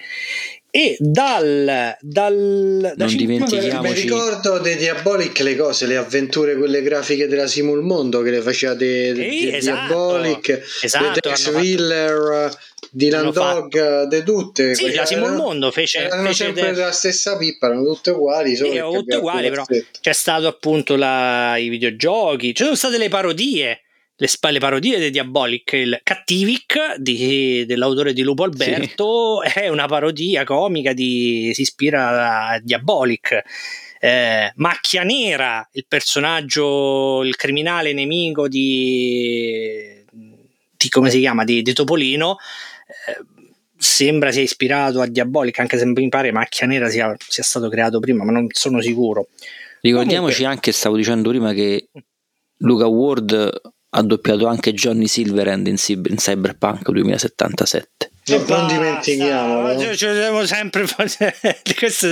e 0.77 0.95
dal, 0.99 1.97
dal 2.03 2.95
non 2.97 3.17
dimentichiamoci 3.17 3.95
mi 3.95 3.95
ricordo 3.95 4.59
dei 4.59 4.77
Diabolic 4.77 5.41
le 5.41 5.57
cose 5.57 5.87
le 5.87 5.97
avventure 5.97 6.55
quelle 6.55 6.83
grafiche 6.83 7.27
della 7.27 7.47
Simul 7.47 7.81
Mondo 7.81 8.21
che 8.21 8.29
le 8.29 8.43
faceva 8.43 8.75
dei 8.75 9.15
de, 9.15 9.57
esatto, 9.57 9.87
Diabolic 9.87 10.63
esatto, 10.83 11.21
Tex 11.21 11.47
Wheeler 11.47 12.55
Dylan 12.91 13.33
Dog 13.33 14.03
de 14.03 14.23
tutte 14.23 14.75
sì, 14.75 14.93
la 14.93 15.07
Simul 15.07 15.33
Mondo 15.33 15.71
fece, 15.71 16.01
erano 16.01 16.29
fece 16.29 16.45
sempre 16.45 16.73
de... 16.75 16.81
la 16.83 16.93
stessa 16.93 17.39
pippa 17.39 17.69
erano 17.69 17.85
tutte 17.85 18.11
uguali 18.11 18.55
solo 18.55 18.71
sì, 18.71 18.79
tutte 18.79 19.17
uguali 19.17 19.49
però 19.49 19.65
c'è 19.65 20.13
stato 20.13 20.47
appunto 20.47 20.95
la, 20.95 21.57
i 21.57 21.71
videogiochi 21.71 22.55
ci 22.55 22.65
sono 22.65 22.75
state 22.75 22.99
le 22.99 23.09
parodie 23.09 23.81
le, 24.17 24.29
le 24.51 24.59
parodie 24.59 24.99
di 24.99 25.11
Diabolic, 25.11 25.73
il 25.75 26.01
Cattivic 26.03 26.97
di, 26.97 27.67
dell'autore 27.67 28.13
di 28.13 28.23
Lupo 28.23 28.45
Alberto 28.45 29.43
sì. 29.45 29.59
è 29.59 29.69
una 29.69 29.87
parodia 29.87 30.45
comica 30.45 30.93
di, 30.93 31.51
si 31.53 31.63
ispira 31.63 32.49
a 32.49 32.61
Diabolic. 32.61 33.43
Eh, 33.99 34.53
Macchia 34.57 35.03
Nera, 35.03 35.69
il 35.73 35.85
personaggio, 35.87 37.23
il 37.25 37.37
criminale 37.37 37.93
nemico 37.93 38.49
di, 38.49 40.05
di 40.77 40.89
come 40.89 41.11
si 41.11 41.19
chiama, 41.19 41.45
di, 41.45 41.63
di 41.63 41.73
Topolino, 41.73 42.37
eh, 43.09 43.25
sembra 43.77 44.33
sia 44.33 44.43
ispirato 44.43 45.01
a 45.01 45.07
Diabolic, 45.07 45.59
anche 45.59 45.77
se 45.77 45.85
mi 45.85 46.09
pare 46.09 46.33
Macchia 46.33 46.67
Nera 46.67 46.89
sia, 46.89 47.15
sia 47.19 47.43
stato 47.43 47.69
creato 47.69 48.01
prima, 48.01 48.25
ma 48.25 48.33
non 48.33 48.47
sono 48.51 48.81
sicuro. 48.81 49.29
Ricordiamoci 49.81 50.37
Comunque, 50.37 50.45
anche, 50.47 50.73
stavo 50.73 50.97
dicendo 50.97 51.29
prima, 51.29 51.53
che 51.53 51.89
Luca 52.59 52.87
Ward 52.87 53.75
ha 53.97 54.03
doppiato 54.03 54.47
anche 54.47 54.75
Johnny 54.75 55.07
Silverhand 55.07 55.67
in, 55.67 55.77
in 55.87 56.17
Cyberpunk 56.17 56.91
2077. 56.91 58.11
Non, 58.27 58.45
non 58.49 58.67
dimentichiamolo. 58.67 59.95
Ci 59.95 60.07
dobbiamo 60.07 60.45
sempre 60.45 60.87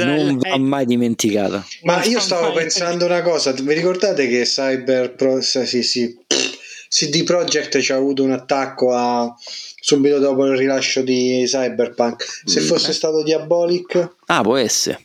Non 0.05 0.39
va 0.39 0.57
mai 0.59 0.87
dimenticata. 0.87 1.65
Ma 1.83 2.03
io 2.05 2.21
stavo 2.21 2.53
pensando 2.53 3.05
una 3.05 3.21
cosa, 3.21 3.53
vi 3.53 3.75
ricordate 3.75 4.27
che 4.29 4.45
Cyber 4.45 5.15
sì, 5.41 5.83
sì, 5.83 6.17
CD 6.89 7.23
Projekt 7.25 7.79
ci 7.81 7.93
ha 7.93 7.97
avuto 7.97 8.23
un 8.23 8.33
attacco 8.33 8.95
a, 8.95 9.35
subito 9.81 10.19
dopo 10.19 10.47
il 10.47 10.57
rilascio 10.57 11.03
di 11.03 11.45
Cyberpunk. 11.47 12.25
Se 12.47 12.61
mm. 12.61 12.65
fosse 12.65 12.95
stato 12.95 13.23
Diabolic, 13.23 14.15
ah, 14.27 14.41
può 14.41 14.57
essere. 14.57 15.01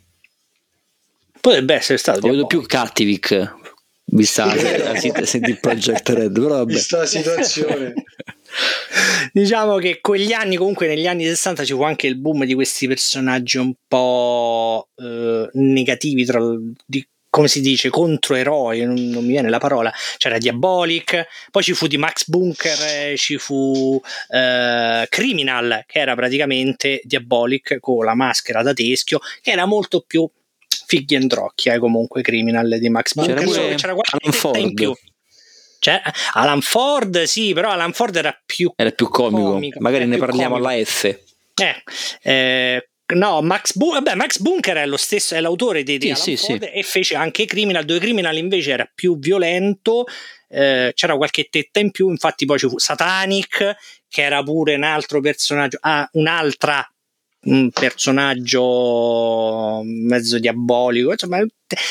Potrebbe 1.42 1.74
essere 1.74 1.98
stato. 1.98 2.28
Vedo 2.28 2.46
più 2.46 2.62
Cattivic, 2.66 3.56
vista 4.12 4.46
la 4.46 4.94
CD 4.94 5.60
Project 5.60 6.10
Red, 6.10 6.34
però 6.34 6.56
vabbè. 6.56 6.74
La 6.90 7.06
situazione. 7.06 7.94
diciamo 9.32 9.78
che 9.78 10.00
quegli 10.02 10.34
anni, 10.34 10.56
comunque 10.56 10.88
negli 10.88 11.08
anni 11.08 11.26
60 11.26 11.66
ci 11.66 11.74
fu 11.74 11.84
anche 11.84 12.08
il 12.08 12.18
boom 12.18 12.46
di 12.46 12.54
questi 12.54 12.88
personaggi 12.88 13.58
un 13.58 13.74
po' 13.88 14.90
eh, 14.96 15.50
negativi, 15.54 16.26
tra, 16.26 16.42
di, 16.86 17.08
come 17.30 17.48
si 17.48 17.62
dice, 17.62 17.90
controeroi, 17.90 18.84
non, 18.84 18.96
non 18.96 19.24
mi 19.24 19.32
viene 19.32 19.50
la 19.50 19.60
parola, 19.60 19.92
c'era 20.18 20.38
Diabolic, 20.38 21.28
poi 21.52 21.64
ci 21.64 21.74
fu 21.74 21.88
di 21.88 21.98
Max 21.98 22.28
Bunker, 22.28 23.18
ci 23.18 23.38
fu 23.38 24.02
eh, 24.30 25.06
Criminal, 25.10 25.84
che 25.86 26.00
era 26.00 26.16
praticamente 26.16 27.02
Diabolic 27.04 27.80
con 27.80 28.04
la 28.04 28.16
maschera 28.16 28.64
da 28.64 28.74
teschio, 28.74 29.20
che 29.42 29.52
era 29.52 29.66
molto 29.66 30.04
più 30.06 30.28
figli 30.90 31.14
e 31.16 31.20
drocchi, 31.20 31.70
eh, 31.70 31.78
comunque 31.78 32.24
Criminal 32.24 32.78
di 32.80 32.90
Max 32.90 33.14
Bunker, 33.14 33.36
C'era 33.38 33.46
pure 33.46 33.76
c'era 33.76 33.94
qualche 33.94 34.18
Alan 34.20 34.32
testa 34.32 34.58
in 34.58 34.64
Ford. 34.64 34.74
più. 34.74 34.96
Cioè, 35.82 36.02
Alan 36.34 36.62
Ford, 36.62 37.24
sì, 37.24 37.54
però 37.54 37.70
Alan 37.70 37.94
Ford 37.94 38.16
era 38.16 38.38
più 38.46 38.72
Era 38.76 38.90
più 38.90 39.08
comico, 39.08 39.52
Comico, 39.52 39.80
magari 39.80 40.04
è 40.04 40.08
ne 40.08 40.18
parliamo 40.18 40.56
comico. 40.56 40.68
alla 40.70 40.84
F. 40.84 41.04
eh, 41.06 41.84
eh, 42.24 42.90
no, 43.16 43.42
Max, 43.42 43.76
Bu- 43.76 43.92
vabbè, 43.94 44.16
Max 44.16 44.40
Bunker 44.40 44.78
è 44.78 44.86
lo 44.88 44.98
stesso, 44.98 45.36
è 45.36 45.40
l'autore 45.40 45.84
di, 45.84 45.98
di 46.00 46.08
Sì, 46.16 46.32
Alan 46.32 46.38
sì, 46.38 46.46
Ford 46.48 46.64
sì. 46.64 46.70
e 46.72 46.84
fece 46.84 47.16
anche 47.16 47.46
Criminal, 47.46 47.86
dove 47.86 48.00
Criminal 48.00 48.36
invece 48.36 48.72
era 48.72 48.92
più 48.94 49.18
violento, 49.20 50.06
eh, 50.50 50.92
c'era 50.96 51.16
qualche 51.16 51.48
tetta 51.50 51.80
in 51.80 51.92
più, 51.92 52.10
infatti 52.10 52.46
poi 52.46 52.58
ci 52.58 52.68
fu 52.68 52.78
Satanic, 52.80 53.76
che 54.10 54.22
era 54.24 54.42
pure 54.44 54.76
un 54.76 54.84
altro 54.84 55.22
personaggio, 55.22 55.78
ah, 55.82 56.10
un'altra 56.14 56.86
un 57.42 57.70
personaggio 57.72 59.82
mezzo 59.84 60.40
diabolico, 60.40 61.12
insomma, 61.12 61.46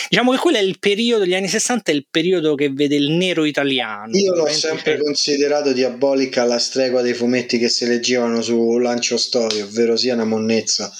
diciamo 0.09 0.33
che 0.33 0.39
quello 0.39 0.59
è 0.59 0.63
il 0.63 0.79
periodo, 0.79 1.25
gli 1.25 1.35
anni 1.35 1.49
60 1.49 1.91
è 1.91 1.95
il 1.95 2.07
periodo 2.11 2.55
che 2.55 2.71
vede 2.71 2.97
il 2.97 3.13
nero 3.13 3.45
italiano. 3.45 4.17
Io 4.17 4.35
l'ho 4.35 4.49
sempre 4.49 4.97
c'è- 4.97 5.03
considerato 5.03 5.73
diabolica 5.73 6.43
alla 6.43 6.59
stregua 6.59 7.01
dei 7.01 7.15
fumetti 7.15 7.59
che 7.59 7.69
si 7.69 7.87
leggevano 7.87 8.43
su 8.43 8.79
Lancio 8.79 9.17
Story, 9.17 9.61
ovvero 9.61 9.97
sia 9.97 10.15
una 10.15 10.25
monnezza. 10.25 10.93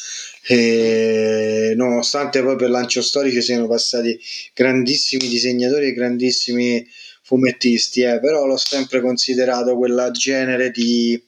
E 0.51 1.75
nonostante 1.77 2.43
poi 2.43 2.57
per 2.57 2.71
Lancio 2.71 3.03
Story 3.03 3.31
ci 3.31 3.43
siano 3.43 3.69
passati 3.69 4.19
grandissimi 4.55 5.29
disegnatori 5.29 5.89
e 5.89 5.93
grandissimi 5.93 6.87
fumettisti, 7.23 8.01
eh, 8.01 8.19
però 8.19 8.47
l'ho 8.47 8.57
sempre 8.57 9.03
considerato 9.03 9.77
quella 9.77 10.11
genere 10.11 10.71
di, 10.71 11.23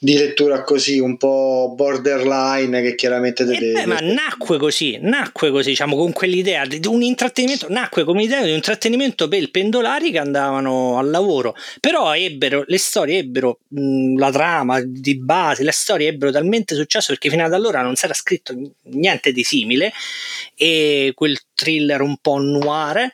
di 0.00 0.14
lettura 0.14 0.62
così 0.62 1.00
un 1.00 1.16
po' 1.16 1.72
borderline 1.76 2.80
che 2.82 2.94
chiaramente 2.94 3.42
Eh 3.42 3.46
deve- 3.46 3.72
beh, 3.72 3.86
ma 3.86 3.98
nacque 3.98 4.56
così, 4.56 4.96
nacque 5.00 5.50
così, 5.50 5.70
diciamo, 5.70 5.96
con 5.96 6.12
quell'idea 6.12 6.64
di 6.66 6.80
un 6.86 7.02
intrattenimento, 7.02 7.66
nacque 7.68 8.04
come 8.04 8.22
idea 8.22 8.42
di 8.42 8.50
un 8.50 8.56
intrattenimento 8.56 9.26
per 9.26 9.50
pendolari 9.50 10.12
che 10.12 10.18
andavano 10.18 10.98
al 10.98 11.10
lavoro, 11.10 11.56
però 11.80 12.14
ebbero, 12.14 12.62
le 12.68 12.78
storie 12.78 13.18
ebbero, 13.18 13.58
mh, 13.68 14.18
la 14.18 14.30
trama 14.30 14.80
di 14.84 15.18
base, 15.18 15.64
le 15.64 15.72
storie 15.72 16.08
ebbero 16.08 16.30
talmente 16.30 16.76
successo 16.76 17.08
perché 17.08 17.28
fino 17.28 17.44
ad 17.44 17.52
allora 17.52 17.82
non 17.82 17.96
si 17.96 18.04
era 18.04 18.14
scritto 18.14 18.54
niente 18.84 19.32
di 19.32 19.42
simile 19.42 19.92
e 20.54 21.12
quel 21.16 21.36
thriller 21.54 22.02
un 22.02 22.16
po' 22.18 22.38
noir 22.38 23.10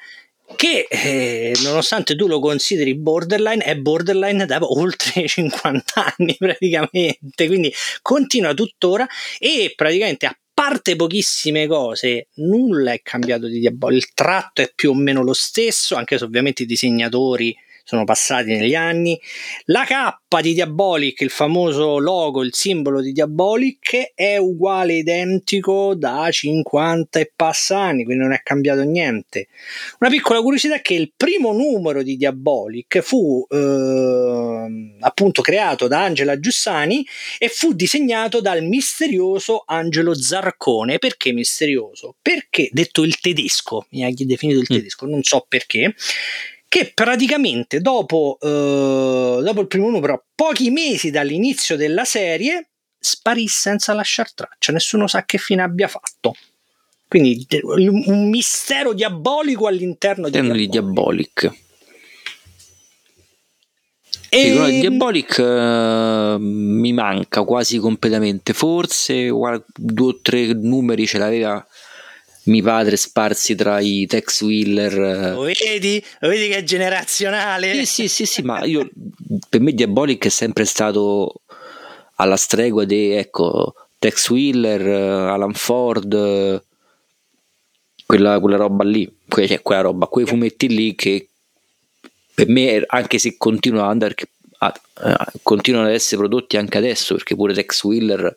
che 0.57 0.87
eh, 0.89 1.57
nonostante 1.63 2.15
tu 2.17 2.27
lo 2.27 2.39
consideri 2.41 2.95
borderline 2.97 3.65
è 3.65 3.77
borderline 3.77 4.47
da 4.47 4.59
oltre 4.61 5.27
50 5.29 6.15
anni 6.17 6.37
praticamente. 6.39 7.47
Quindi 7.47 7.73
continua 8.03 8.55
tuttora 8.55 9.07
e 9.39 9.73
praticamente 9.75 10.27
a 10.27 10.39
parte 10.55 10.95
pochissime 10.95 11.67
cose 11.67 12.29
nulla 12.35 12.93
è 12.93 13.03
cambiato 13.03 13.49
di 13.49 13.59
Diabolic 13.59 14.03
il 14.05 14.15
tratto 14.15 14.63
è 14.63 14.71
più 14.73 14.91
o 14.91 14.95
meno 14.95 15.25
lo 15.25 15.33
stesso 15.33 15.97
anche 15.97 16.17
se 16.17 16.23
ovviamente 16.23 16.63
i 16.63 16.67
disegnatori 16.67 17.55
sono 17.85 18.05
passati 18.05 18.51
negli 18.57 18.75
anni 18.75 19.21
la 19.67 19.85
K 19.85 20.41
di 20.41 20.55
Diabolic 20.55 21.21
il 21.21 21.31
famoso 21.31 21.99
logo 21.99 22.43
il 22.43 22.53
simbolo 22.53 23.01
di 23.01 23.13
Diabolic 23.13 24.13
è 24.15 24.37
uguale 24.37 24.95
identico 24.95 25.95
da 25.95 26.29
50 26.29 27.21
e 27.21 27.33
passa 27.37 27.79
anni 27.79 28.05
quindi 28.05 28.25
non 28.25 28.33
è 28.33 28.41
cambiato 28.43 28.83
niente 28.83 29.47
una 30.01 30.11
piccola 30.11 30.41
curiosità 30.41 30.75
è 30.77 30.81
che 30.81 30.95
il 30.95 31.13
primo 31.17 31.53
numero 31.53 32.03
di 32.03 32.17
Diabolic 32.17 33.01
fu 33.01 33.47
ehm, 33.49 34.97
appunto 35.01 35.43
creato 35.43 35.87
da 35.87 36.03
Angela 36.05 36.39
Giussani 36.41 37.07
e 37.39 37.49
fu 37.49 37.73
disegnato 37.75 38.41
dal 38.41 38.63
misterioso 38.65 39.63
Angelo 39.67 40.15
Zarcone. 40.15 40.99
Perché 40.99 41.33
misterioso? 41.33 42.17
Perché, 42.21 42.69
detto 42.73 43.03
il 43.03 43.19
tedesco, 43.21 43.87
mi 43.91 44.05
ha 44.05 44.11
definito 44.15 44.59
il 44.61 44.67
Mm. 44.71 44.77
tedesco, 44.77 45.07
non 45.07 45.23
so 45.23 45.45
perché, 45.49 45.95
che 46.75 46.91
praticamente 46.93 47.79
dopo, 47.79 48.37
eh, 48.41 49.41
dopo 49.45 49.61
il 49.61 49.69
primo 49.69 49.91
numero, 49.91 50.25
pochi 50.35 50.71
mesi 50.71 51.13
dall'inizio 51.13 51.77
della 51.77 52.05
serie, 52.05 52.71
sparì 52.99 53.47
senza 53.47 53.93
lasciar 53.93 54.35
traccia, 54.35 54.73
nessuno 54.73 55.07
sa 55.07 55.25
che 55.25 55.39
fine 55.39 55.63
abbia 55.63 55.87
fatto. 55.87 56.35
Quindi 57.07 57.47
un 57.63 58.29
mistero 58.29 58.93
diabolico 58.93 59.69
all'interno 59.69 60.29
di 60.29 60.41
di 60.41 60.69
Diabolic. 60.69 61.53
E- 64.29 64.81
Diabolic 64.81 65.39
eh, 65.39 66.37
mi 66.41 66.93
manca 66.93 67.45
quasi 67.45 67.79
completamente. 67.79 68.53
Forse 68.53 69.29
guarda, 69.29 69.65
due 69.77 70.09
o 70.09 70.19
tre 70.21 70.53
numeri 70.55 71.07
ce 71.07 71.19
l'aveva 71.19 71.65
mio 72.45 72.63
padre 72.63 72.97
sparsi 72.97 73.55
tra 73.55 73.81
i 73.81 74.07
Tex 74.07 74.43
Wheeler. 74.43 75.33
Lo 75.35 75.43
vedi? 75.43 76.03
Lo 76.21 76.29
vedi 76.29 76.49
che 76.49 76.57
è 76.59 76.63
generazionale? 76.63 77.73
Sì, 77.75 77.87
sì, 77.87 78.09
sì, 78.09 78.27
sì, 78.27 78.43
ma 78.43 78.65
io, 78.65 78.89
per 79.49 79.61
me 79.61 79.73
Diabolic 79.73 80.27
è 80.27 80.31
sempre 80.31 80.65
stato 80.65 81.41
alla 82.17 82.37
stregua 82.37 82.85
di 82.85 83.11
ecco, 83.13 83.75
Tex 83.99 84.29
Wheeler, 84.31 84.87
eh, 84.87 85.31
Alan 85.31 85.55
Ford, 85.55 86.13
eh, 86.13 86.63
quella, 88.07 88.39
quella 88.39 88.57
roba 88.57 88.85
lì, 88.85 89.11
que- 89.29 89.49
cioè, 89.49 89.63
quella 89.63 89.81
roba, 89.83 90.07
quei 90.07 90.27
fumetti 90.27 90.69
lì 90.69 90.95
che 90.95 91.29
per 92.35 92.49
me, 92.49 92.83
anche 92.87 93.19
se 93.19 93.37
continuano 93.39 93.85
ad 93.87 93.93
andare, 93.93 94.15
a- 94.59 94.81
a- 94.95 95.33
continuano 95.43 95.87
ad 95.87 95.95
essere 95.95 96.17
prodotti 96.19 96.57
anche 96.57 96.79
adesso, 96.79 97.15
perché 97.15 97.35
pure 97.37 97.55
Tex 97.55 97.83
Wheeler 97.85 98.37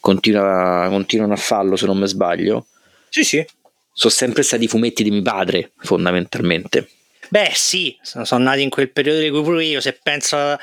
continua, 0.00 0.86
continuano 0.88 1.34
a 1.34 1.36
farlo 1.36 1.76
se 1.76 1.86
non 1.86 1.98
mi 1.98 2.08
sbaglio, 2.08 2.66
Sì, 3.10 3.24
sì. 3.24 3.44
sono 3.92 4.12
sempre 4.12 4.42
stati 4.42 4.64
i 4.64 4.68
fumetti 4.68 5.02
di 5.02 5.10
mio 5.10 5.22
padre, 5.22 5.72
fondamentalmente. 5.78 6.88
Beh, 7.30 7.52
sì, 7.54 7.96
sono, 8.02 8.24
sono 8.24 8.42
nati 8.42 8.62
in 8.62 8.70
quel 8.70 8.90
periodo 8.90 9.20
di 9.20 9.30
cui 9.30 9.42
pure 9.42 9.64
io. 9.64 9.80
Se 9.80 9.96
penso 10.02 10.36
a, 10.36 10.58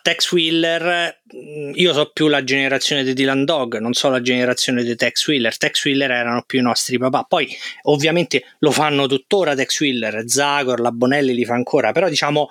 Tex 0.00 0.30
Wheeler, 0.30 1.20
mh, 1.24 1.72
io 1.74 1.92
so 1.92 2.10
più 2.12 2.28
la 2.28 2.44
generazione 2.44 3.02
di 3.02 3.12
Dylan 3.12 3.44
Dog, 3.44 3.78
non 3.78 3.92
so 3.92 4.08
la 4.08 4.22
generazione 4.22 4.84
di 4.84 4.94
Tex 4.94 5.26
Wheeler. 5.26 5.56
Tex 5.56 5.84
Wheeler 5.84 6.12
erano 6.12 6.44
più 6.46 6.60
i 6.60 6.62
nostri 6.62 6.96
papà. 6.96 7.24
Poi, 7.24 7.48
ovviamente, 7.82 8.44
lo 8.60 8.70
fanno 8.70 9.08
tuttora 9.08 9.56
Tex 9.56 9.80
Wheeler, 9.80 10.22
Zagor, 10.28 10.78
la 10.78 10.92
Bonelli 10.92 11.34
li 11.34 11.44
fa 11.44 11.54
ancora, 11.54 11.90
però 11.90 12.08
diciamo. 12.08 12.48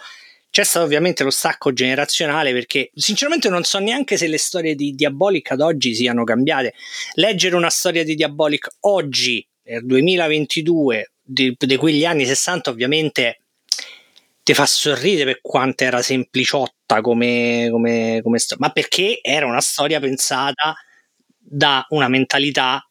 C'è 0.52 0.66
stato 0.66 0.84
ovviamente 0.86 1.24
lo 1.24 1.30
stacco 1.30 1.72
generazionale 1.72 2.52
perché 2.52 2.92
sinceramente 2.94 3.48
non 3.48 3.64
so 3.64 3.80
neanche 3.80 4.18
se 4.18 4.28
le 4.28 4.38
storie 4.38 4.76
di 4.76 4.94
Diabolic 4.94 5.52
ad 5.52 5.62
oggi 5.62 5.96
siano 5.96 6.26
cambiate. 6.26 6.74
Leggere 7.14 7.56
una 7.56 7.70
storia 7.70 8.04
di 8.04 8.16
Diabolic 8.16 8.68
oggi, 8.82 9.48
nel 9.64 9.86
2022, 9.86 11.14
di, 11.22 11.56
di 11.58 11.76
quegli 11.78 12.04
anni 12.04 12.26
60 12.26 12.70
ovviamente 12.70 13.38
ti 14.44 14.54
fa 14.54 14.66
sorridere 14.66 15.32
per 15.32 15.42
quanto 15.42 15.86
era 15.86 16.02
sempliciotta 16.02 17.00
come, 17.00 17.70
come, 17.72 18.20
come 18.22 18.38
sto- 18.38 18.58
ma 18.60 18.72
perché 18.72 19.20
era 19.22 19.46
una 19.46 19.62
storia 19.62 20.02
pensata 20.02 20.76
da 21.38 21.86
una 21.90 22.10
mentalità 22.10 22.86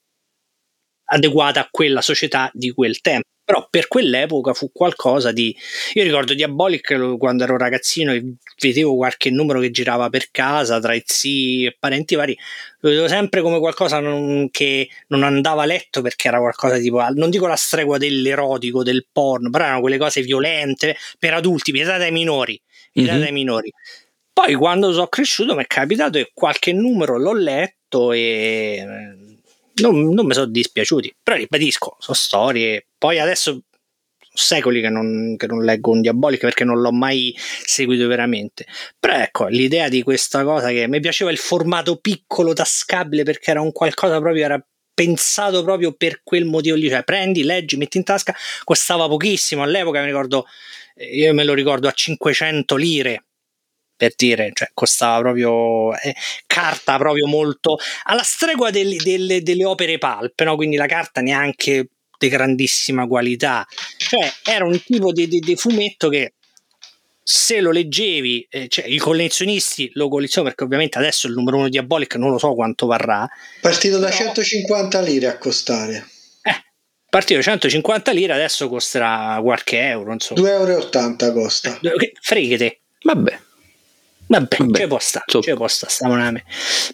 adeguata 1.12 1.60
a 1.60 1.68
quella 1.70 2.00
società 2.00 2.50
di 2.54 2.70
quel 2.70 3.02
tempo. 3.02 3.28
Però 3.50 3.66
per 3.68 3.88
quell'epoca 3.88 4.54
fu 4.54 4.70
qualcosa 4.72 5.32
di. 5.32 5.52
Io 5.94 6.04
ricordo 6.04 6.34
Diabolic 6.34 7.16
quando 7.18 7.42
ero 7.42 7.56
ragazzino 7.56 8.12
e 8.12 8.34
vedevo 8.60 8.94
qualche 8.94 9.30
numero 9.30 9.58
che 9.58 9.72
girava 9.72 10.08
per 10.08 10.28
casa 10.30 10.78
tra 10.78 10.94
i 10.94 11.02
zii 11.04 11.66
e 11.66 11.76
parenti 11.76 12.14
vari. 12.14 12.38
Lo 12.80 12.90
vedevo 12.90 13.08
sempre 13.08 13.42
come 13.42 13.58
qualcosa 13.58 13.98
non- 13.98 14.50
che 14.52 14.88
non 15.08 15.24
andava 15.24 15.64
letto 15.64 16.00
perché 16.00 16.28
era 16.28 16.38
qualcosa 16.38 16.78
tipo. 16.78 17.04
Non 17.12 17.28
dico 17.28 17.48
la 17.48 17.56
stregua 17.56 17.98
dell'erotico, 17.98 18.84
del 18.84 19.06
porno, 19.10 19.50
però 19.50 19.64
erano 19.64 19.80
quelle 19.80 19.98
cose 19.98 20.22
violente 20.22 20.96
per 21.18 21.34
adulti, 21.34 21.72
vietate 21.72 22.04
ai 22.04 22.12
minori. 22.12 22.60
Vietate 22.92 23.18
Mhm. 23.18 23.24
ai 23.26 23.32
minori. 23.32 23.72
Poi 24.32 24.54
quando 24.54 24.92
sono 24.92 25.08
cresciuto 25.08 25.56
mi 25.56 25.64
è 25.64 25.66
capitato 25.66 26.18
che 26.18 26.30
qualche 26.32 26.72
numero 26.72 27.18
l'ho 27.18 27.34
letto 27.34 28.12
e 28.12 28.84
non, 29.80 30.08
non 30.14 30.24
mi 30.26 30.34
sono 30.34 30.46
dispiaciuti. 30.46 31.16
Però 31.20 31.36
ribadisco, 31.36 31.96
sono 31.98 32.16
storie. 32.16 32.84
Poi 33.00 33.18
adesso 33.18 33.62
secoli 34.32 34.82
che 34.82 34.90
non, 34.90 35.36
che 35.38 35.46
non 35.46 35.64
leggo 35.64 35.90
un 35.90 36.02
Diabolic 36.02 36.40
perché 36.40 36.64
non 36.64 36.82
l'ho 36.82 36.92
mai 36.92 37.34
seguito 37.64 38.06
veramente. 38.06 38.66
Però 38.98 39.14
ecco, 39.14 39.46
l'idea 39.46 39.88
di 39.88 40.02
questa 40.02 40.44
cosa 40.44 40.68
che 40.68 40.86
mi 40.86 41.00
piaceva 41.00 41.30
il 41.30 41.38
formato 41.38 41.96
piccolo, 41.96 42.52
tascabile, 42.52 43.22
perché 43.22 43.52
era 43.52 43.62
un 43.62 43.72
qualcosa 43.72 44.20
proprio, 44.20 44.44
era 44.44 44.66
pensato 44.92 45.62
proprio 45.64 45.92
per 45.94 46.20
quel 46.22 46.44
motivo 46.44 46.76
lì, 46.76 46.90
cioè 46.90 47.02
prendi, 47.04 47.42
leggi, 47.42 47.78
metti 47.78 47.96
in 47.96 48.04
tasca, 48.04 48.34
costava 48.64 49.08
pochissimo 49.08 49.62
all'epoca, 49.62 50.00
mi 50.00 50.06
ricordo, 50.06 50.44
eh, 50.94 51.16
io 51.16 51.32
me 51.32 51.44
lo 51.44 51.54
ricordo 51.54 51.88
a 51.88 51.92
500 51.92 52.76
lire 52.76 53.24
per 53.96 54.12
dire, 54.14 54.50
cioè 54.52 54.68
costava 54.74 55.20
proprio 55.20 55.94
eh, 55.94 56.14
carta 56.46 56.98
proprio 56.98 57.26
molto 57.26 57.78
alla 58.04 58.22
stregua 58.22 58.70
delle, 58.70 58.96
delle, 58.96 59.42
delle 59.42 59.64
opere 59.64 59.96
pulp, 59.96 60.42
no? 60.42 60.56
quindi 60.56 60.76
la 60.76 60.86
carta 60.86 61.22
neanche 61.22 61.88
di 62.20 62.28
grandissima 62.28 63.06
qualità, 63.06 63.66
cioè 63.96 64.30
era 64.44 64.66
un 64.66 64.78
tipo 64.82 65.10
di, 65.10 65.26
di, 65.26 65.40
di 65.40 65.56
fumetto 65.56 66.10
che 66.10 66.34
se 67.22 67.60
lo 67.60 67.70
leggevi, 67.70 68.46
eh, 68.50 68.68
cioè, 68.68 68.86
i 68.86 68.98
collezionisti 68.98 69.90
lo 69.94 70.08
collezionano 70.08 70.50
perché 70.50 70.64
ovviamente 70.64 70.98
adesso 70.98 71.26
il 71.28 71.32
numero 71.32 71.56
uno 71.56 71.68
Diabolic 71.68 72.16
non 72.16 72.30
lo 72.30 72.38
so 72.38 72.54
quanto 72.54 72.86
varrà. 72.86 73.26
Partito 73.60 73.98
da 73.98 74.08
però, 74.08 74.24
150 74.24 75.00
lire 75.00 75.28
a 75.28 75.38
costare. 75.38 76.06
Eh, 76.42 76.64
partito 77.08 77.38
da 77.38 77.44
150 77.44 78.12
lire, 78.12 78.32
adesso 78.34 78.68
costerà 78.68 79.38
qualche 79.42 79.78
euro. 79.78 80.14
2,80 80.14 80.44
euro 80.44 81.32
costa. 81.32 81.78
Eh, 81.80 82.12
fregate. 82.20 82.80
Vabbè. 83.02 83.38
Vabbè, 84.26 84.56
Vabbè, 84.58 84.78
c'è 84.78 84.86
può 84.86 84.98
stare, 85.00 85.24
so. 85.26 85.40
c'è 85.40 85.54
può 85.54 85.66
stare, 85.66 85.92
stiamo 85.92 86.14
name. 86.14 86.44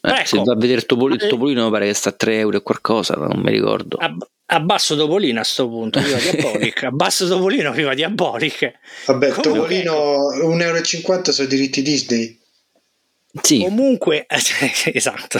Eh, 0.01 0.11
ecco, 0.11 0.27
se 0.27 0.43
va 0.43 0.53
a 0.55 0.57
vedere 0.57 0.81
Topolino, 0.87 1.22
eh, 1.22 1.29
Topolino 1.29 1.70
pare 1.70 1.87
che 1.87 1.93
sta 1.93 2.09
a 2.09 2.12
3 2.12 2.39
euro 2.39 2.57
e 2.57 2.62
qualcosa, 2.62 3.14
non 3.14 3.41
mi 3.43 3.51
ricordo. 3.51 3.99
A, 3.99 4.16
abbasso 4.47 4.97
Topolino 4.97 5.40
a 5.40 5.44
sto 5.44 5.68
punto, 5.68 6.01
viva 6.01 6.18
Diabolic, 6.18 6.82
abbasso 6.84 7.26
Topolino, 7.28 7.72
viva 7.72 7.94
Diabolic. 7.94 8.72
Vabbè, 9.07 9.28
Comunque, 9.28 9.42
Topolino 9.42 10.32
ecco. 10.34 10.55
1,50 10.55 10.61
euro 10.62 11.32
sono 11.32 11.49
diritti 11.49 11.82
Disney. 11.82 12.40
Sì. 13.42 13.61
Comunque, 13.61 14.26
esatto. 14.92 15.38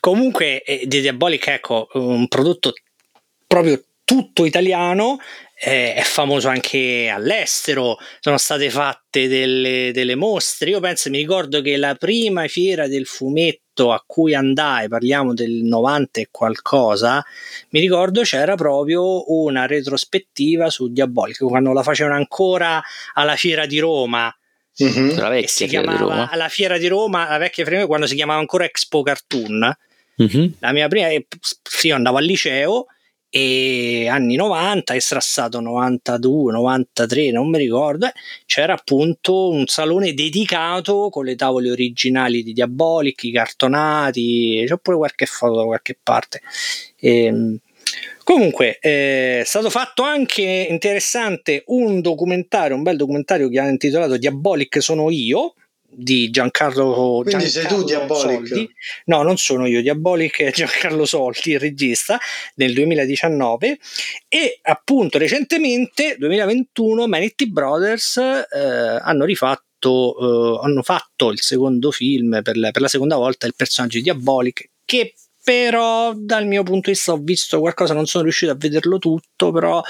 Comunque, 0.00 0.62
eh, 0.62 0.86
di 0.86 1.00
Diabolic, 1.00 1.46
ecco, 1.48 1.88
un 1.94 2.26
prodotto 2.28 2.72
proprio 3.46 3.82
tutto 4.04 4.44
italiano 4.44 5.18
eh, 5.64 5.94
è 5.94 6.02
famoso 6.02 6.48
anche 6.48 7.08
all'estero, 7.08 7.96
sono 8.20 8.36
state 8.36 8.68
fatte 8.68 9.28
delle, 9.28 9.90
delle, 9.92 10.16
mostre. 10.16 10.70
Io 10.70 10.80
penso, 10.80 11.08
mi 11.10 11.18
ricordo 11.18 11.60
che 11.60 11.76
la 11.76 11.94
prima 11.94 12.48
fiera 12.48 12.88
del 12.88 13.06
fumetto 13.06 13.61
a 13.74 14.02
cui 14.06 14.34
andai, 14.34 14.88
parliamo 14.88 15.34
del 15.34 15.62
90 15.62 16.20
e 16.20 16.28
qualcosa, 16.30 17.24
mi 17.70 17.80
ricordo 17.80 18.22
c'era 18.22 18.54
proprio 18.54 19.32
una 19.32 19.66
retrospettiva 19.66 20.70
su 20.70 20.92
Diabolico, 20.92 21.48
quando 21.48 21.72
la 21.72 21.82
facevano 21.82 22.16
ancora 22.16 22.82
alla 23.14 23.36
fiera 23.36 23.66
di 23.66 23.78
Roma. 23.78 24.34
Mm-hmm. 24.82 25.16
La 25.18 25.28
vecchia 25.28 25.48
si 25.48 25.68
fiera 25.68 25.82
chiamava, 25.82 26.04
di 26.04 26.10
Roma. 26.10 26.30
Alla 26.30 26.48
fiera 26.48 26.78
di 26.78 26.86
Roma, 26.86 27.28
la 27.28 27.38
vecchia 27.38 27.64
fiera 27.64 27.86
quando 27.86 28.06
si 28.06 28.14
chiamava 28.14 28.40
ancora 28.40 28.64
Expo 28.64 29.02
Cartoon. 29.02 29.76
Mm-hmm. 30.22 30.52
La 30.58 30.72
mia 30.72 30.88
prima, 30.88 31.08
io 31.10 31.94
andavo 31.94 32.18
al 32.18 32.24
liceo 32.24 32.86
e 33.34 34.08
anni 34.08 34.36
90 34.36 34.92
è 34.92 34.98
strassato 34.98 35.58
92 35.58 36.52
93 36.52 37.30
non 37.30 37.48
mi 37.48 37.56
ricordo 37.56 38.04
eh, 38.04 38.12
c'era 38.44 38.74
appunto 38.74 39.48
un 39.48 39.66
salone 39.66 40.12
dedicato 40.12 41.08
con 41.08 41.24
le 41.24 41.34
tavole 41.34 41.70
originali 41.70 42.42
di 42.42 42.52
Diabolic 42.52 43.24
i 43.24 43.32
cartonati 43.32 44.64
c'è 44.66 44.76
pure 44.76 44.96
qualche 44.98 45.24
foto 45.24 45.56
da 45.56 45.64
qualche 45.64 45.96
parte. 46.00 46.42
E, 46.98 47.24
ehm, 47.24 47.58
comunque 48.22 48.78
eh, 48.80 49.40
è 49.40 49.44
stato 49.44 49.70
fatto 49.70 50.02
anche 50.02 50.66
interessante 50.68 51.64
un 51.68 52.02
documentario 52.02 52.76
un 52.76 52.82
bel 52.82 52.96
documentario 52.96 53.48
che 53.48 53.58
ha 53.58 53.68
intitolato 53.68 54.18
Diabolic 54.18 54.82
sono 54.82 55.10
io 55.10 55.54
di 55.94 56.30
Giancarlo 56.30 57.22
Quindi 57.22 57.48
Giancarlo 57.48 57.48
sei 57.48 57.66
tu 57.66 57.84
Diabolic? 57.84 58.46
Soldi. 58.46 58.70
No, 59.06 59.22
non 59.22 59.36
sono 59.36 59.66
io, 59.66 59.82
Diabolic 59.82 60.42
è 60.42 60.52
Giancarlo 60.52 61.04
Soldi, 61.04 61.52
il 61.52 61.60
regista, 61.60 62.18
nel 62.54 62.72
2019 62.72 63.78
e 64.28 64.58
appunto 64.62 65.18
recentemente, 65.18 66.16
2021, 66.18 67.06
Manetti 67.06 67.50
Brothers 67.50 68.16
eh, 68.16 68.98
hanno 69.02 69.24
rifatto, 69.24 70.60
eh, 70.60 70.64
hanno 70.64 70.82
fatto 70.82 71.30
il 71.30 71.40
secondo 71.40 71.90
film 71.90 72.40
per 72.42 72.56
la, 72.56 72.70
per 72.70 72.82
la 72.82 72.88
seconda 72.88 73.16
volta 73.16 73.46
il 73.46 73.54
personaggio 73.54 73.98
di 73.98 74.04
Diabolic 74.04 74.70
che 74.84 75.14
però 75.42 76.12
dal 76.14 76.46
mio 76.46 76.62
punto 76.62 76.90
di 76.90 76.92
vista 76.92 77.12
ho 77.12 77.18
visto 77.18 77.58
qualcosa, 77.58 77.94
non 77.94 78.06
sono 78.06 78.22
riuscito 78.22 78.52
a 78.52 78.56
vederlo 78.56 78.98
tutto, 78.98 79.50
però... 79.50 79.82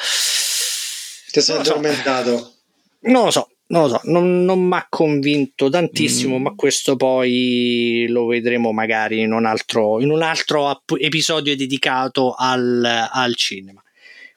Ti 1.30 1.40
sei 1.40 1.58
addormentato? 1.58 2.38
So. 2.38 2.56
Non 3.00 3.24
lo 3.24 3.30
so, 3.30 3.50
non 3.72 3.82
lo 3.82 3.88
so, 3.88 4.00
non, 4.04 4.44
non 4.44 4.60
mi 4.60 4.74
ha 4.74 4.86
convinto 4.88 5.70
tantissimo, 5.70 6.38
mm. 6.38 6.42
ma 6.42 6.54
questo 6.54 6.94
poi 6.96 8.04
lo 8.08 8.26
vedremo 8.26 8.70
magari 8.72 9.20
in 9.20 9.32
un 9.32 9.46
altro, 9.46 10.00
in 10.00 10.10
un 10.10 10.22
altro 10.22 10.68
ap- 10.68 10.96
episodio 10.98 11.56
dedicato 11.56 12.34
al, 12.36 13.08
al, 13.10 13.34
cinema. 13.34 13.82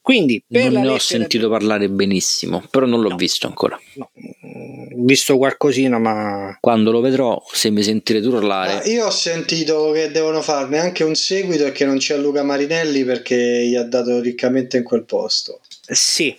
Quindi, 0.01 0.41
per 0.47 0.71
non 0.71 0.83
ne 0.83 0.89
ho 0.89 0.99
sentito 0.99 1.47
di... 1.47 1.51
parlare 1.51 1.89
benissimo, 1.89 2.63
però 2.69 2.85
non 2.85 3.01
l'ho 3.01 3.09
no, 3.09 3.15
visto 3.17 3.47
ancora. 3.47 3.77
No, 3.95 4.11
mm, 4.15 5.03
visto 5.03 5.35
qualcosina, 5.35 5.99
ma 5.99 6.57
quando 6.61 6.91
lo 6.91 7.01
vedrò, 7.01 7.41
se 7.51 7.69
mi 7.71 7.83
sentirete 7.83 8.27
urlare. 8.27 8.73
Ah, 8.83 8.85
io 8.85 9.07
ho 9.07 9.11
sentito 9.11 9.91
che 9.91 10.11
devono 10.11 10.41
farne 10.41 10.77
anche 10.77 11.03
un 11.03 11.15
seguito 11.15 11.65
e 11.65 11.73
che 11.73 11.83
non 11.83 11.97
c'è 11.97 12.17
Luca 12.17 12.43
Marinelli 12.43 13.03
perché 13.03 13.65
gli 13.67 13.75
ha 13.75 13.83
dato 13.83 14.21
riccamente 14.21 14.77
in 14.77 14.83
quel 14.83 15.03
posto. 15.03 15.59
Sì, 15.87 16.37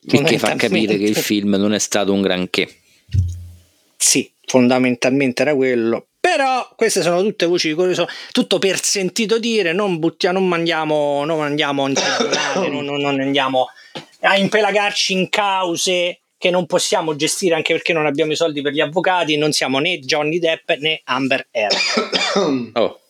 il 0.00 0.22
che 0.22 0.38
fa 0.38 0.54
capire 0.54 0.96
che 0.96 1.04
il 1.04 1.16
film 1.16 1.54
non 1.54 1.72
è 1.72 1.78
stato 1.78 2.12
un 2.12 2.22
granché. 2.22 2.68
Sì, 3.96 4.30
fondamentalmente 4.46 5.42
era 5.42 5.54
quello. 5.54 6.06
Però 6.18 6.72
queste 6.76 7.02
sono 7.02 7.20
tutte 7.20 7.46
voci 7.46 7.68
di 7.68 7.74
curioso, 7.74 8.06
tutto 8.30 8.58
per 8.58 8.80
sentito 8.80 9.38
dire, 9.38 9.72
non 9.72 9.98
buttiamo, 9.98 10.38
non 10.38 10.48
mandiamo, 10.48 11.24
non 11.24 11.42
andiamo 11.42 11.86
in 11.88 11.94
tribunale, 11.94 12.68
non, 12.68 12.84
non, 12.84 13.00
non 13.00 13.20
andiamo 13.20 13.66
a 14.20 14.36
impelagarci 14.36 15.12
in 15.12 15.28
cause 15.28 16.20
che 16.38 16.50
non 16.50 16.66
possiamo 16.66 17.16
gestire 17.16 17.54
anche 17.54 17.72
perché 17.72 17.92
non 17.92 18.06
abbiamo 18.06 18.32
i 18.32 18.36
soldi 18.36 18.62
per 18.62 18.72
gli 18.72 18.80
avvocati, 18.80 19.36
non 19.36 19.52
siamo 19.52 19.78
né 19.78 19.98
Johnny 19.98 20.38
Depp 20.38 20.70
né 20.78 21.00
Amber 21.04 21.48
Heard. 21.50 21.76
oh. 22.74 23.01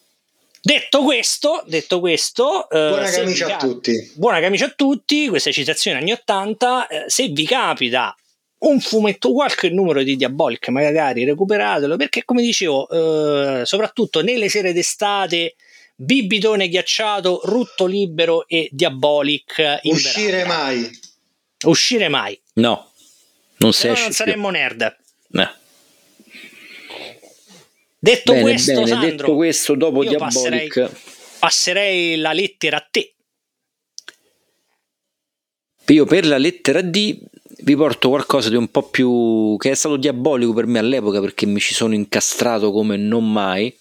Detto 0.65 1.03
questo, 1.03 1.65
detto 1.67 1.99
questo 1.99 2.71
eh, 2.71 2.89
buona 2.89 3.11
camicia 3.11 3.57
a 3.57 3.59
tutti. 3.59 4.13
Buona 4.15 4.39
camicia 4.39 4.67
a 4.67 4.71
tutti, 4.71 5.27
questa 5.27 5.51
citazione 5.51 5.99
anni 5.99 6.13
80, 6.13 6.87
eh, 6.87 7.05
se 7.09 7.27
vi 7.27 7.45
capita 7.45 8.15
un 8.59 8.79
fumetto, 8.79 9.33
qualche 9.33 9.71
numero 9.71 10.05
di 10.05 10.15
Diabolic, 10.15 10.69
magari 10.69 11.25
recuperatelo, 11.25 11.97
perché 11.97 12.25
come 12.25 12.43
dicevo, 12.43 12.89
eh, 13.61 13.67
soprattutto 13.67 14.23
nelle 14.23 14.49
sere 14.49 14.73
d'estate, 14.73 15.57
Bibitone 15.97 16.69
ghiacciato, 16.69 17.41
Rutto 17.45 17.87
libero 17.87 18.47
e 18.47 18.69
Diabolic. 18.71 19.81
Uscire 19.83 20.45
mai. 20.45 20.91
Uscire 21.65 22.09
mai. 22.09 22.41
No, 22.55 22.93
non, 23.59 23.73
se 23.73 23.89
non 23.89 24.13
saremmo 24.13 24.51
nerd. 24.51 24.83
Eh. 25.33 25.61
Detto 28.05 28.33
bene, 28.33 28.43
questo, 28.43 28.73
bene, 28.73 28.87
Sandro, 28.89 29.11
detto 29.11 29.35
questo, 29.37 29.75
dopo 29.77 30.03
Diabolic, 30.03 30.29
passerei, 30.33 30.91
passerei 31.39 32.17
la 32.17 32.33
lettera 32.33 32.79
a 32.79 32.89
te. 32.91 33.15
Io 35.87 36.05
per 36.05 36.27
la 36.27 36.37
lettera 36.37 36.81
D 36.81 37.21
vi 37.61 37.77
porto 37.77 38.09
qualcosa 38.09 38.49
di 38.49 38.57
un 38.57 38.69
po' 38.73 38.83
più 38.83 39.55
che 39.57 39.71
è 39.71 39.75
stato 39.75 39.97
diabolico 39.97 40.53
per 40.53 40.67
me 40.67 40.81
all'epoca 40.81 41.21
perché 41.21 41.47
mi 41.47 41.61
ci 41.61 41.75
sono 41.75 41.95
incastrato 41.95 42.73
come 42.73 42.97
non 42.97 43.31
mai 43.31 43.73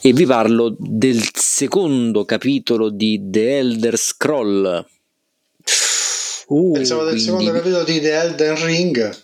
e 0.00 0.12
vi 0.14 0.24
parlo 0.24 0.74
del 0.78 1.22
secondo 1.34 2.24
capitolo 2.24 2.88
di 2.88 3.20
The 3.22 3.58
Elder 3.58 3.98
Scroll. 3.98 4.86
Uh, 6.46 6.72
Pensavo 6.72 7.02
del 7.02 7.10
quindi... 7.10 7.30
secondo 7.30 7.52
capitolo 7.52 7.84
di 7.84 8.00
The 8.00 8.20
Elden 8.20 8.64
Ring. 8.64 9.18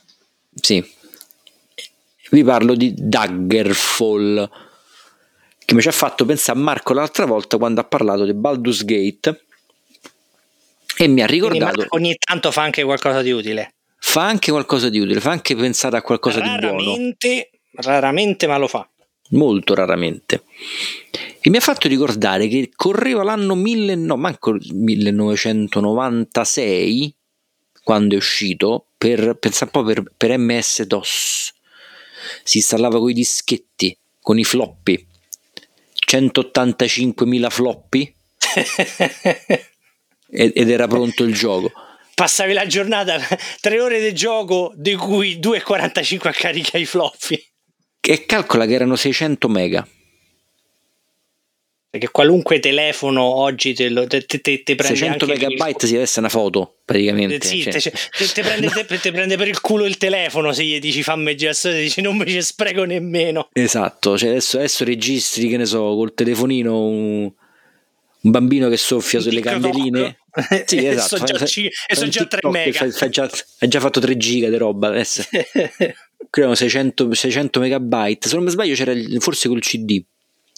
Sì, 0.60 0.84
vi 2.30 2.42
parlo 2.42 2.74
di 2.74 2.94
Daggerfall 2.96 4.50
che 5.66 5.74
mi 5.74 5.82
ci 5.82 5.88
ha 5.88 5.92
fatto 5.92 6.24
pensare 6.24 6.58
a 6.58 6.62
Marco 6.62 6.94
l'altra 6.94 7.26
volta 7.26 7.58
quando 7.58 7.80
ha 7.80 7.84
parlato 7.84 8.24
di 8.24 8.32
Baldur's 8.32 8.84
Gate 8.84 9.42
e 10.96 11.08
mi 11.08 11.22
ha 11.22 11.26
ricordato 11.26 11.86
ogni 11.90 12.16
tanto 12.16 12.52
fa 12.52 12.62
anche 12.62 12.84
qualcosa 12.84 13.20
di 13.20 13.32
utile. 13.32 13.74
Fa 13.98 14.24
anche 14.24 14.52
qualcosa 14.52 14.88
di 14.88 15.00
utile 15.00 15.18
fa 15.20 15.32
anche 15.32 15.56
pensare 15.56 15.96
a 15.96 16.02
qualcosa 16.02 16.38
raramente, 16.38 17.28
di 17.28 17.34
buono. 17.34 17.46
Raramente 17.72 18.46
ma 18.46 18.58
lo 18.58 18.68
fa. 18.68 18.88
Molto 19.30 19.74
raramente. 19.74 20.44
E 21.40 21.50
mi 21.50 21.56
ha 21.56 21.60
fatto 21.60 21.88
ricordare 21.88 22.46
che 22.46 22.70
correva 22.74 23.24
l'anno 23.24 23.56
1000, 23.56 23.96
no, 23.96 24.16
manco 24.16 24.56
1996 24.70 27.12
quando 27.82 28.14
è 28.14 28.16
uscito 28.16 28.86
per, 28.96 29.36
pensa 29.38 29.64
un 29.64 29.70
po' 29.70 29.82
per, 29.82 30.04
per 30.16 30.38
MS-DOS 30.38 31.54
si 32.42 32.58
installava 32.58 32.98
con 32.98 33.10
i 33.10 33.14
dischetti, 33.14 33.96
con 34.20 34.38
i 34.38 34.44
floppy, 34.44 35.06
185.000 36.06 37.50
floppy 37.50 38.14
ed 40.30 40.70
era 40.70 40.86
pronto 40.86 41.24
il 41.24 41.34
gioco. 41.34 41.72
Passavi 42.14 42.52
la 42.52 42.66
giornata, 42.66 43.18
tre 43.60 43.80
ore 43.80 44.00
di 44.00 44.14
gioco, 44.14 44.72
di 44.74 44.94
cui 44.94 45.38
2,45 45.38 46.28
a 46.28 46.32
carica 46.32 46.78
i 46.78 46.86
floppy. 46.86 47.44
E 48.00 48.24
calcola 48.24 48.66
che 48.66 48.72
erano 48.72 48.96
600 48.96 49.48
mega. 49.48 49.86
Perché 51.96 52.12
qualunque 52.12 52.60
telefono 52.60 53.22
oggi 53.22 53.72
te, 53.72 53.88
lo, 53.88 54.06
te, 54.06 54.26
te, 54.26 54.40
te 54.40 54.74
prende 54.74 54.96
600 54.96 55.26
megabyte, 55.26 55.86
sì, 55.86 55.96
adesso 55.96 56.16
è 56.16 56.18
una 56.18 56.28
foto 56.28 56.76
praticamente. 56.84 57.46
Sì, 57.46 57.62
cioè. 57.62 58.42
prende, 58.42 58.68
te, 58.86 59.12
prende, 59.12 59.36
per 59.36 59.48
il 59.48 59.60
culo 59.62 59.86
il 59.86 59.96
telefono 59.96 60.52
se 60.52 60.62
gli 60.62 60.78
dici 60.78 61.02
fammi 61.02 61.34
girare, 61.34 61.80
dici 61.80 62.02
non 62.02 62.16
mi 62.18 62.26
ci 62.26 62.42
spreco 62.42 62.84
nemmeno. 62.84 63.48
Esatto, 63.52 64.18
cioè 64.18 64.30
adesso, 64.30 64.58
adesso 64.58 64.84
registri, 64.84 65.48
che 65.48 65.56
ne 65.56 65.64
so, 65.64 65.80
col 65.94 66.12
telefonino 66.12 66.86
un, 66.86 67.22
un 67.22 68.30
bambino 68.30 68.68
che 68.68 68.76
soffia 68.76 69.20
sulle 69.20 69.40
candeline. 69.40 70.18
Sì, 70.66 70.84
esatto. 70.84 71.14
e 71.14 71.18
sono 71.18 71.24
già, 71.24 71.46
fai, 71.46 72.10
già 72.10 72.26
3 72.26 72.50
mega. 72.50 72.78
Fai, 72.78 72.90
fai 72.90 73.08
già, 73.08 73.30
hai 73.60 73.68
già 73.68 73.80
fatto 73.80 74.00
3 74.00 74.18
giga 74.18 74.50
di 74.50 74.58
roba 74.58 74.88
adesso. 74.88 75.22
Credo 76.28 76.54
600, 76.54 77.14
600 77.14 77.58
megabyte. 77.58 78.28
Se 78.28 78.34
non 78.34 78.44
mi 78.44 78.50
sbaglio 78.50 78.74
c'era 78.74 78.92
il, 78.92 79.16
forse 79.22 79.48
col 79.48 79.60
CD 79.60 80.04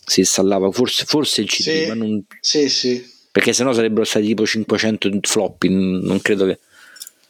si 0.08 0.20
installava 0.20 0.70
forse, 0.70 1.04
forse 1.04 1.42
il 1.42 1.48
CD, 1.48 1.62
sì, 1.62 1.86
ma 1.86 1.94
non... 1.94 2.24
Sì, 2.40 2.68
sì. 2.68 3.16
Perché 3.30 3.52
sennò 3.52 3.72
sarebbero 3.72 4.04
stati 4.04 4.26
tipo 4.26 4.46
500 4.46 5.10
floppy, 5.22 5.68
non 5.68 6.20
credo 6.22 6.46
che... 6.46 6.58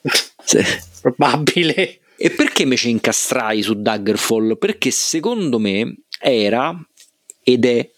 sì. 0.45 0.59
Probabile. 1.03 2.01
E 2.17 2.31
perché 2.31 2.65
mi 2.65 2.77
ci 2.77 2.91
incastrai 2.91 3.63
su 3.63 3.75
Daggerfall? 3.75 4.57
Perché 4.59 4.91
secondo 4.91 5.59
me 5.59 5.99
era 6.21 6.75
ed 7.43 7.65
è 7.65 7.91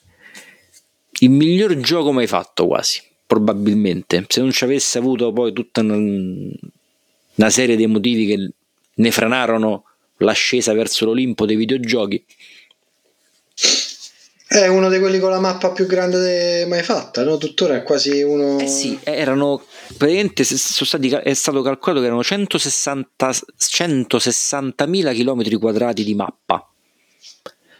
il 1.20 1.30
miglior 1.30 1.76
gioco 1.78 2.12
mai 2.12 2.26
fatto 2.26 2.66
quasi, 2.66 3.02
probabilmente. 3.26 4.24
Se 4.28 4.40
non 4.40 4.50
ci 4.50 4.64
avesse 4.64 4.98
avuto 4.98 5.32
poi 5.32 5.52
tutta 5.52 5.82
una, 5.82 5.96
una 5.96 7.50
serie 7.50 7.76
di 7.76 7.86
motivi 7.86 8.26
che 8.26 8.50
ne 8.94 9.10
frenarono 9.10 9.84
l'ascesa 10.18 10.72
verso 10.72 11.04
l'Olimpo 11.04 11.46
dei 11.46 11.56
videogiochi, 11.56 12.24
è 14.52 14.66
uno 14.66 14.88
di 14.90 14.98
quelli 14.98 15.20
con 15.20 15.30
la 15.30 15.38
mappa 15.38 15.70
più 15.70 15.86
grande 15.86 16.66
mai 16.66 16.82
fatta, 16.82 17.22
no? 17.22 17.38
Tuttora 17.38 17.76
è 17.76 17.82
quasi 17.84 18.20
uno. 18.22 18.58
Eh 18.58 18.66
sì, 18.66 18.98
erano 19.04 19.62
praticamente 19.96 20.42
stati, 20.42 21.08
è 21.08 21.34
stato 21.34 21.62
calcolato 21.62 22.00
che 22.00 22.06
erano 22.06 22.24
160, 22.24 23.30
160.000 23.30 25.14
km 25.14 25.56
quadrati 25.56 26.02
di 26.02 26.16
mappa, 26.16 26.68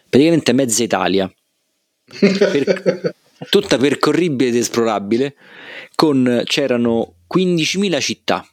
praticamente 0.09 0.53
mezza 0.53 0.85
Italia, 0.85 1.29
per, 2.07 3.15
tutta 3.51 3.77
percorribile 3.77 4.51
ed 4.51 4.57
esplorabile, 4.57 5.35
con 5.97 6.43
c'erano 6.45 7.15
15.000 7.35 8.01
città 8.01 8.49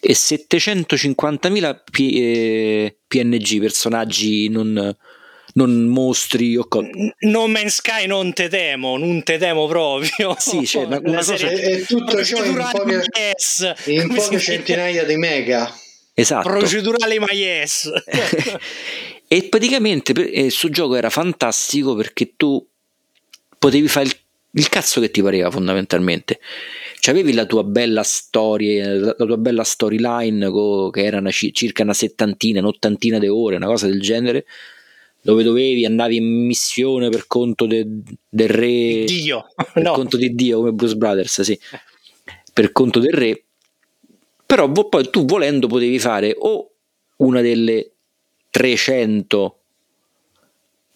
e 0.00 0.12
750.000 0.12 1.80
P, 1.90 1.98
eh, 1.98 2.96
PNG, 3.08 3.58
personaggi 3.58 4.48
non 4.48 4.96
non 5.54 5.84
mostri 5.86 6.56
o 6.56 6.66
co- 6.66 6.86
No 7.20 7.46
Man's 7.46 7.74
Sky 7.74 8.06
non 8.06 8.32
te 8.32 8.48
temo, 8.48 8.96
non 8.96 9.22
te 9.22 9.38
temo 9.38 9.66
proprio. 9.66 10.36
Sì, 10.38 10.66
cioè, 10.66 10.84
una, 10.84 11.00
una 11.02 11.24
cosa... 11.24 11.34
E, 11.48 11.84
tutto 11.86 12.24
ciò 12.24 12.42
in 12.44 12.54
poche, 12.72 13.04
yes. 13.16 13.74
in 13.86 14.08
poche 14.14 14.38
centinaia 14.38 15.04
di 15.04 15.16
mega. 15.16 15.72
Esatto. 16.14 16.48
Procedurale 16.48 17.18
ma 17.18 17.30
yes. 17.32 17.90
e 19.28 19.42
praticamente 19.44 20.12
questo 20.12 20.66
eh, 20.66 20.70
gioco 20.70 20.96
era 20.96 21.10
fantastico 21.10 21.94
perché 21.94 22.34
tu 22.36 22.64
potevi 23.58 23.88
fare 23.88 24.06
il, 24.06 24.16
il 24.52 24.68
cazzo 24.68 25.00
che 25.00 25.10
ti 25.10 25.22
pareva 25.22 25.50
fondamentalmente. 25.50 26.40
Cioè, 26.98 27.14
avevi 27.14 27.32
la 27.32 27.46
tua 27.46 27.64
bella 27.64 28.02
storia, 28.02 28.92
la 28.94 29.14
tua 29.14 29.36
bella 29.38 29.64
storyline 29.64 30.50
che 30.90 31.04
era 31.04 31.18
una, 31.18 31.30
circa 31.30 31.82
una 31.82 31.94
settantina, 31.94 32.60
un'ottantina 32.60 33.18
di 33.18 33.28
ore, 33.28 33.56
una 33.56 33.66
cosa 33.66 33.86
del 33.86 34.00
genere 34.00 34.44
dove 35.22 35.42
dovevi 35.42 35.84
andavi 35.84 36.16
in 36.16 36.46
missione 36.46 37.08
per 37.08 37.26
conto 37.26 37.66
de, 37.66 37.86
del 38.28 38.48
re. 38.48 39.04
Dio. 39.04 39.46
Per 39.72 39.82
no. 39.82 39.92
conto 39.92 40.16
di 40.16 40.34
Dio 40.34 40.58
come 40.58 40.72
Bruce 40.72 40.96
Brothers 40.96 41.42
sì. 41.42 41.58
Per 42.52 42.72
conto 42.72 42.98
del 42.98 43.12
re. 43.12 43.44
Però 44.46 44.70
poi 44.70 45.10
tu 45.10 45.24
volendo 45.24 45.66
potevi 45.66 45.98
fare 45.98 46.34
o 46.36 46.70
una 47.16 47.40
delle 47.40 47.92
300 48.50 49.58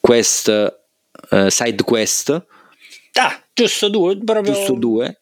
quest 0.01 0.79
uh, 1.31 1.49
side 1.49 1.83
quest. 1.85 2.47
Ah 3.13 3.45
giusto 3.53 3.89
due 3.89 4.19
proprio 4.19 4.53
giusto 4.53 4.73
due. 4.75 5.21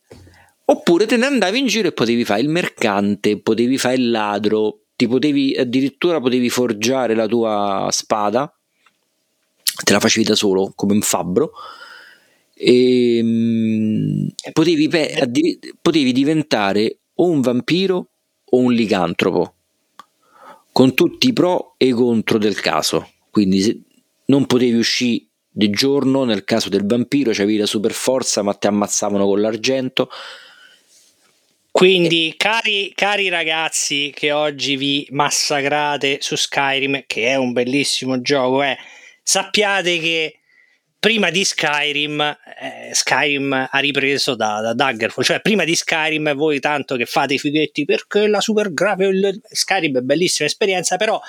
Oppure 0.65 1.07
te 1.07 1.17
ne 1.17 1.27
andavi 1.27 1.59
in 1.59 1.67
giro 1.67 1.89
e 1.89 1.93
potevi 1.93 2.25
fare 2.25 2.41
il 2.41 2.49
mercante 2.49 3.41
potevi 3.41 3.77
fare 3.77 3.97
il 3.97 4.11
ladro 4.11 4.85
ti 4.97 5.07
potevi 5.07 5.55
addirittura 5.57 6.21
potevi 6.21 6.49
forgiare 6.49 7.15
la 7.15 7.27
tua 7.27 7.89
spada 7.91 8.51
te 9.85 9.93
la 9.93 10.01
facevi 10.01 10.27
da 10.27 10.35
solo 10.35 10.73
come 10.75 10.93
un 10.93 11.03
fabbro 11.03 11.53
e 12.55 13.21
mm, 13.23 14.27
potevi, 14.53 14.89
potevi 15.81 16.13
diventare 16.13 16.99
o 17.15 17.29
un 17.29 17.41
vampiro 17.41 18.09
o 18.45 18.59
un 18.59 18.73
licantropo 18.73 19.55
con 20.73 20.95
tutti 20.95 21.29
i 21.29 21.33
pro 21.33 21.75
e 21.77 21.87
i 21.87 21.91
contro 21.91 22.39
del 22.39 22.61
caso. 22.61 23.11
Quindi 23.31 23.85
non 24.27 24.47
potevi 24.47 24.79
uscire 24.79 25.27
di 25.55 25.69
giorno 25.71 26.25
nel 26.25 26.45
caso 26.45 26.71
del 26.71 26.87
vampiro 26.87 27.31
c'avevi 27.33 27.59
la 27.59 27.67
super 27.67 27.93
forza 27.93 28.43
ma 28.43 28.55
ti 28.55 28.67
ammazzavano 28.67 29.27
con 29.27 29.41
l'argento. 29.41 30.09
Quindi, 31.71 32.35
cari, 32.37 32.93
cari, 32.95 33.31
ragazzi 33.31 34.13
che 34.15 34.31
oggi 34.31 34.77
vi 34.77 35.07
massacrate 35.11 36.19
su 36.21 36.37
Skyrim, 36.37 37.05
che 37.07 37.29
è 37.29 37.37
un 37.37 37.53
bellissimo 37.53 38.21
gioco, 38.21 38.63
eh, 38.63 38.77
sappiate 39.23 39.99
che 39.99 40.39
prima 41.03 41.31
di 41.31 41.45
Skyrim, 41.45 42.21
eh, 42.21 42.91
Skyrim 42.93 43.69
ha 43.71 43.79
ripreso 43.81 44.37
da, 44.37 44.61
da 44.61 44.73
Daggerfall, 44.73 45.25
cioè 45.25 45.41
prima 45.41 45.65
di 45.65 45.75
Skyrim 45.75 46.33
voi 46.35 46.61
tanto 46.61 46.95
che 46.95 47.07
fate 47.07 47.35
i 47.35 47.39
fighetti 47.39 47.85
perché 47.85 48.29
la 48.29 48.41
super 48.41 48.73
grave 48.73 49.11
Skyrim 49.51 49.99
è 49.99 50.01
bellissima 50.01 50.47
esperienza, 50.47 50.97
però 50.97 51.21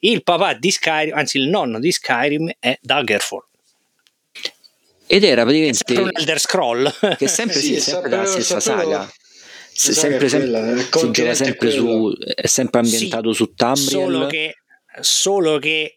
il 0.00 0.24
papà 0.24 0.54
di 0.54 0.70
Skyrim, 0.72 1.16
anzi 1.16 1.38
il 1.38 1.48
nonno 1.48 1.78
di 1.78 1.92
Skyrim 1.92 2.50
è 2.58 2.76
Daggerfall. 2.82 3.44
Ed 5.06 5.22
era 5.22 5.42
praticamente 5.42 5.94
è 5.94 5.98
un 5.98 6.10
Elder 6.12 6.40
Scroll 6.40 7.16
che 7.16 7.28
sempre 7.28 7.60
sì, 7.60 7.74
sì 7.74 7.80
sempre 7.80 8.10
la 8.10 8.24
stessa 8.24 8.58
saga. 8.58 9.12
Se, 9.72 9.92
sempre, 9.92 10.28
sempre, 10.28 10.76
si 10.90 11.10
gioca 11.10 11.34
sempre 11.34 11.70
su 11.70 12.12
è 12.34 12.46
sempre 12.46 12.80
ambientato 12.80 13.30
sì, 13.30 13.36
su 13.36 13.54
Tamriel 13.54 13.86
solo 13.88 14.26
che, 14.26 14.56
solo 15.00 15.58
che 15.58 15.96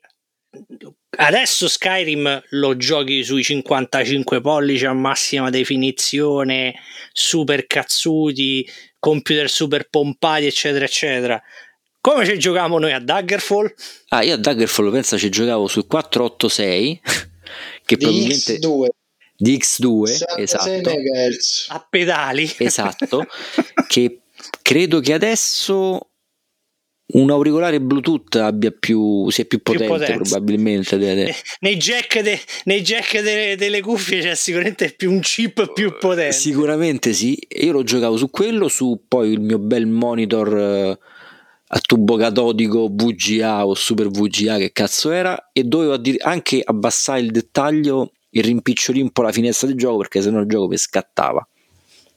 Adesso 1.16 1.68
Skyrim 1.68 2.44
lo 2.50 2.76
giochi 2.76 3.24
sui 3.24 3.44
55 3.44 4.42
pollici 4.42 4.86
a 4.86 4.94
massima 4.94 5.50
definizione, 5.50 6.74
super 7.12 7.68
cazzuti, 7.68 8.68
computer 8.98 9.50
super 9.50 9.88
pompati, 9.90 10.46
eccetera, 10.46 10.86
eccetera. 10.86 11.42
Come 12.02 12.26
ci 12.26 12.38
giocavamo 12.38 12.80
noi 12.80 12.94
a 12.94 13.00
Daggerfall? 13.00 13.74
Ah, 14.10 14.24
io 14.24 14.34
a 14.34 14.38
Daggerfall 14.38 14.92
penso 14.92 15.18
ci 15.18 15.30
giocavo 15.30 15.68
sul 15.68 15.86
486, 15.88 17.02
che 17.86 17.96
di 17.96 18.04
probabilmente... 18.04 18.58
X2. 18.58 18.88
Di 19.36 19.58
X2, 19.58 20.26
esatto. 20.38 20.70
MHz. 20.70 21.68
A 21.70 21.88
pedali. 21.90 22.54
Esatto, 22.58 23.26
che 23.88 24.22
credo 24.62 25.00
che 25.00 25.14
adesso 25.14 26.13
un 27.14 27.30
auricolare 27.30 27.80
Bluetooth 27.82 28.36
abbia 28.36 28.72
più, 28.72 29.30
sia 29.30 29.46
più 29.46 29.62
potente, 29.62 30.06
più 30.06 30.22
probabilmente. 30.22 30.98
De, 30.98 31.14
de. 31.16 31.36
Nei 31.62 31.78
jack, 31.78 32.22
de, 32.22 32.40
nei 32.66 32.82
jack 32.82 33.22
de, 33.22 33.56
delle 33.56 33.82
cuffie 33.82 34.22
c'è 34.22 34.36
sicuramente 34.36 34.92
più 34.92 35.12
un 35.12 35.20
chip 35.20 35.74
più 35.74 35.96
potente. 36.00 36.34
Sicuramente 36.34 37.14
sì. 37.14 37.38
Io 37.62 37.72
lo 37.72 37.84
giocavo 37.84 38.18
su 38.18 38.30
quello, 38.30 38.68
su 38.68 39.04
poi 39.08 39.32
il 39.32 39.42
mio 39.42 39.60
bel 39.60 39.86
monitor 39.86 40.58
eh, 40.58 41.00
a 41.68 41.80
tubo 41.80 42.16
catodico 42.18 42.88
VGA 42.90 43.66
o 43.66 43.74
Super 43.74 44.10
VGA 44.10 44.58
che 44.58 44.72
cazzo 44.72 45.12
era 45.12 45.50
e 45.52 45.64
dovevo 45.64 46.00
anche 46.22 46.62
abbassare 46.64 47.20
il 47.20 47.32
dettaglio 47.32 48.12
e 48.30 48.42
rimpicciolire 48.42 49.04
un 49.04 49.12
po' 49.12 49.22
la 49.22 49.32
finestra 49.32 49.68
del 49.68 49.78
gioco 49.78 49.98
perché 49.98 50.22
sennò 50.22 50.40
il 50.40 50.48
gioco 50.48 50.68
mi 50.68 50.78
scattava 50.78 51.48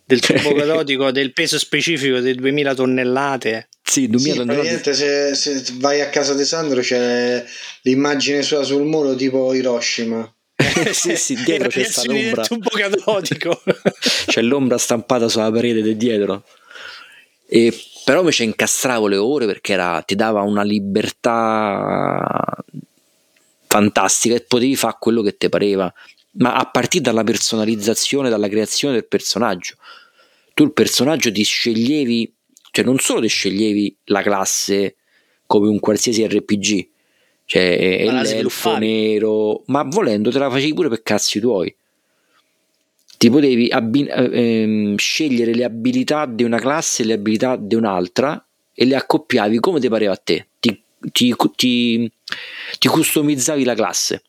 del 0.05 0.21
tubo 0.21 0.53
catodico 0.57 1.11
del 1.11 1.33
peso 1.33 1.59
specifico 1.59 2.21
di 2.21 2.35
2000 2.35 2.75
tonnellate 2.75 3.69
sì, 3.89 4.09
2000 4.09 4.65
sì, 4.65 4.95
se, 4.95 5.35
se, 5.35 5.65
vai 5.75 6.01
a 6.01 6.09
casa 6.09 6.35
di 6.35 6.45
Sandro 6.45 6.81
c'è 6.81 7.45
l'immagine 7.83 8.43
sua 8.43 8.63
sul 8.63 8.85
muro 8.85 9.15
tipo 9.15 9.55
Hiroshima 9.55 10.31
sì, 10.93 11.17
sì, 11.17 11.35
dietro 11.45 11.69
c'è 11.69 11.85
sta 11.85 12.03
l'ombra. 12.05 12.43
tubo 12.43 12.71
catodico. 12.71 13.63
c'è 14.27 14.41
l'ombra 14.41 14.79
stampata 14.79 15.29
sulla 15.29 15.51
parete 15.51 15.83
di 15.83 15.97
dietro. 15.97 16.45
E, 17.47 17.79
però 18.05 18.29
ci 18.31 18.45
incastravo 18.45 19.07
le 19.07 19.19
ore 19.19 19.45
perché 19.45 19.75
era, 19.75 20.01
ti 20.01 20.15
dava 20.15 20.41
una 20.41 20.63
libertà 20.63 22.57
fantastica 23.67 24.35
e 24.35 24.41
potevi 24.41 24.77
fare 24.77 24.97
quello 24.99 25.21
che 25.21 25.37
ti 25.37 25.49
pareva 25.51 25.93
ma 26.39 26.55
a 26.55 26.67
partire 26.67 27.03
dalla 27.03 27.25
personalizzazione, 27.25 28.29
dalla 28.29 28.49
creazione 28.49 28.95
del 28.95 29.07
personaggio. 29.07 29.77
Tu 30.55 30.65
il 30.65 30.73
personaggio 30.73 31.31
ti 31.31 31.43
sceglievi, 31.43 32.35
cioè 32.77 32.85
non 32.85 32.99
solo 32.99 33.23
ti 33.23 33.29
sceglievi 33.29 33.97
la 34.07 34.21
classe 34.21 34.97
come 35.47 35.67
un 35.67 35.81
qualsiasi 35.81 36.27
RPG, 36.27 36.89
cioè 37.47 38.05
l'elfo 38.05 38.77
nero, 38.77 39.63
ma 39.69 39.83
volendo 39.83 40.31
te 40.31 40.39
la 40.39 40.51
facevi 40.51 40.75
pure 40.75 40.91
per 40.91 41.03
cazzi 41.03 41.41
tuoi. 41.41 41.75
ti 43.17 43.31
potevi 43.31 43.71
abbi- 43.71 44.07
ehm, 44.07 44.95
scegliere 44.97 45.55
le 45.55 45.65
abilità 45.65 46.27
di 46.27 46.43
una 46.43 46.59
classe 46.59 47.03
e 47.03 47.07
le 47.07 47.15
abilità 47.15 47.57
di 47.57 47.77
un'altra 47.77 48.47
e 48.75 48.85
le 48.85 48.95
accoppiavi 48.95 49.59
come 49.59 49.81
ti 49.81 49.89
pareva 49.89 50.13
a 50.13 50.21
te. 50.23 50.49
Ti, 50.61 50.83
ti, 51.13 51.35
ti, 51.55 52.13
ti 52.79 52.89
customizzavi 52.89 53.65
la 53.65 53.75
classe. 53.75 54.23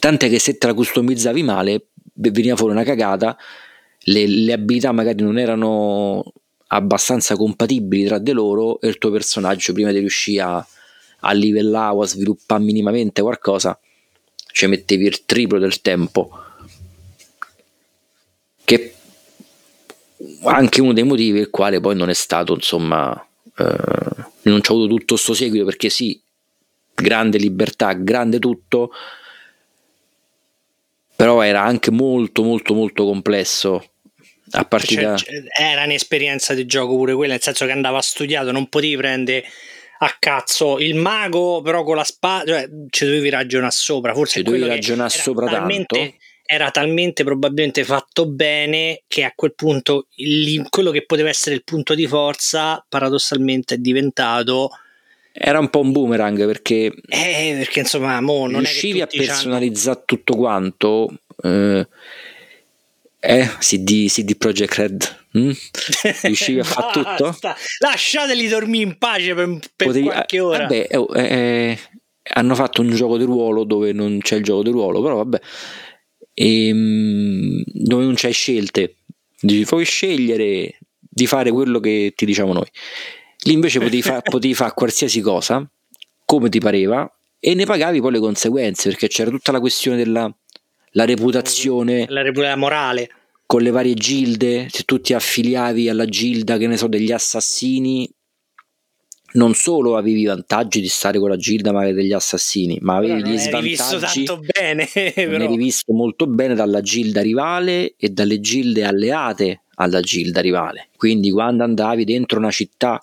Tant'è 0.00 0.28
che 0.28 0.40
se 0.40 0.58
te 0.58 0.66
la 0.66 0.74
customizzavi 0.74 1.44
male, 1.44 1.86
veniva 2.14 2.56
fuori 2.56 2.72
una 2.72 2.82
cagata, 2.82 3.36
le, 4.06 4.26
le 4.26 4.52
abilità 4.52 4.90
magari 4.90 5.22
non 5.22 5.38
erano 5.38 6.32
abbastanza 6.72 7.36
compatibili 7.36 8.04
tra 8.04 8.18
di 8.18 8.32
loro 8.32 8.80
e 8.80 8.88
il 8.88 8.98
tuo 8.98 9.10
personaggio 9.10 9.72
prima 9.72 9.90
di 9.90 9.98
riuscire 9.98 10.42
a, 10.42 10.66
a 11.20 11.32
livellare 11.32 11.94
o 11.94 12.02
a 12.02 12.06
sviluppare 12.06 12.62
minimamente 12.62 13.22
qualcosa 13.22 13.78
ci 14.52 14.66
mettevi 14.66 15.06
il 15.06 15.24
triplo 15.24 15.58
del 15.58 15.80
tempo. 15.80 16.30
Che 18.64 18.94
anche 20.42 20.80
uno 20.80 20.92
dei 20.92 21.04
motivi 21.04 21.32
per 21.32 21.40
il 21.42 21.50
quale 21.50 21.80
poi 21.80 21.96
non 21.96 22.08
è 22.10 22.14
stato 22.14 22.54
insomma 22.54 23.12
eh, 23.56 24.24
non 24.42 24.60
ho 24.66 24.72
avuto 24.72 24.86
tutto 24.86 25.14
questo 25.14 25.34
seguito 25.34 25.64
perché 25.64 25.88
sì 25.88 26.20
grande 26.94 27.38
libertà 27.38 27.92
grande 27.94 28.38
tutto 28.38 28.90
però 31.16 31.40
era 31.42 31.62
anche 31.62 31.90
molto 31.90 32.42
molto 32.42 32.74
molto 32.74 33.04
complesso 33.04 33.89
a 34.50 34.64
partire 34.64 35.16
cioè, 35.16 35.42
era 35.56 35.84
un'esperienza 35.84 36.54
di 36.54 36.66
gioco 36.66 36.96
pure 36.96 37.14
quella 37.14 37.34
nel 37.34 37.42
senso 37.42 37.66
che 37.66 37.72
andava 37.72 38.00
studiato 38.00 38.50
non 38.52 38.68
potevi 38.68 38.96
prendere 38.96 39.44
a 40.02 40.16
cazzo 40.18 40.78
il 40.78 40.94
mago 40.94 41.60
però 41.62 41.82
con 41.82 41.96
la 41.96 42.04
spada 42.04 42.44
cioè, 42.44 42.68
ci 42.88 43.04
dovevi 43.04 43.28
ragionare 43.28 43.72
sopra. 43.72 44.14
Forse 44.14 44.38
ci 44.38 44.42
dovevi 44.42 44.66
ragionare 44.66 45.10
sopra 45.10 45.46
talmente, 45.46 45.98
tanto 45.98 46.16
era 46.52 46.70
talmente 46.70 47.22
probabilmente 47.22 47.84
fatto 47.84 48.26
bene 48.26 49.02
che 49.06 49.22
a 49.24 49.32
quel 49.34 49.54
punto 49.54 50.08
il, 50.16 50.66
quello 50.68 50.90
che 50.90 51.04
poteva 51.04 51.28
essere 51.28 51.54
il 51.54 51.62
punto 51.62 51.94
di 51.94 52.08
forza 52.08 52.84
paradossalmente 52.88 53.76
è 53.76 53.78
diventato 53.78 54.70
era 55.32 55.60
un 55.60 55.70
po' 55.70 55.78
un 55.78 55.92
boomerang 55.92 56.44
perché 56.46 56.92
eh, 57.08 57.54
perché 57.56 57.80
insomma 57.80 58.20
mo 58.20 58.48
non 58.48 58.62
riuscivi 58.62 59.00
a 59.00 59.06
personalizzare 59.06 59.98
hanno... 59.98 60.04
tutto 60.06 60.34
quanto 60.34 61.08
eh, 61.40 61.86
eh 63.20 63.46
CD, 63.58 64.08
CD 64.08 64.34
Projekt 64.36 64.74
Red 64.74 65.16
mm? 65.36 65.50
riuscivi 66.22 66.60
a 66.60 66.64
fare 66.64 66.92
tutto? 66.92 67.36
Lasciateli 67.80 68.48
dormire 68.48 68.84
in 68.84 68.98
pace 68.98 69.34
per, 69.34 69.58
per 69.76 69.86
Potevi, 69.88 70.06
qualche 70.06 70.36
eh, 70.36 70.40
ora. 70.40 70.58
vabbè, 70.58 70.86
eh, 70.90 71.06
eh, 71.16 71.78
hanno 72.32 72.54
fatto 72.54 72.80
un 72.80 72.90
gioco 72.90 73.18
di 73.18 73.24
ruolo 73.24 73.64
dove 73.64 73.92
non 73.92 74.18
c'è 74.20 74.36
il 74.36 74.42
gioco 74.42 74.62
di 74.62 74.70
ruolo 74.70 75.02
però 75.02 75.16
vabbè. 75.16 75.40
E, 76.32 76.66
ehm, 76.68 77.62
dove 77.66 78.04
non 78.04 78.14
c'è 78.14 78.32
scelte. 78.32 78.96
Dici, 79.38 79.64
puoi 79.64 79.84
scegliere 79.84 80.78
di 80.98 81.26
fare 81.26 81.50
quello 81.50 81.78
che 81.80 82.12
ti 82.16 82.24
diciamo 82.24 82.52
noi? 82.52 82.66
Lì 83.44 83.52
invece 83.52 83.78
potevi, 83.78 84.02
fa, 84.02 84.20
potevi 84.24 84.54
fare 84.54 84.72
qualsiasi 84.74 85.20
cosa 85.20 85.68
come 86.24 86.48
ti 86.48 86.60
pareva 86.60 87.10
e 87.38 87.54
ne 87.54 87.64
pagavi 87.64 88.00
poi 88.00 88.12
le 88.12 88.18
conseguenze 88.20 88.88
perché 88.88 89.08
c'era 89.08 89.30
tutta 89.30 89.50
la 89.52 89.60
questione 89.60 89.96
della 89.96 90.32
la 90.90 91.04
reputazione, 91.04 92.06
la 92.08 92.22
reputazione 92.22 92.56
morale 92.56 93.10
con 93.50 93.62
le 93.62 93.70
varie 93.70 93.94
gilde, 93.94 94.68
se 94.70 94.84
tu 94.84 95.00
ti 95.00 95.12
affiliavi 95.12 95.88
alla 95.88 96.04
gilda, 96.04 96.56
che 96.56 96.68
ne 96.68 96.76
so, 96.76 96.86
degli 96.86 97.10
assassini, 97.10 98.08
non 99.32 99.54
solo 99.54 99.96
avevi 99.96 100.20
i 100.20 100.26
vantaggi 100.26 100.80
di 100.80 100.86
stare 100.86 101.18
con 101.18 101.30
la 101.30 101.36
gilda 101.36 101.72
magari 101.72 101.94
degli 101.94 102.12
assassini, 102.12 102.78
ma 102.80 102.94
avevi 102.94 103.24
gli 103.24 103.36
svantaggi. 103.36 103.68
visto 103.68 103.98
tanto 103.98 104.40
bene, 104.52 104.86
però. 105.12 105.44
Eri 105.44 105.56
visto 105.56 105.92
molto 105.92 106.28
bene 106.28 106.54
dalla 106.54 106.80
gilda 106.80 107.22
rivale 107.22 107.94
e 107.96 108.10
dalle 108.10 108.38
gilde 108.38 108.84
alleate 108.84 109.62
alla 109.74 110.00
gilda 110.00 110.40
rivale. 110.40 110.90
Quindi 110.96 111.32
quando 111.32 111.64
andavi 111.64 112.04
dentro 112.04 112.38
una 112.38 112.52
città, 112.52 113.02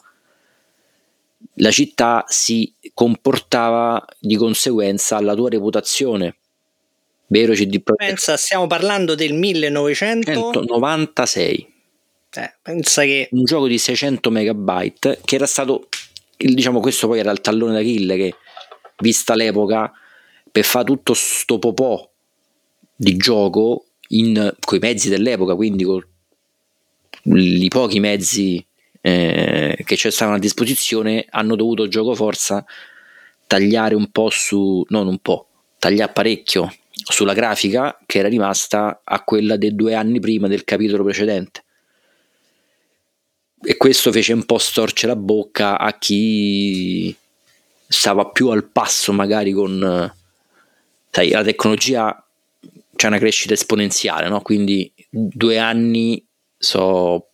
la 1.56 1.72
città 1.72 2.24
si 2.26 2.74
comportava 2.94 4.02
di 4.18 4.38
conseguenza 4.38 5.18
alla 5.18 5.36
tua 5.36 5.50
reputazione 5.50 6.37
Vero 7.28 7.54
CD 7.54 7.82
Projekt? 7.82 8.10
Pensa, 8.10 8.36
stiamo 8.38 8.68
parlando 8.68 9.14
del 9.14 9.34
1996. 9.34 11.76
Eh, 12.34 12.54
pensa 12.62 13.04
che... 13.04 13.28
Un 13.32 13.44
gioco 13.44 13.68
di 13.68 13.78
600 13.78 14.30
megabyte 14.30 15.20
che 15.26 15.36
era 15.36 15.46
stato, 15.46 15.90
diciamo 16.38 16.80
questo 16.80 17.08
poi 17.08 17.20
era 17.20 17.32
il 17.32 17.42
tallone 17.42 17.74
d'Achille 17.74 18.16
che, 18.16 18.34
vista 19.00 19.36
l'epoca, 19.36 19.92
per 20.50 20.64
fare 20.64 20.86
tutto 20.86 21.14
sto 21.14 21.60
popò 21.60 22.10
di 22.96 23.18
gioco 23.18 23.88
in, 24.10 24.56
con 24.60 24.78
i 24.78 24.82
mezzi 24.82 25.10
dell'epoca, 25.10 25.56
quindi 25.56 25.84
con 25.84 26.02
i 27.24 27.68
pochi 27.68 28.00
mezzi 28.00 28.66
eh, 29.02 29.78
che 29.84 29.98
stavano 29.98 30.38
a 30.38 30.40
disposizione, 30.40 31.26
hanno 31.30 31.58
dovuto 31.58 31.90
gioco 31.90 32.16
forza 32.16 32.64
tagliare 33.48 33.96
un 33.96 34.12
po' 34.12 34.30
su, 34.30 34.86
non 34.90 35.08
un 35.08 35.20
po', 35.20 35.48
tagliare 35.78 36.14
parecchio 36.14 36.72
sulla 37.12 37.34
grafica 37.34 37.98
che 38.06 38.20
era 38.20 38.28
rimasta 38.28 39.02
a 39.04 39.24
quella 39.24 39.58
dei 39.58 39.76
due 39.76 39.94
anni 39.94 40.20
prima 40.20 40.48
del 40.48 40.64
capitolo 40.64 41.04
precedente. 41.04 41.64
E 43.64 43.78
questo 43.78 44.12
fece 44.12 44.34
un 44.34 44.46
po' 44.46 44.58
storcere 44.58 45.14
la 45.14 45.20
bocca 45.20 45.80
a 45.80 45.98
chi 45.98 47.16
stava 47.88 48.30
più 48.30 48.50
al 48.50 48.66
passo 48.66 49.12
magari 49.14 49.52
con... 49.52 50.14
Sai, 51.10 51.32
la 51.32 51.44
tecnologia 51.44 52.24
c'è 52.96 53.08
una 53.08 53.18
crescita 53.18 53.54
esponenziale, 53.54 54.28
no? 54.28 54.42
Quindi 54.42 54.92
due 55.10 55.58
anni 55.58 56.24
so 56.58 57.30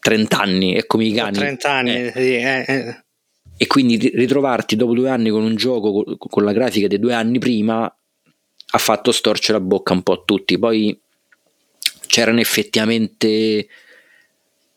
30 0.00 0.38
anni, 0.40 0.72
è 0.74 0.86
come 0.86 1.04
i 1.04 1.12
cani. 1.12 1.36
30 1.36 1.70
anni, 1.70 1.94
eh. 1.94 2.12
Sì, 2.12 2.36
eh, 2.36 2.64
eh. 2.66 3.04
E 3.58 3.66
quindi 3.66 3.96
ritrovarti 4.14 4.76
dopo 4.76 4.94
due 4.94 5.10
anni 5.10 5.30
con 5.30 5.42
un 5.42 5.56
gioco 5.56 6.16
con 6.16 6.44
la 6.44 6.52
grafica 6.52 6.86
dei 6.86 6.98
due 6.98 7.14
anni 7.14 7.38
prima 7.38 7.92
ha 8.68 8.78
fatto 8.78 9.12
storcere 9.12 9.58
la 9.58 9.64
bocca 9.64 9.92
un 9.92 10.02
po' 10.02 10.12
a 10.12 10.22
tutti. 10.24 10.58
Poi 10.58 10.98
c'erano 12.06 12.40
effettivamente 12.40 13.66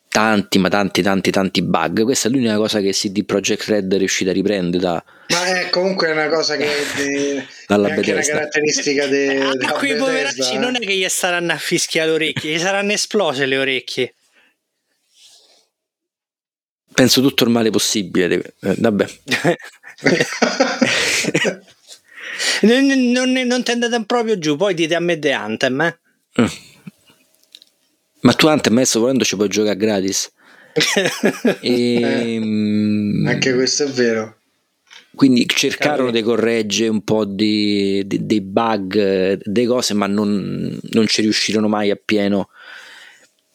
tanti, 0.10 0.58
ma 0.60 0.70
tanti, 0.70 1.02
tanti, 1.02 1.32
tanti 1.32 1.62
bug. 1.62 2.04
Questa 2.04 2.28
è 2.28 2.32
l'unica 2.32 2.58
cosa 2.58 2.82
che 2.82 2.92
CD 2.92 3.24
Projekt 3.24 3.66
Red 3.66 3.94
è 3.94 3.98
riuscita 3.98 4.32
a 4.32 4.34
riprendere 4.34 4.84
da. 4.84 5.04
Ma 5.30 5.46
è 5.46 5.70
comunque 5.70 6.12
una 6.12 6.28
cosa 6.28 6.58
che 6.58 6.68
de, 6.96 7.46
dalla 7.68 7.94
è 7.94 8.12
una 8.12 8.22
caratteristica 8.22 9.08
de, 9.08 9.40
a 9.42 9.50
ah, 9.50 9.72
quei 9.74 9.96
poveracci 9.96 10.58
non 10.58 10.76
è 10.76 10.80
che 10.80 10.96
gli 10.96 11.08
saranno 11.08 11.54
a 11.54 11.58
fischiare 11.58 12.10
le 12.10 12.16
orecchie, 12.16 12.54
gli 12.54 12.60
saranno 12.60 12.92
esplose 12.92 13.46
le 13.46 13.58
orecchie. 13.58 14.14
Penso 16.92 17.22
tutto 17.22 17.46
il 17.46 17.50
male 17.52 17.70
possibile. 17.70 18.54
Eh, 18.60 18.76
vabbè. 18.78 19.08
non, 22.62 22.86
non, 22.86 23.32
non 23.32 23.64
ti 23.64 23.72
andate 23.72 24.04
proprio 24.06 24.38
giù, 24.38 24.56
poi 24.56 24.74
dite 24.74 24.96
a 24.96 25.00
me 25.00 25.20
The 25.20 25.32
Anthem, 25.32 25.82
eh? 25.82 26.00
Mm. 26.42 26.46
Ma 28.22 28.34
tu 28.34 28.48
Anthem 28.48 28.76
adesso 28.78 29.00
volendo 29.00 29.24
ci 29.24 29.36
puoi 29.36 29.48
giocare 29.48 29.78
gratis. 29.78 30.32
e, 31.62 32.00
eh, 32.02 33.28
anche 33.28 33.54
questo 33.54 33.84
è 33.84 33.88
vero. 33.88 34.36
Quindi 35.16 35.46
cercarono 35.48 36.12
di 36.12 36.22
correggere 36.22 36.90
un 36.90 37.04
po' 37.04 37.26
di, 37.26 38.04
di, 38.06 38.26
dei 38.26 38.42
bug, 38.42 39.42
delle 39.44 39.68
cose, 39.68 39.94
ma 39.94 40.08
non, 40.08 40.80
non 40.92 41.08
ci 41.08 41.22
riuscirono 41.22 41.68
mai 41.68 41.90
appieno. 41.90 42.50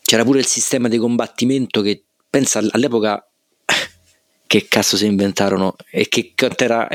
C'era 0.03 0.24
pure 0.24 0.41
il 0.41 0.47
sistema 0.47 0.89
di 0.89 0.99
combattimento 0.99 1.80
che 1.80 2.03
pensa 2.28 2.61
all'epoca 2.70 3.26
che 4.47 4.66
cazzo 4.68 4.97
si 4.97 5.07
inventarono 5.07 5.76
e 5.91 6.09
che 6.09 6.35
era 6.59 6.89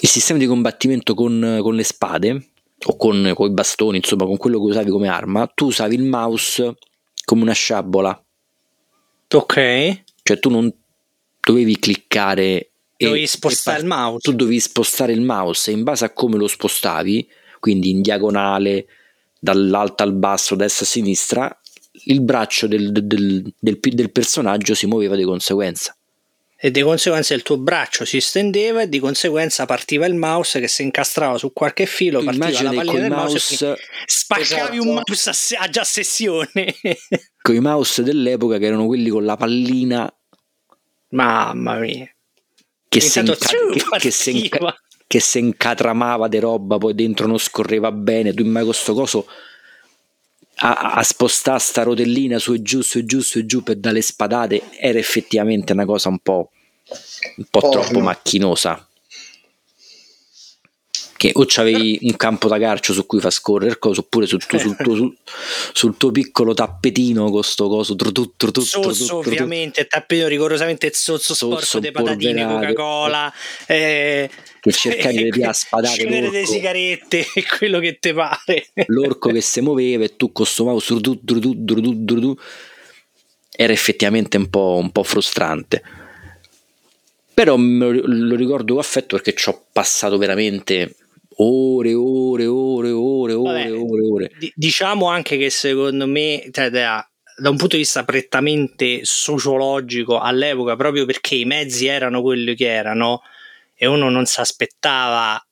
il 0.00 0.08
sistema 0.08 0.38
di 0.38 0.46
combattimento 0.46 1.14
con, 1.14 1.58
con 1.62 1.74
le 1.74 1.84
spade 1.84 2.48
o 2.86 2.96
con, 2.96 3.32
con, 3.34 3.50
i 3.50 3.52
bastoni, 3.52 3.98
insomma, 3.98 4.24
con 4.24 4.36
quello 4.36 4.58
che 4.58 4.70
usavi 4.70 4.90
come 4.90 5.08
arma, 5.08 5.46
tu 5.46 5.66
usavi 5.66 5.94
il 5.94 6.02
mouse 6.02 6.76
come 7.24 7.42
una 7.42 7.52
sciabola. 7.52 8.24
Ok. 9.32 10.02
Cioè 10.22 10.38
tu 10.38 10.50
non 10.50 10.72
dovevi 11.40 11.78
cliccare 11.78 12.70
dovevi 12.96 13.26
spostare 13.26 13.80
il 13.80 13.86
mouse. 13.86 14.30
Tu 14.30 14.32
dovevi 14.34 14.60
spostare 14.60 15.12
il 15.12 15.20
mouse 15.20 15.70
e 15.70 15.74
in 15.74 15.82
base 15.82 16.04
a 16.04 16.12
come 16.12 16.36
lo 16.36 16.48
spostavi, 16.48 17.28
quindi 17.60 17.90
in 17.90 18.02
diagonale, 18.02 18.86
dall'alto 19.38 20.02
al 20.02 20.14
basso, 20.14 20.54
destra 20.54 20.84
a 20.84 20.88
sinistra, 20.88 21.60
il 22.06 22.20
braccio 22.20 22.66
del, 22.66 22.92
del, 22.92 23.52
del, 23.58 23.78
del 23.80 24.10
personaggio 24.10 24.74
si 24.74 24.86
muoveva 24.86 25.16
di 25.16 25.24
conseguenza 25.24 25.96
e 26.64 26.70
di 26.70 26.80
conseguenza 26.80 27.34
il 27.34 27.42
tuo 27.42 27.58
braccio 27.58 28.06
si 28.06 28.22
stendeva 28.22 28.80
e 28.80 28.88
di 28.88 28.98
conseguenza 28.98 29.66
partiva 29.66 30.06
il 30.06 30.14
mouse 30.14 30.60
che 30.60 30.66
si 30.66 30.82
incastrava 30.82 31.36
su 31.36 31.52
qualche 31.52 31.84
filo, 31.84 32.22
partiva 32.22 32.46
Immagine 32.46 32.74
la 32.74 32.82
pallina 32.82 33.00
del 33.02 33.10
mouse, 33.10 33.66
mouse 33.66 33.82
spaccavi 34.06 34.78
esatto. 34.78 34.80
un 34.80 34.94
mouse 34.94 35.56
a, 35.56 35.62
a 35.62 35.68
già 35.68 35.84
sessione. 35.84 36.74
con 37.42 37.54
i 37.54 37.60
mouse 37.60 38.02
dell'epoca 38.02 38.56
che 38.56 38.64
erano 38.64 38.86
quelli 38.86 39.10
con 39.10 39.26
la 39.26 39.36
pallina. 39.36 40.10
Mamma 41.10 41.74
mia. 41.80 42.08
Che 42.88 43.00
si, 43.00 43.18
inca- 43.18 43.34
che, 43.98 44.30
inca- 44.30 44.74
che 45.06 45.20
se 45.20 45.40
incatramava 45.40 46.28
di 46.28 46.38
roba, 46.38 46.78
poi 46.78 46.94
dentro 46.94 47.26
non 47.26 47.38
scorreva 47.38 47.92
bene, 47.92 48.32
tu 48.32 48.42
mai 48.46 48.64
questo 48.64 48.94
coso 48.94 49.26
a, 50.56 50.92
a 50.94 51.02
spostare 51.02 51.58
sta 51.58 51.82
rotellina 51.82 52.38
su 52.38 52.52
e 52.52 52.62
giù, 52.62 52.80
su 52.80 52.98
e 52.98 53.04
giù, 53.04 53.20
su 53.20 53.38
e 53.38 53.46
giù 53.46 53.62
per 53.62 53.76
dare 53.76 54.00
spadate, 54.00 54.62
era 54.78 54.98
effettivamente 54.98 55.72
una 55.72 55.84
cosa 55.84 56.08
un 56.08 56.18
po', 56.18 56.50
un 57.36 57.44
po 57.50 57.68
troppo 57.68 58.00
macchinosa 58.00 58.88
che 61.24 61.30
o 61.32 61.44
c'avevi 61.46 62.00
un 62.02 62.16
campo 62.16 62.48
da 62.48 62.58
calcio 62.58 62.92
su 62.92 63.06
cui 63.06 63.18
fa 63.18 63.30
scorrere 63.30 63.78
cosa 63.78 64.00
oppure 64.00 64.26
sul 64.26 64.44
tuo, 64.44 64.58
sul 64.58 64.76
tuo, 64.76 64.94
sul, 64.94 65.16
sul 65.72 65.96
tuo 65.96 66.10
piccolo 66.10 66.52
tappetino 66.52 67.30
con 67.30 67.42
sto 67.42 67.66
coso 67.66 67.96
trutut, 67.96 68.34
trutut, 68.36 68.62
sozzo 68.62 69.16
ovviamente 69.16 69.86
tappetino 69.86 70.28
rigorosamente 70.28 70.90
zozzo 70.92 71.32
sporco 71.32 71.78
di 71.78 71.90
patatine 71.90 72.46
Coca-Cola 72.46 73.32
eh, 73.66 74.28
che 74.60 74.70
cercavi 74.70 75.30
di 75.30 75.48
spadare 75.52 75.94
scendere 75.94 76.28
delle 76.28 76.44
sigarette 76.44 77.26
e 77.34 77.44
quello 77.56 77.78
che 77.78 77.96
te 77.98 78.12
pare 78.12 78.66
l'orco 78.88 79.30
che 79.30 79.40
si 79.40 79.62
muoveva 79.62 80.04
e 80.04 80.16
tu 80.16 80.30
con 80.30 80.44
sto 80.44 80.64
mouse 80.64 80.92
era 83.56 83.72
effettivamente 83.72 84.36
un 84.36 84.50
po', 84.50 84.76
un 84.78 84.92
po' 84.92 85.04
frustrante 85.04 85.82
però 87.32 87.56
lo 87.56 88.36
ricordo 88.36 88.74
con 88.74 88.82
affetto 88.82 89.16
perché 89.16 89.32
ci 89.34 89.48
ho 89.48 89.64
passato 89.72 90.18
veramente 90.18 90.96
ore, 91.36 91.94
ore, 91.94 92.46
ore, 92.46 92.90
ore, 92.90 93.32
ore, 93.32 93.70
ore, 93.70 94.06
ore. 94.10 94.30
diciamo 94.54 95.08
anche 95.08 95.36
che 95.36 95.50
secondo 95.50 96.06
me, 96.06 96.48
cioè, 96.50 96.70
da, 96.70 97.06
da 97.36 97.50
un 97.50 97.56
punto 97.56 97.76
di 97.76 97.82
vista 97.82 98.04
prettamente 98.04 99.00
sociologico 99.02 100.18
all'epoca, 100.18 100.76
proprio 100.76 101.04
perché 101.04 101.34
i 101.34 101.44
mezzi 101.44 101.86
erano 101.86 102.22
quelli 102.22 102.54
che 102.54 102.72
erano 102.72 103.22
e 103.74 103.86
uno 103.86 104.08
non 104.08 104.24
si 104.26 104.40
aspettava, 104.40 105.44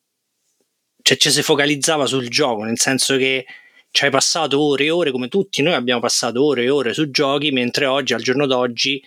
cioè 1.03 1.17
ci 1.17 1.31
si 1.31 1.43
focalizzava 1.43 2.07
sul 2.07 2.29
gioco, 2.29 2.63
nel 2.63 2.79
senso 2.79 3.17
che 3.17 3.45
ci 3.91 4.05
hai 4.05 4.11
passato 4.11 4.61
ore 4.61 4.85
e 4.85 4.91
ore, 4.91 5.11
come 5.11 5.29
tutti 5.29 5.61
noi 5.63 5.75
abbiamo 5.75 6.01
passato 6.01 6.43
ore 6.45 6.65
e 6.65 6.71
ore 6.71 6.95
su 6.95 7.11
giochi, 7.11 7.51
mentre 7.51 7.87
oggi, 7.87 8.15
al 8.15 8.23
giorno 8.23 8.47
d'oggi, 8.47 9.03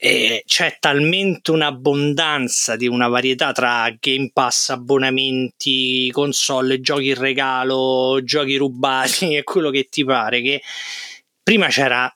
e 0.00 0.44
c'è 0.46 0.76
talmente 0.78 1.50
un'abbondanza 1.50 2.76
di 2.76 2.86
una 2.86 3.08
varietà 3.08 3.50
tra 3.50 3.92
Game 3.98 4.30
Pass, 4.32 4.68
abbonamenti, 4.68 6.08
console, 6.12 6.80
giochi 6.80 7.08
in 7.08 7.16
regalo, 7.16 8.20
giochi 8.22 8.56
rubati 8.56 9.34
e 9.36 9.42
quello 9.42 9.70
che 9.70 9.88
ti 9.90 10.04
pare 10.04 10.40
che 10.40 10.62
prima 11.42 11.66
c'era 11.66 12.10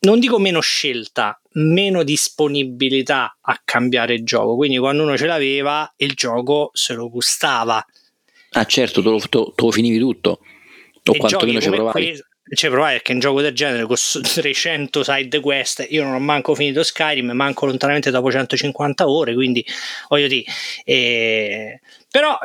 non 0.00 0.18
dico 0.18 0.38
meno 0.38 0.60
scelta, 0.60 1.40
meno 1.52 2.02
disponibilità 2.02 3.36
a 3.40 3.60
cambiare 3.64 4.22
gioco. 4.22 4.56
Quindi 4.56 4.78
quando 4.78 5.02
uno 5.02 5.16
ce 5.16 5.26
l'aveva, 5.26 5.90
il 5.96 6.14
gioco 6.14 6.70
se 6.72 6.94
lo 6.94 7.10
gustava. 7.10 7.84
Ah, 8.52 8.64
certo, 8.64 9.02
te 9.02 9.08
lo, 9.08 9.18
te 9.20 9.52
lo 9.56 9.70
finivi 9.70 9.98
tutto. 9.98 10.40
O 11.04 11.16
quantomeno 11.16 11.60
ci 11.60 11.68
provavi. 11.70 11.92
Que- 11.92 12.24
cioè 12.52 12.70
provare 12.70 13.00
che 13.02 13.12
un 13.12 13.20
gioco 13.20 13.40
del 13.40 13.54
genere 13.54 13.84
con 13.86 13.96
300 13.96 15.02
side 15.04 15.40
quest 15.40 15.86
io 15.90 16.02
non 16.02 16.14
ho 16.14 16.18
manco 16.18 16.54
finito 16.54 16.82
Skyrim 16.82 17.30
manco 17.30 17.66
lontanamente 17.66 18.10
dopo 18.10 18.30
150 18.30 19.08
ore 19.08 19.34
quindi 19.34 19.64
voglio 20.08 20.26
dire 20.26 20.44
eh, 20.84 21.80
però 22.10 22.38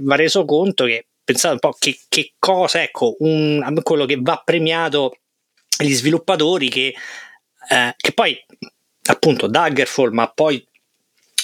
va 0.00 0.16
reso 0.16 0.44
conto 0.44 0.84
che 0.84 1.06
pensate 1.24 1.54
un 1.54 1.60
po' 1.60 1.76
che, 1.78 1.98
che 2.08 2.32
cosa 2.38 2.82
ecco 2.82 3.16
un, 3.20 3.80
quello 3.82 4.06
che 4.06 4.18
va 4.20 4.40
premiato 4.44 5.16
gli 5.78 5.92
sviluppatori 5.92 6.68
che, 6.68 6.94
eh, 7.68 7.94
che 7.96 8.12
poi 8.12 8.38
appunto 9.04 9.46
Daggerfall 9.46 10.12
ma 10.12 10.28
poi 10.28 10.64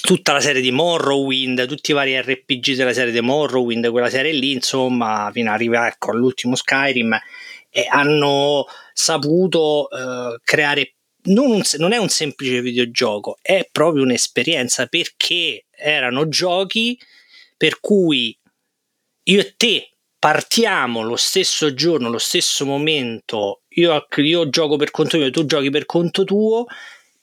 tutta 0.07 0.33
la 0.33 0.41
serie 0.41 0.63
di 0.63 0.71
Morrowind, 0.71 1.67
tutti 1.67 1.91
i 1.91 1.95
vari 1.95 2.21
RPG 2.21 2.75
della 2.75 2.93
serie 2.93 3.13
di 3.13 3.21
Morrowind, 3.21 3.91
quella 3.91 4.09
serie 4.09 4.31
lì, 4.31 4.53
insomma, 4.53 5.29
fino 5.33 5.49
ad 5.49 5.57
arrivare 5.57 5.89
ecco, 5.89 6.13
all'ultimo 6.13 6.55
Skyrim, 6.55 7.19
e 7.77 7.87
hanno 7.91 8.65
saputo 8.95 9.89
uh, 9.91 10.39
creare 10.43 10.95
non, 11.25 11.51
un, 11.51 11.63
non, 11.77 11.93
è 11.93 11.99
un 11.99 12.09
semplice 12.09 12.63
videogioco, 12.63 13.37
è 13.43 13.69
proprio 13.71 14.03
un'esperienza 14.03 14.87
perché 14.87 15.67
erano 15.71 16.27
giochi 16.27 16.99
per 17.55 17.79
cui 17.81 18.35
io 19.25 19.41
e 19.41 19.55
te 19.59 19.91
partiamo 20.19 21.03
lo 21.03 21.17
stesso 21.17 21.75
giorno, 21.75 22.09
lo 22.09 22.17
stesso 22.17 22.65
momento, 22.65 23.65
io, 23.75 24.07
io 24.17 24.49
gioco 24.49 24.77
per 24.77 24.91
conto 24.91 25.19
mio, 25.19 25.29
tu 25.29 25.45
giochi 25.45 25.69
per 25.69 25.85
conto 25.85 26.25
tuo, 26.25 26.65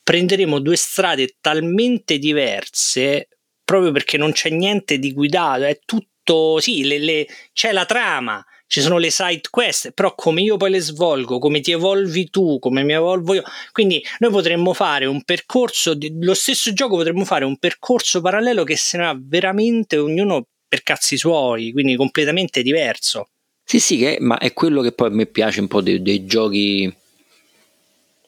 prenderemo 0.03 0.59
due 0.59 0.75
strade 0.75 1.37
talmente 1.41 2.19
diverse 2.19 3.27
proprio 3.63 3.91
perché 3.91 4.17
non 4.17 4.33
c'è 4.33 4.51
niente 4.51 4.99
di 4.99 5.13
guidato, 5.13 5.63
è 5.63 5.79
tutto, 5.83 6.59
sì, 6.59 6.83
le, 6.83 6.99
le, 6.99 7.27
c'è 7.53 7.71
la 7.71 7.85
trama, 7.85 8.45
ci 8.73 8.81
sono 8.81 8.97
le 8.97 9.11
side 9.11 9.41
quest, 9.51 9.91
però 9.91 10.15
come 10.15 10.41
io 10.41 10.57
poi 10.57 10.71
le 10.71 10.79
svolgo, 10.79 11.37
come 11.37 11.59
ti 11.59 11.69
evolvi 11.69 12.31
tu, 12.31 12.57
come 12.57 12.81
mi 12.81 12.93
evolvo 12.93 13.35
io. 13.35 13.43
Quindi 13.71 14.03
noi 14.17 14.31
potremmo 14.31 14.73
fare 14.73 15.05
un 15.05 15.21
percorso, 15.21 15.95
lo 16.21 16.33
stesso 16.33 16.73
gioco 16.73 16.95
potremmo 16.95 17.23
fare 17.23 17.45
un 17.45 17.59
percorso 17.59 18.19
parallelo 18.19 18.63
che 18.63 18.75
sarà 18.75 19.15
veramente 19.15 19.97
ognuno 19.97 20.47
per 20.67 20.81
cazzi 20.81 21.17
suoi, 21.17 21.71
quindi 21.71 21.95
completamente 21.95 22.63
diverso. 22.63 23.27
Sì, 23.63 23.79
sì, 23.79 23.97
che, 23.97 24.17
ma 24.19 24.39
è 24.39 24.53
quello 24.53 24.81
che 24.81 24.91
poi 24.91 25.09
a 25.09 25.11
me 25.11 25.27
piace 25.27 25.59
un 25.59 25.67
po' 25.67 25.81
dei, 25.81 26.01
dei 26.01 26.25
giochi. 26.25 26.91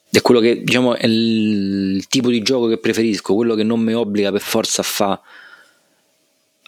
È 0.08 0.20
quello 0.20 0.38
che 0.38 0.62
diciamo 0.62 0.94
è 0.94 1.06
il, 1.06 2.06
tipo 2.06 2.30
di 2.30 2.40
gioco 2.42 2.68
che 2.68 2.78
preferisco, 2.78 3.34
quello 3.34 3.56
che 3.56 3.64
non 3.64 3.80
mi 3.80 3.94
obbliga 3.94 4.30
per 4.30 4.42
forza 4.42 4.82
a 4.82 4.84
fare 4.84 5.20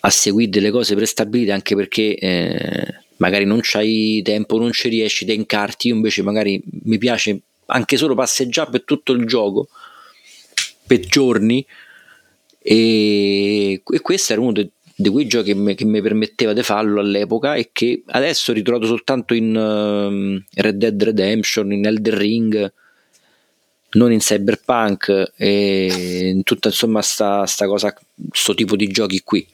a 0.00 0.10
seguire 0.10 0.50
delle 0.50 0.72
cose 0.72 0.96
prestabilite, 0.96 1.52
anche 1.52 1.76
perché 1.76 2.16
eh, 2.16 3.06
magari 3.18 3.44
non 3.44 3.60
c'hai 3.62 4.20
tempo, 4.24 4.58
non 4.58 4.72
ci 4.72 4.88
riesci, 4.88 5.24
te 5.24 5.32
incarti, 5.32 5.88
io 5.88 5.94
invece 5.94 6.22
magari 6.22 6.60
mi 6.84 6.98
piace 6.98 7.40
anche 7.66 7.96
solo 7.96 8.14
passeggiare 8.14 8.70
per 8.70 8.82
tutto 8.84 9.12
il 9.12 9.26
gioco, 9.26 9.68
per 10.86 11.00
giorni, 11.00 11.64
e, 12.60 13.82
e 13.84 14.00
questo 14.00 14.32
era 14.32 14.42
uno 14.42 14.52
dei, 14.52 14.70
di 15.00 15.08
quei 15.10 15.26
giochi 15.26 15.54
che, 15.74 15.84
mi 15.84 16.02
permetteva 16.02 16.52
di 16.52 16.62
farlo 16.62 17.00
all'epoca 17.00 17.54
e 17.54 17.70
che 17.72 18.02
adesso 18.06 18.50
ho 18.50 18.54
ritrovato 18.54 18.86
soltanto 18.86 19.32
in 19.32 19.54
uh, 19.54 20.60
Red 20.60 20.76
Dead 20.76 21.00
Redemption, 21.00 21.72
in 21.72 21.86
Elder 21.86 22.14
Ring, 22.14 22.72
non 23.90 24.12
in 24.12 24.18
Cyberpunk 24.18 25.32
e 25.36 26.30
in 26.34 26.42
tutta 26.42 26.68
insomma 26.68 27.00
sta, 27.00 27.46
sta 27.46 27.66
cosa, 27.66 27.94
sto 28.32 28.54
tipo 28.54 28.76
di 28.76 28.88
giochi 28.88 29.22
qui. 29.22 29.46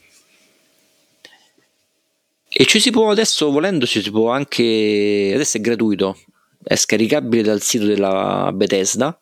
E 2.56 2.66
ci 2.66 2.78
si 2.78 2.92
può 2.92 3.10
adesso, 3.10 3.50
volendo, 3.50 3.84
ci 3.84 4.00
si 4.00 4.12
può 4.12 4.30
anche. 4.30 5.32
Adesso 5.34 5.56
è 5.56 5.60
gratuito, 5.60 6.16
è 6.62 6.76
scaricabile 6.76 7.42
dal 7.42 7.60
sito 7.60 7.84
della 7.84 8.52
Bethesda. 8.54 9.20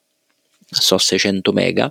So 0.68 0.98
600 0.98 1.50
mega. 1.52 1.90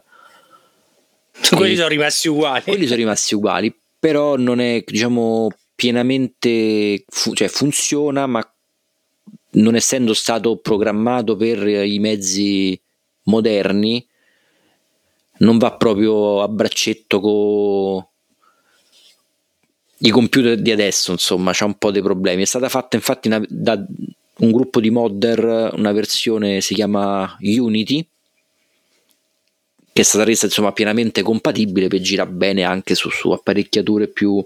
Quelli 1.49 1.75
sono 1.75 1.87
rimasti 1.87 2.27
uguali. 2.27 2.61
Quelli 2.61 2.85
sono 2.85 2.97
rimasti 2.97 3.33
uguali, 3.33 3.75
però 3.97 4.37
non 4.37 4.59
è, 4.59 4.83
diciamo, 4.85 5.49
pienamente. 5.73 7.05
Fu- 7.07 7.33
cioè 7.33 7.47
funziona, 7.47 8.27
ma 8.27 8.53
non 9.53 9.73
essendo 9.73 10.13
stato 10.13 10.57
programmato 10.57 11.35
per 11.35 11.67
i 11.67 11.97
mezzi 11.97 12.79
moderni, 13.23 14.07
non 15.39 15.57
va 15.57 15.73
proprio 15.73 16.43
a 16.43 16.47
braccetto 16.47 17.19
con 17.19 18.09
i 20.03 20.09
computer 20.09 20.59
di 20.59 20.71
adesso, 20.71 21.11
insomma, 21.11 21.51
c'ha 21.53 21.65
un 21.65 21.77
po' 21.77 21.91
dei 21.91 22.01
problemi. 22.01 22.43
È 22.43 22.45
stata 22.45 22.69
fatta 22.69 22.95
infatti 22.95 23.27
una, 23.27 23.43
da 23.47 23.83
un 24.37 24.51
gruppo 24.51 24.79
di 24.79 24.89
modder, 24.89 25.73
una 25.73 25.91
versione 25.91 26.61
si 26.61 26.73
chiama 26.73 27.37
Unity, 27.39 28.05
che 29.93 30.01
è 30.01 30.03
stata 30.03 30.23
resa 30.23 30.45
insomma 30.45 30.71
pienamente 30.71 31.21
compatibile 31.21 31.87
per 31.87 31.99
girare 31.99 32.29
bene 32.29 32.63
anche 32.63 32.95
su, 32.95 33.09
su 33.09 33.29
apparecchiature 33.29 34.07
più, 34.07 34.43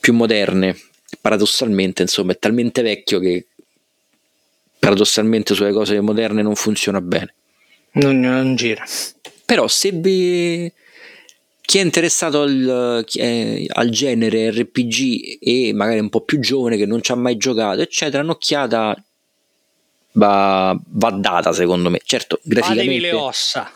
più 0.00 0.12
moderne. 0.12 0.76
Paradossalmente, 1.20 2.02
insomma, 2.02 2.32
è 2.32 2.38
talmente 2.38 2.82
vecchio 2.82 3.18
che 3.18 3.46
paradossalmente 4.78 5.54
sulle 5.54 5.72
cose 5.72 5.98
moderne 6.00 6.42
non 6.42 6.54
funziona 6.54 7.00
bene. 7.00 7.34
Non, 7.92 8.20
non 8.20 8.54
gira. 8.54 8.84
Però 9.46 9.66
se 9.66 9.92
vi 9.92 10.70
chi 11.68 11.76
è 11.76 11.82
interessato 11.82 12.40
al, 12.40 13.04
è, 13.12 13.66
al, 13.68 13.90
genere 13.90 14.50
RPG 14.52 15.36
e 15.38 15.72
magari 15.74 15.98
un 15.98 16.08
po' 16.08 16.22
più 16.22 16.40
giovane 16.40 16.78
che 16.78 16.86
non 16.86 17.02
ci 17.02 17.12
ha 17.12 17.14
mai 17.14 17.36
giocato, 17.36 17.82
eccetera, 17.82 18.22
un'occhiata 18.22 19.04
va, 20.12 20.80
va 20.82 21.10
data 21.10 21.52
secondo 21.52 21.90
me. 21.90 22.00
Certo, 22.02 22.40
graficamente, 22.42 23.00
le 23.00 23.12
ossa. 23.12 23.70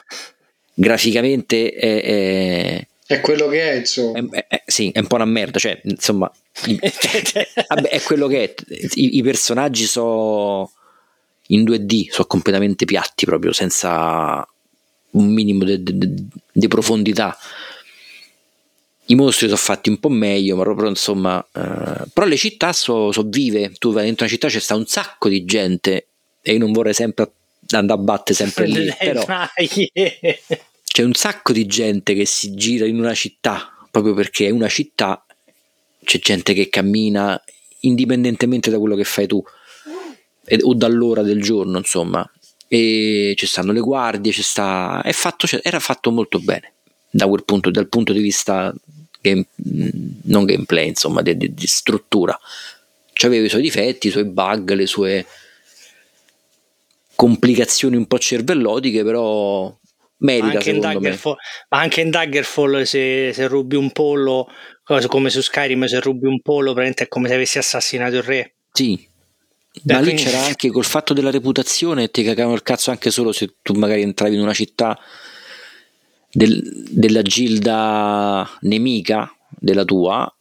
graficamente 0.72 1.70
è, 1.70 2.02
è, 2.02 2.86
è 3.08 3.20
quello 3.20 3.48
che 3.48 3.72
è, 3.72 3.74
insomma. 3.74 4.18
È, 4.30 4.46
è, 4.48 4.62
sì, 4.64 4.90
è 4.90 5.00
un 5.00 5.06
po' 5.06 5.16
una 5.16 5.26
merda, 5.26 5.58
cioè, 5.58 5.78
insomma, 5.84 6.32
i, 6.64 6.80
vabbè, 7.68 7.88
è 7.90 8.00
quello 8.00 8.26
che 8.26 8.42
è. 8.42 8.54
I, 8.94 9.18
i 9.18 9.22
personaggi 9.22 9.84
sono 9.84 10.72
in 11.48 11.62
2D, 11.62 12.08
sono 12.08 12.26
completamente 12.26 12.86
piatti 12.86 13.26
proprio, 13.26 13.52
senza 13.52 14.48
un 15.10 15.26
minimo 15.26 15.62
di 15.66 16.68
profondità 16.68 17.36
i 19.12 19.14
mostri 19.14 19.46
sono 19.46 19.58
fatti 19.58 19.90
un 19.90 19.98
po' 19.98 20.08
meglio, 20.08 20.56
ma 20.56 20.62
proprio 20.62 20.88
insomma. 20.88 21.38
eh, 21.52 22.06
però 22.12 22.26
le 22.26 22.36
città 22.36 22.72
sono 22.72 23.12
vive. 23.26 23.72
Tu 23.78 23.92
vai 23.92 24.04
dentro 24.04 24.24
una 24.24 24.32
città, 24.32 24.48
c'è 24.48 24.58
sta 24.58 24.74
un 24.74 24.86
sacco 24.86 25.28
di 25.28 25.44
gente 25.44 26.06
e 26.40 26.52
io 26.52 26.58
non 26.58 26.72
vorrei 26.72 26.94
sempre 26.94 27.30
andare 27.70 28.00
a 28.00 28.02
battere 28.02 28.34
sempre 28.34 28.66
lì. 28.66 28.92
Però 28.98 29.24
c'è 30.82 31.02
un 31.02 31.14
sacco 31.14 31.52
di 31.52 31.66
gente 31.66 32.14
che 32.14 32.24
si 32.24 32.54
gira 32.54 32.86
in 32.86 32.98
una 32.98 33.14
città 33.14 33.74
proprio 33.90 34.14
perché 34.14 34.46
è 34.46 34.50
una 34.50 34.68
città. 34.68 35.24
C'è 36.02 36.18
gente 36.18 36.54
che 36.54 36.70
cammina 36.70 37.40
indipendentemente 37.80 38.70
da 38.70 38.78
quello 38.78 38.96
che 38.96 39.04
fai 39.04 39.26
tu 39.26 39.42
ed- 40.46 40.62
o 40.62 40.74
dall'ora 40.74 41.22
del 41.22 41.42
giorno, 41.42 41.76
insomma. 41.76 42.28
E 42.66 43.34
ci 43.36 43.46
stanno 43.46 43.72
le 43.72 43.80
guardie, 43.80 44.32
ci 44.32 44.42
sta. 44.42 45.02
È 45.02 45.12
fatto, 45.12 45.46
cioè, 45.46 45.60
era 45.62 45.80
fatto 45.80 46.10
molto 46.10 46.38
bene 46.38 46.72
da 47.10 47.26
quel 47.26 47.44
punto, 47.44 47.70
dal 47.70 47.88
punto 47.88 48.14
di 48.14 48.20
vista 48.20 48.74
game- 49.22 49.46
mh, 49.54 49.88
non 50.24 50.44
gameplay, 50.44 50.88
insomma, 50.88 51.22
di, 51.22 51.36
di- 51.36 51.54
di 51.54 51.66
struttura. 51.66 52.38
C'aveva 53.14 53.46
i 53.46 53.48
suoi 53.48 53.62
difetti, 53.62 54.08
i 54.08 54.10
suoi 54.10 54.24
bug, 54.24 54.72
le 54.72 54.86
sue 54.86 55.26
complicazioni 57.14 57.96
un 57.96 58.06
po' 58.06 58.18
cervellotiche, 58.18 59.04
però 59.04 59.74
merita 60.18 60.58
anche 60.58 60.70
in, 60.70 60.76
secondo 60.76 60.88
me. 60.88 60.92
Daggerfall, 61.08 61.36
ma 61.68 61.78
anche 61.80 62.00
in 62.00 62.10
Daggerfall 62.10 62.82
se, 62.82 63.30
se 63.32 63.46
rubi 63.46 63.76
un 63.76 63.90
pollo, 63.92 64.48
come 65.06 65.30
su 65.30 65.40
Skyrim 65.40 65.84
se 65.86 66.00
rubi 66.00 66.26
un 66.26 66.40
pollo, 66.40 66.72
praticamente 66.72 67.04
è 67.04 67.08
come 67.08 67.28
se 67.28 67.34
avessi 67.34 67.58
assassinato 67.58 68.16
il 68.16 68.22
re. 68.22 68.54
Sì. 68.72 69.08
Beh, 69.82 69.94
Ma 69.94 70.00
lì 70.00 70.06
quindi- 70.12 70.22
c'era 70.24 70.40
anche 70.44 70.70
col 70.70 70.84
fatto 70.84 71.14
della 71.14 71.30
reputazione, 71.30 72.10
ti 72.10 72.22
cagavano 72.24 72.54
il 72.54 72.62
cazzo 72.62 72.90
anche 72.90 73.10
solo 73.10 73.32
se 73.32 73.54
tu 73.62 73.72
magari 73.74 74.02
entravi 74.02 74.34
in 74.34 74.40
una 74.42 74.52
città 74.52 74.98
del- 76.32 76.84
della 76.88 77.22
gilda 77.22 78.48
nemica 78.62 79.30
della 79.50 79.84
tua, 79.84 80.34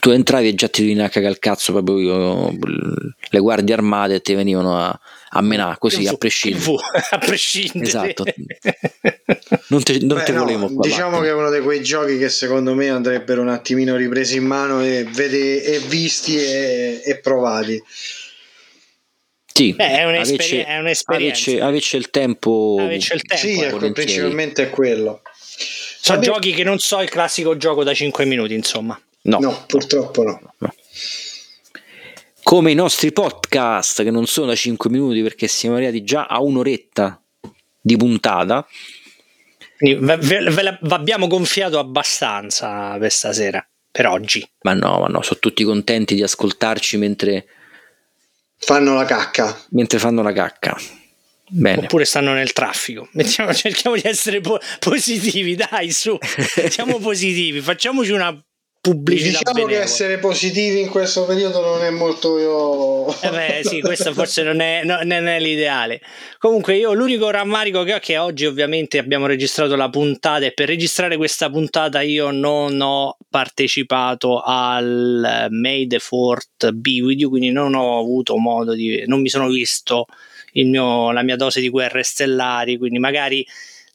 tu 0.00 0.10
entravi 0.10 0.48
e 0.48 0.54
già 0.54 0.68
ti 0.68 0.84
veniva 0.86 1.04
a 1.04 1.08
cagare 1.08 1.32
il 1.34 1.38
cazzo 1.38 1.72
proprio 1.72 1.98
io, 1.98 2.58
le 3.30 3.38
guardie 3.38 3.74
armate 3.74 4.20
ti 4.20 4.34
venivano 4.34 4.78
a, 4.78 4.98
a 5.30 5.40
menare 5.42 5.76
così 5.78 6.06
a 6.06 6.14
prescindere. 6.14 6.62
Fu- 6.64 6.76
a 7.10 7.18
prescindere. 7.18 7.84
Esatto. 7.84 8.24
Non 9.68 9.82
te, 9.82 9.98
non 10.00 10.18
Beh, 10.18 10.24
te 10.24 10.32
no, 10.32 10.40
volevo 10.44 10.66
qua 10.72 10.86
diciamo 10.86 11.10
battere. 11.12 11.24
che 11.26 11.30
è 11.30 11.34
uno 11.34 11.50
di 11.50 11.60
quei 11.60 11.82
giochi 11.82 12.18
che 12.18 12.28
secondo 12.28 12.74
me 12.74 12.88
andrebbero 12.90 13.40
un 13.40 13.48
attimino 13.48 13.96
ripresi 13.96 14.36
in 14.36 14.44
mano 14.44 14.82
e, 14.82 15.04
vede- 15.10 15.62
e 15.64 15.78
visti 15.78 16.36
e, 16.36 17.00
e 17.04 17.18
provati. 17.20 17.82
Sì, 19.54 19.74
Eh, 19.76 19.84
è 19.84 19.98
è 20.00 20.04
un'esperienza. 20.04 21.66
avesse- 21.66 21.96
il 21.96 22.10
tempo 22.10 22.76
Avesse 22.80 23.14
il 23.14 23.22
tempo, 23.22 23.46
sì, 23.46 23.60
ecco, 23.60 23.92
principalmente 23.92 24.62
è 24.64 24.70
quello. 24.70 25.22
Sono 26.00 26.18
Vabbè, 26.18 26.32
giochi 26.32 26.52
che 26.52 26.64
non 26.64 26.78
so 26.78 27.00
il 27.00 27.08
classico 27.10 27.56
gioco 27.56 27.84
da 27.84 27.92
5 27.94 28.24
minuti, 28.24 28.54
insomma. 28.54 28.98
No, 29.24 29.38
No, 29.38 29.64
purtroppo 29.66 30.22
no. 30.24 30.40
no. 30.58 30.74
Come 32.42 32.70
i 32.72 32.74
nostri 32.74 33.12
podcast 33.12 34.02
che 34.02 34.10
non 34.10 34.26
sono 34.26 34.46
da 34.48 34.54
5 34.56 34.90
minuti 34.90 35.22
perché 35.22 35.46
siamo 35.46 35.76
arrivati 35.76 36.02
già 36.02 36.26
a 36.26 36.40
un'oretta 36.40 37.22
di 37.80 37.96
puntata. 37.96 38.66
Ve, 39.78 39.96
ve- 40.16 40.16
ve 40.50 40.62
la- 40.62 40.78
vi 40.80 40.92
abbiamo 40.92 41.26
gonfiato 41.28 41.78
abbastanza 41.78 42.96
per 42.98 43.10
stasera, 43.12 43.64
per 43.90 44.06
oggi. 44.06 44.44
Ma 44.62 44.74
no, 44.74 44.98
ma 45.00 45.06
no, 45.06 45.22
sono 45.22 45.38
tutti 45.40 45.62
contenti 45.64 46.14
di 46.14 46.22
ascoltarci 46.22 46.96
mentre, 46.96 47.46
Fanno 48.64 48.94
la 48.94 49.04
cacca. 49.04 49.58
mentre 49.70 49.98
fanno 49.98 50.22
la 50.22 50.32
cacca. 50.32 50.76
Bene. 51.48 51.82
Oppure 51.84 52.04
stanno 52.04 52.32
nel 52.32 52.52
traffico. 52.52 53.08
Mettiamo- 53.12 53.52
cerchiamo 53.54 53.96
di 53.96 54.02
essere 54.04 54.40
po- 54.40 54.58
positivi, 54.78 55.54
dai, 55.54 55.90
su. 55.90 56.16
Siamo 56.70 56.98
positivi, 56.98 57.60
facciamoci 57.60 58.12
una 58.12 58.34
pubblicità 58.82 59.52
Diciamo 59.52 59.66
che 59.68 59.80
essere 59.80 60.18
positivi 60.18 60.80
in 60.80 60.88
questo 60.88 61.24
periodo 61.24 61.60
non 61.60 61.84
è 61.84 61.90
molto 61.90 62.36
io. 62.36 63.06
Eh 63.20 63.30
beh, 63.30 63.60
sì, 63.64 63.80
questo 63.80 64.12
forse 64.12 64.42
non 64.42 64.58
è, 64.58 64.82
no- 64.82 64.98
non 65.04 65.28
è 65.28 65.38
l'ideale. 65.38 66.00
Comunque, 66.38 66.74
io 66.74 66.92
l'unico 66.92 67.30
rammarico 67.30 67.84
che 67.84 67.92
ho 67.92 67.96
è 67.98 68.00
che 68.00 68.18
oggi, 68.18 68.44
ovviamente, 68.44 68.98
abbiamo 68.98 69.26
registrato 69.26 69.76
la 69.76 69.88
puntata 69.88 70.44
e 70.44 70.52
per 70.52 70.66
registrare 70.66 71.16
questa 71.16 71.48
puntata 71.48 72.00
io 72.00 72.32
non 72.32 72.80
ho 72.80 73.16
partecipato 73.30 74.42
al 74.44 75.46
May 75.50 75.86
the 75.86 76.00
4th 76.00 76.72
Be 76.72 77.00
With 77.02 77.20
You, 77.20 77.30
quindi 77.30 77.52
non 77.52 77.74
ho 77.74 78.00
avuto 78.00 78.36
modo 78.36 78.74
di. 78.74 79.04
non 79.06 79.20
mi 79.20 79.28
sono 79.28 79.46
visto 79.48 80.06
il 80.54 80.66
mio- 80.66 81.12
la 81.12 81.22
mia 81.22 81.36
dose 81.36 81.60
di 81.60 81.68
guerre 81.68 82.02
stellari. 82.02 82.78
Quindi, 82.78 82.98
magari. 82.98 83.46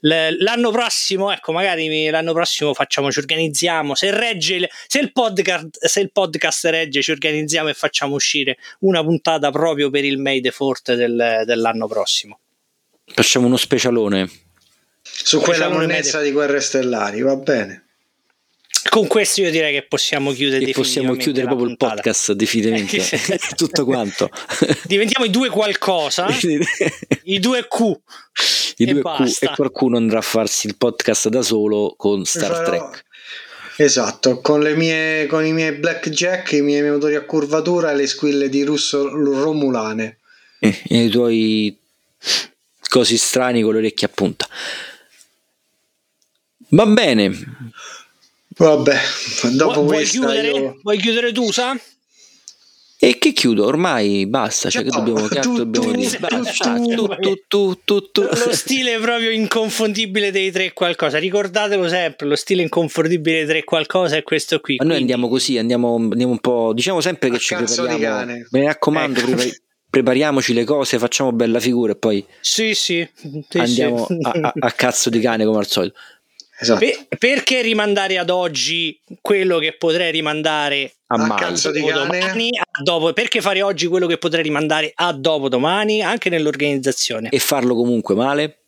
L'anno 0.01 0.69
prossimo, 0.69 1.31
ecco, 1.31 1.51
magari 1.51 2.09
l'anno 2.09 2.31
prossimo 2.33 2.73
facciamo, 2.75 3.11
ci 3.11 3.17
organizziamo. 3.19 3.95
Se 3.95 4.11
regge 4.11 4.55
il, 4.55 4.69
se 4.87 4.99
il 4.99 5.11
podcast, 5.11 5.83
se 5.85 6.01
il 6.01 6.11
podcast 6.11 6.65
regge, 6.65 7.01
ci 7.01 7.11
organizziamo 7.11 7.69
e 7.69 7.73
facciamo 7.73 8.13
uscire 8.13 8.57
una 8.81 9.03
puntata 9.03 9.49
proprio 9.49 9.89
per 9.89 10.05
il 10.05 10.19
May 10.19 10.39
the 10.41 10.53
4th 10.53 10.93
del- 10.93 11.43
dell'anno 11.45 11.87
prossimo. 11.87 12.39
Facciamo 13.05 13.47
uno 13.47 13.57
specialone. 13.57 14.29
Su 15.01 15.39
quella 15.39 15.69
monnezza 15.69 16.21
di 16.21 16.31
guerre 16.31 16.59
stellari, 16.59 17.21
va 17.21 17.35
bene. 17.37 17.83
Con 18.89 19.07
questo 19.07 19.41
io 19.41 19.51
direi 19.51 19.73
che 19.73 19.83
possiamo 19.83 20.31
chiudere 20.31 20.63
E 20.65 20.71
possiamo 20.71 21.15
chiudere 21.15 21.45
proprio 21.45 21.67
il 21.67 21.75
puntata. 21.75 21.95
podcast 22.01 22.31
definitivamente. 22.33 23.19
Tutto 23.55 23.83
quanto. 23.83 24.29
Diventiamo 24.83 25.25
i 25.25 25.29
due 25.29 25.49
qualcosa, 25.49 26.27
i 27.23 27.39
due 27.39 27.67
Q. 27.67 27.99
I 28.79 28.83
E 28.83 28.91
due 28.93 28.99
Q 29.01 29.03
basta. 29.03 29.51
e 29.51 29.55
qualcuno 29.55 29.97
andrà 29.97 30.19
a 30.19 30.21
farsi 30.21 30.67
il 30.67 30.77
podcast 30.77 31.29
da 31.29 31.41
solo 31.41 31.93
con 31.97 32.25
Star 32.25 32.51
Farò- 32.51 32.63
Trek. 32.89 33.05
Esatto, 33.79 34.39
con, 34.41 34.61
le 34.61 34.75
mie, 34.75 35.27
con 35.27 35.45
i 35.45 35.53
miei 35.53 35.71
blackjack, 35.73 36.53
i 36.53 36.61
miei 36.61 36.81
motori 36.89 37.13
a 37.15 37.21
curvatura 37.21 37.91
e 37.91 37.95
le 37.95 38.07
squille 38.07 38.49
di 38.49 38.63
russo 38.63 39.07
romulane. 39.09 40.17
Eh, 40.59 40.81
e 40.87 41.03
i 41.05 41.09
tuoi 41.09 41.77
cosi 42.89 43.17
strani 43.17 43.61
con 43.61 43.73
le 43.73 43.79
orecchie 43.79 44.07
a 44.07 44.11
punta. 44.13 44.47
Va 46.69 46.85
bene, 46.87 47.29
Vabbè, 48.57 48.99
dopo 49.51 49.73
Vuoi, 49.81 49.85
vuoi 49.85 49.95
questa 49.97 50.17
chiudere? 50.17 50.47
io... 50.49 50.79
vuoi 50.81 50.97
chiudere 50.97 51.31
tu, 51.31 51.51
sa? 51.51 51.79
E 52.99 53.17
che 53.19 53.31
chiudo? 53.33 53.65
Ormai 53.65 54.25
basta. 54.25 54.69
Cioè, 54.69 54.83
che 54.83 54.89
dobbiamo, 54.89 55.27
che 55.27 55.39
tu- 55.39 55.55
dobbiamo 55.55 55.91
tu- 55.91 55.95
dire? 55.97 56.09
tu- 56.09 56.19
Basta, 56.19 56.75
tu- 56.75 56.87
tu, 56.95 57.07
tu, 57.19 57.35
tu, 57.47 57.79
tu, 57.85 58.11
tu. 58.11 58.21
Lo 58.21 58.53
stile 58.53 58.97
proprio 58.99 59.29
inconfondibile 59.29 60.31
dei 60.31 60.51
tre 60.51 60.73
qualcosa. 60.73 61.17
Ricordatelo 61.19 61.87
sempre, 61.87 62.25
lo 62.27 62.35
stile 62.35 62.63
inconfondibile 62.63 63.37
dei 63.37 63.45
tre 63.47 63.63
qualcosa 63.63 64.15
è 64.17 64.23
questo 64.23 64.59
qui. 64.59 64.75
Ma 64.77 64.83
noi 64.85 64.95
Quindi- 64.95 65.11
andiamo 65.13 65.31
così, 65.31 65.57
andiamo, 65.57 65.95
andiamo 65.95 66.31
un 66.31 66.39
po'. 66.39 66.71
Diciamo 66.73 66.99
sempre 67.01 67.29
che 67.29 67.35
A 67.35 67.39
ci 67.39 67.53
cazzo 67.55 67.81
di 67.83 67.87
prepariamo. 67.87 68.15
cane. 68.17 68.47
Mi 68.51 68.63
raccomando, 68.65 69.19
Ecco. 69.19 69.27
prepari- 69.27 69.61
prepariamoci 69.89 70.53
le 70.53 70.63
cose, 70.63 70.97
facciamo 70.99 71.31
bella 71.31 71.59
figura 71.59 71.93
e 71.93 71.95
poi 71.97 72.25
Sì, 72.41 72.73
sì. 72.73 73.07
sì, 73.49 73.57
andiamo 73.59 74.05
sì. 74.07 74.17
a, 74.21 74.31
a- 74.41 74.53
a 74.57 74.71
cazzo 74.71 75.09
di 75.09 75.19
cane 75.19 75.45
come 75.45 75.59
al 75.59 75.67
solito. 75.67 75.97
Esatto. 76.59 76.79
Per- 76.79 77.07
perché 77.19 77.61
rimandare 77.61 78.17
ad 78.17 78.31
oggi 78.31 78.99
quello 79.21 79.59
che 79.59 79.75
potrei 79.77 80.11
rimandare 80.11 80.93
A 81.09 81.15
A 81.15 81.25
mai. 81.25 81.37
cazzo 81.37 81.71
di 81.71 81.79
cane. 81.79 81.93
domani 81.93 82.49
a 82.57 82.81
dopo? 82.83 83.13
Perché 83.13 83.39
fare 83.41 83.61
oggi 83.61 83.87
quello 83.87 84.07
che 84.07 84.17
potrei 84.17 84.43
rimandare 84.43 84.91
a 84.93 85.13
dopo 85.13 85.47
domani 85.47 86.01
anche 86.01 86.29
nell'organizzazione? 86.29 87.29
E 87.29 87.39
farlo 87.39 87.75
comunque 87.75 88.13
male. 88.13 88.59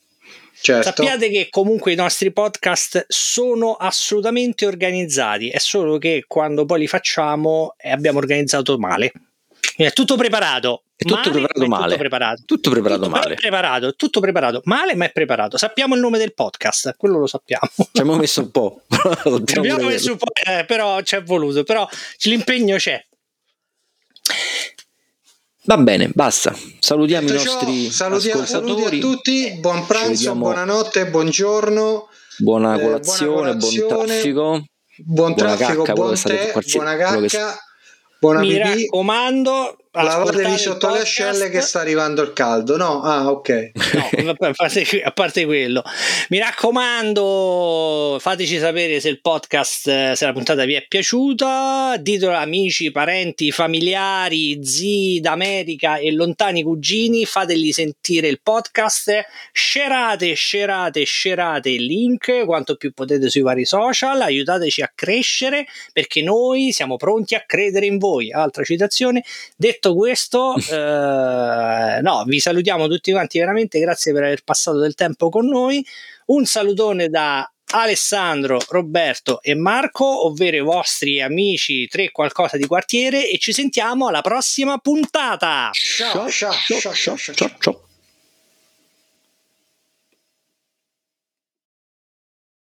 Certo. 0.62 0.84
Sappiate 0.84 1.30
che 1.30 1.48
comunque 1.50 1.94
i 1.94 1.96
nostri 1.96 2.32
podcast 2.32 3.06
sono 3.08 3.76
assolutamente 3.76 4.66
organizzati, 4.66 5.50
è 5.50 5.58
solo 5.58 5.98
che 5.98 6.26
quando 6.28 6.66
poi 6.66 6.80
li 6.80 6.88
facciamo 6.88 7.76
abbiamo 7.84 8.18
organizzato 8.18 8.78
male. 8.78 9.12
Quindi 9.12 9.92
è 9.92 9.94
tutto 9.94 10.18
preparato. 10.18 10.84
È 11.02 11.06
tutto 11.06 11.16
male, 11.32 11.32
preparato 11.32 11.68
male. 11.70 11.86
Tutto 11.86 11.98
preparato. 11.98 12.44
Tutto 12.46 12.70
preparato 12.72 13.02
Tutto 13.04 13.16
male. 13.16 13.36
preparato, 13.36 13.96
tutto 13.96 14.20
preparato, 14.20 14.62
male 14.66 14.96
ma 14.96 15.06
è 15.06 15.12
preparato. 15.14 15.58
Sappiamo 15.58 15.96
il 15.96 16.02
nome 16.02 16.18
del 16.18 16.34
podcast, 16.34 16.96
quello 16.98 17.20
lo 17.20 17.26
sappiamo. 17.28 17.70
Ci 17.78 17.84
abbiamo 18.02 18.18
messo 18.18 18.42
un 18.42 18.52
po'. 18.52 18.82
però 18.90 19.40
Ci 19.46 19.58
abbiamo 19.60 19.88
messo 19.88 20.12
un 20.12 20.18
po', 20.18 20.28
eh, 20.46 20.66
però 20.66 21.00
ci 21.02 21.16
è 21.16 21.24
voluto, 21.24 21.64
però 21.64 21.88
l'impegno 22.24 22.76
c'è. 22.76 23.02
Va 25.64 25.78
bene, 25.78 26.10
basta. 26.14 26.54
Salutiamo 26.80 27.28
Detto 27.28 27.42
i 27.42 27.46
ciò, 27.46 27.54
nostri 27.54 27.92
saluti, 27.92 28.28
saluti 28.28 28.30
ascoltatori. 28.54 28.98
a 28.98 29.02
tutti, 29.02 29.58
buon 29.62 29.86
pranzo, 29.86 30.36
buonanotte, 30.36 31.08
buongiorno, 31.08 32.08
Buona 32.40 32.76
Eh, 32.78 32.82
colazione, 32.82 33.56
buona 33.56 33.56
buon 33.56 34.06
traffico. 34.08 34.42
buon 34.42 35.34
Buona 35.34 35.36
traffico, 35.56 35.82
cacca, 35.84 35.94
quello 35.94 36.12
buon 36.12 36.22
tè, 36.22 36.52
qualsiasi- 36.52 36.78
buona 36.78 36.98
cacca, 36.98 37.58
buona 38.20 38.40
Mi 38.40 38.48
pipì. 38.50 38.60
raccomando, 38.84 39.78
Lavatevi 40.04 40.58
sotto 40.58 40.90
le 40.92 41.00
ascelle 41.02 41.50
che 41.50 41.62
sta 41.62 41.82
arrivando 41.82 42.22
il 42.22 42.34
caldo. 42.34 42.78
No, 42.78 43.02
ah, 43.02 43.30
ok. 43.30 43.72
No, 44.24 44.32
a, 44.40 44.54
parte, 44.54 45.02
a 45.04 45.12
parte 45.12 45.46
quello, 45.46 45.84
mi 46.30 46.40
raccomando, 46.40 48.18
fateci 48.20 48.58
sapere 48.60 49.00
se 49.00 49.10
il 49.10 49.22
podcast, 49.22 50.14
se 50.14 50.26
la 50.26 50.34
puntata 50.34 50.66
vi 50.66 50.74
è 50.74 50.86
piaciuta. 50.88 51.98
Ditelo 52.00 52.34
amici, 52.34 52.92
parenti, 52.92 53.52
familiari, 53.52 54.64
zii 54.64 55.20
d'America 55.20 55.98
e 55.98 56.12
lontani 56.12 56.64
cugini. 56.64 57.26
Fategli 57.26 57.72
sentire 57.72 58.28
il 58.28 58.40
podcast. 58.42 59.26
Scerate, 59.52 60.34
scerate, 60.34 61.04
scerate 61.04 61.70
il 61.70 61.84
link 61.84 62.46
quanto 62.46 62.76
più 62.76 62.94
potete 62.94 63.30
sui 63.30 63.42
vari 63.42 63.66
social. 63.66 64.22
Aiutateci 64.22 64.82
a 64.82 64.92
crescere 64.94 65.66
perché 65.92 66.22
noi 66.22 66.72
siamo 66.72 66.96
pronti 66.96 67.36
a 67.36 67.44
credere 67.46 67.86
in 67.86 67.98
voi. 67.98 68.32
Altra 68.32 68.64
citazione. 68.64 69.24
Detto 69.56 69.89
questo, 69.94 70.56
eh, 70.72 72.00
no, 72.02 72.24
vi 72.26 72.40
salutiamo 72.40 72.88
tutti 72.88 73.12
quanti 73.12 73.40
veramente. 73.40 73.80
Grazie 73.80 74.14
per 74.14 74.24
aver 74.24 74.44
passato 74.44 74.80
del 74.80 74.96
tempo 74.96 75.30
con 75.30 75.48
noi. 75.48 75.86
Un 76.28 76.46
salutone 76.46 77.10
da 77.10 77.50
Alessandro, 77.72 78.60
Roberto 78.70 79.42
e 79.42 79.56
Marco, 79.56 80.26
ovvero 80.26 80.58
i 80.58 80.62
vostri 80.62 81.22
amici 81.22 81.88
tre 81.88 82.12
qualcosa 82.12 82.58
di 82.58 82.66
quartiere 82.66 83.30
e 83.30 83.38
ci 83.38 83.54
sentiamo 83.54 84.08
alla 84.08 84.22
prossima 84.22 84.78
puntata. 84.78 85.70
ciao 85.74 86.30
ciao 86.30 86.52
ciao 86.52 86.94
ciao. 86.94 87.18
ciao, 87.18 87.34
ciao. 87.60 87.84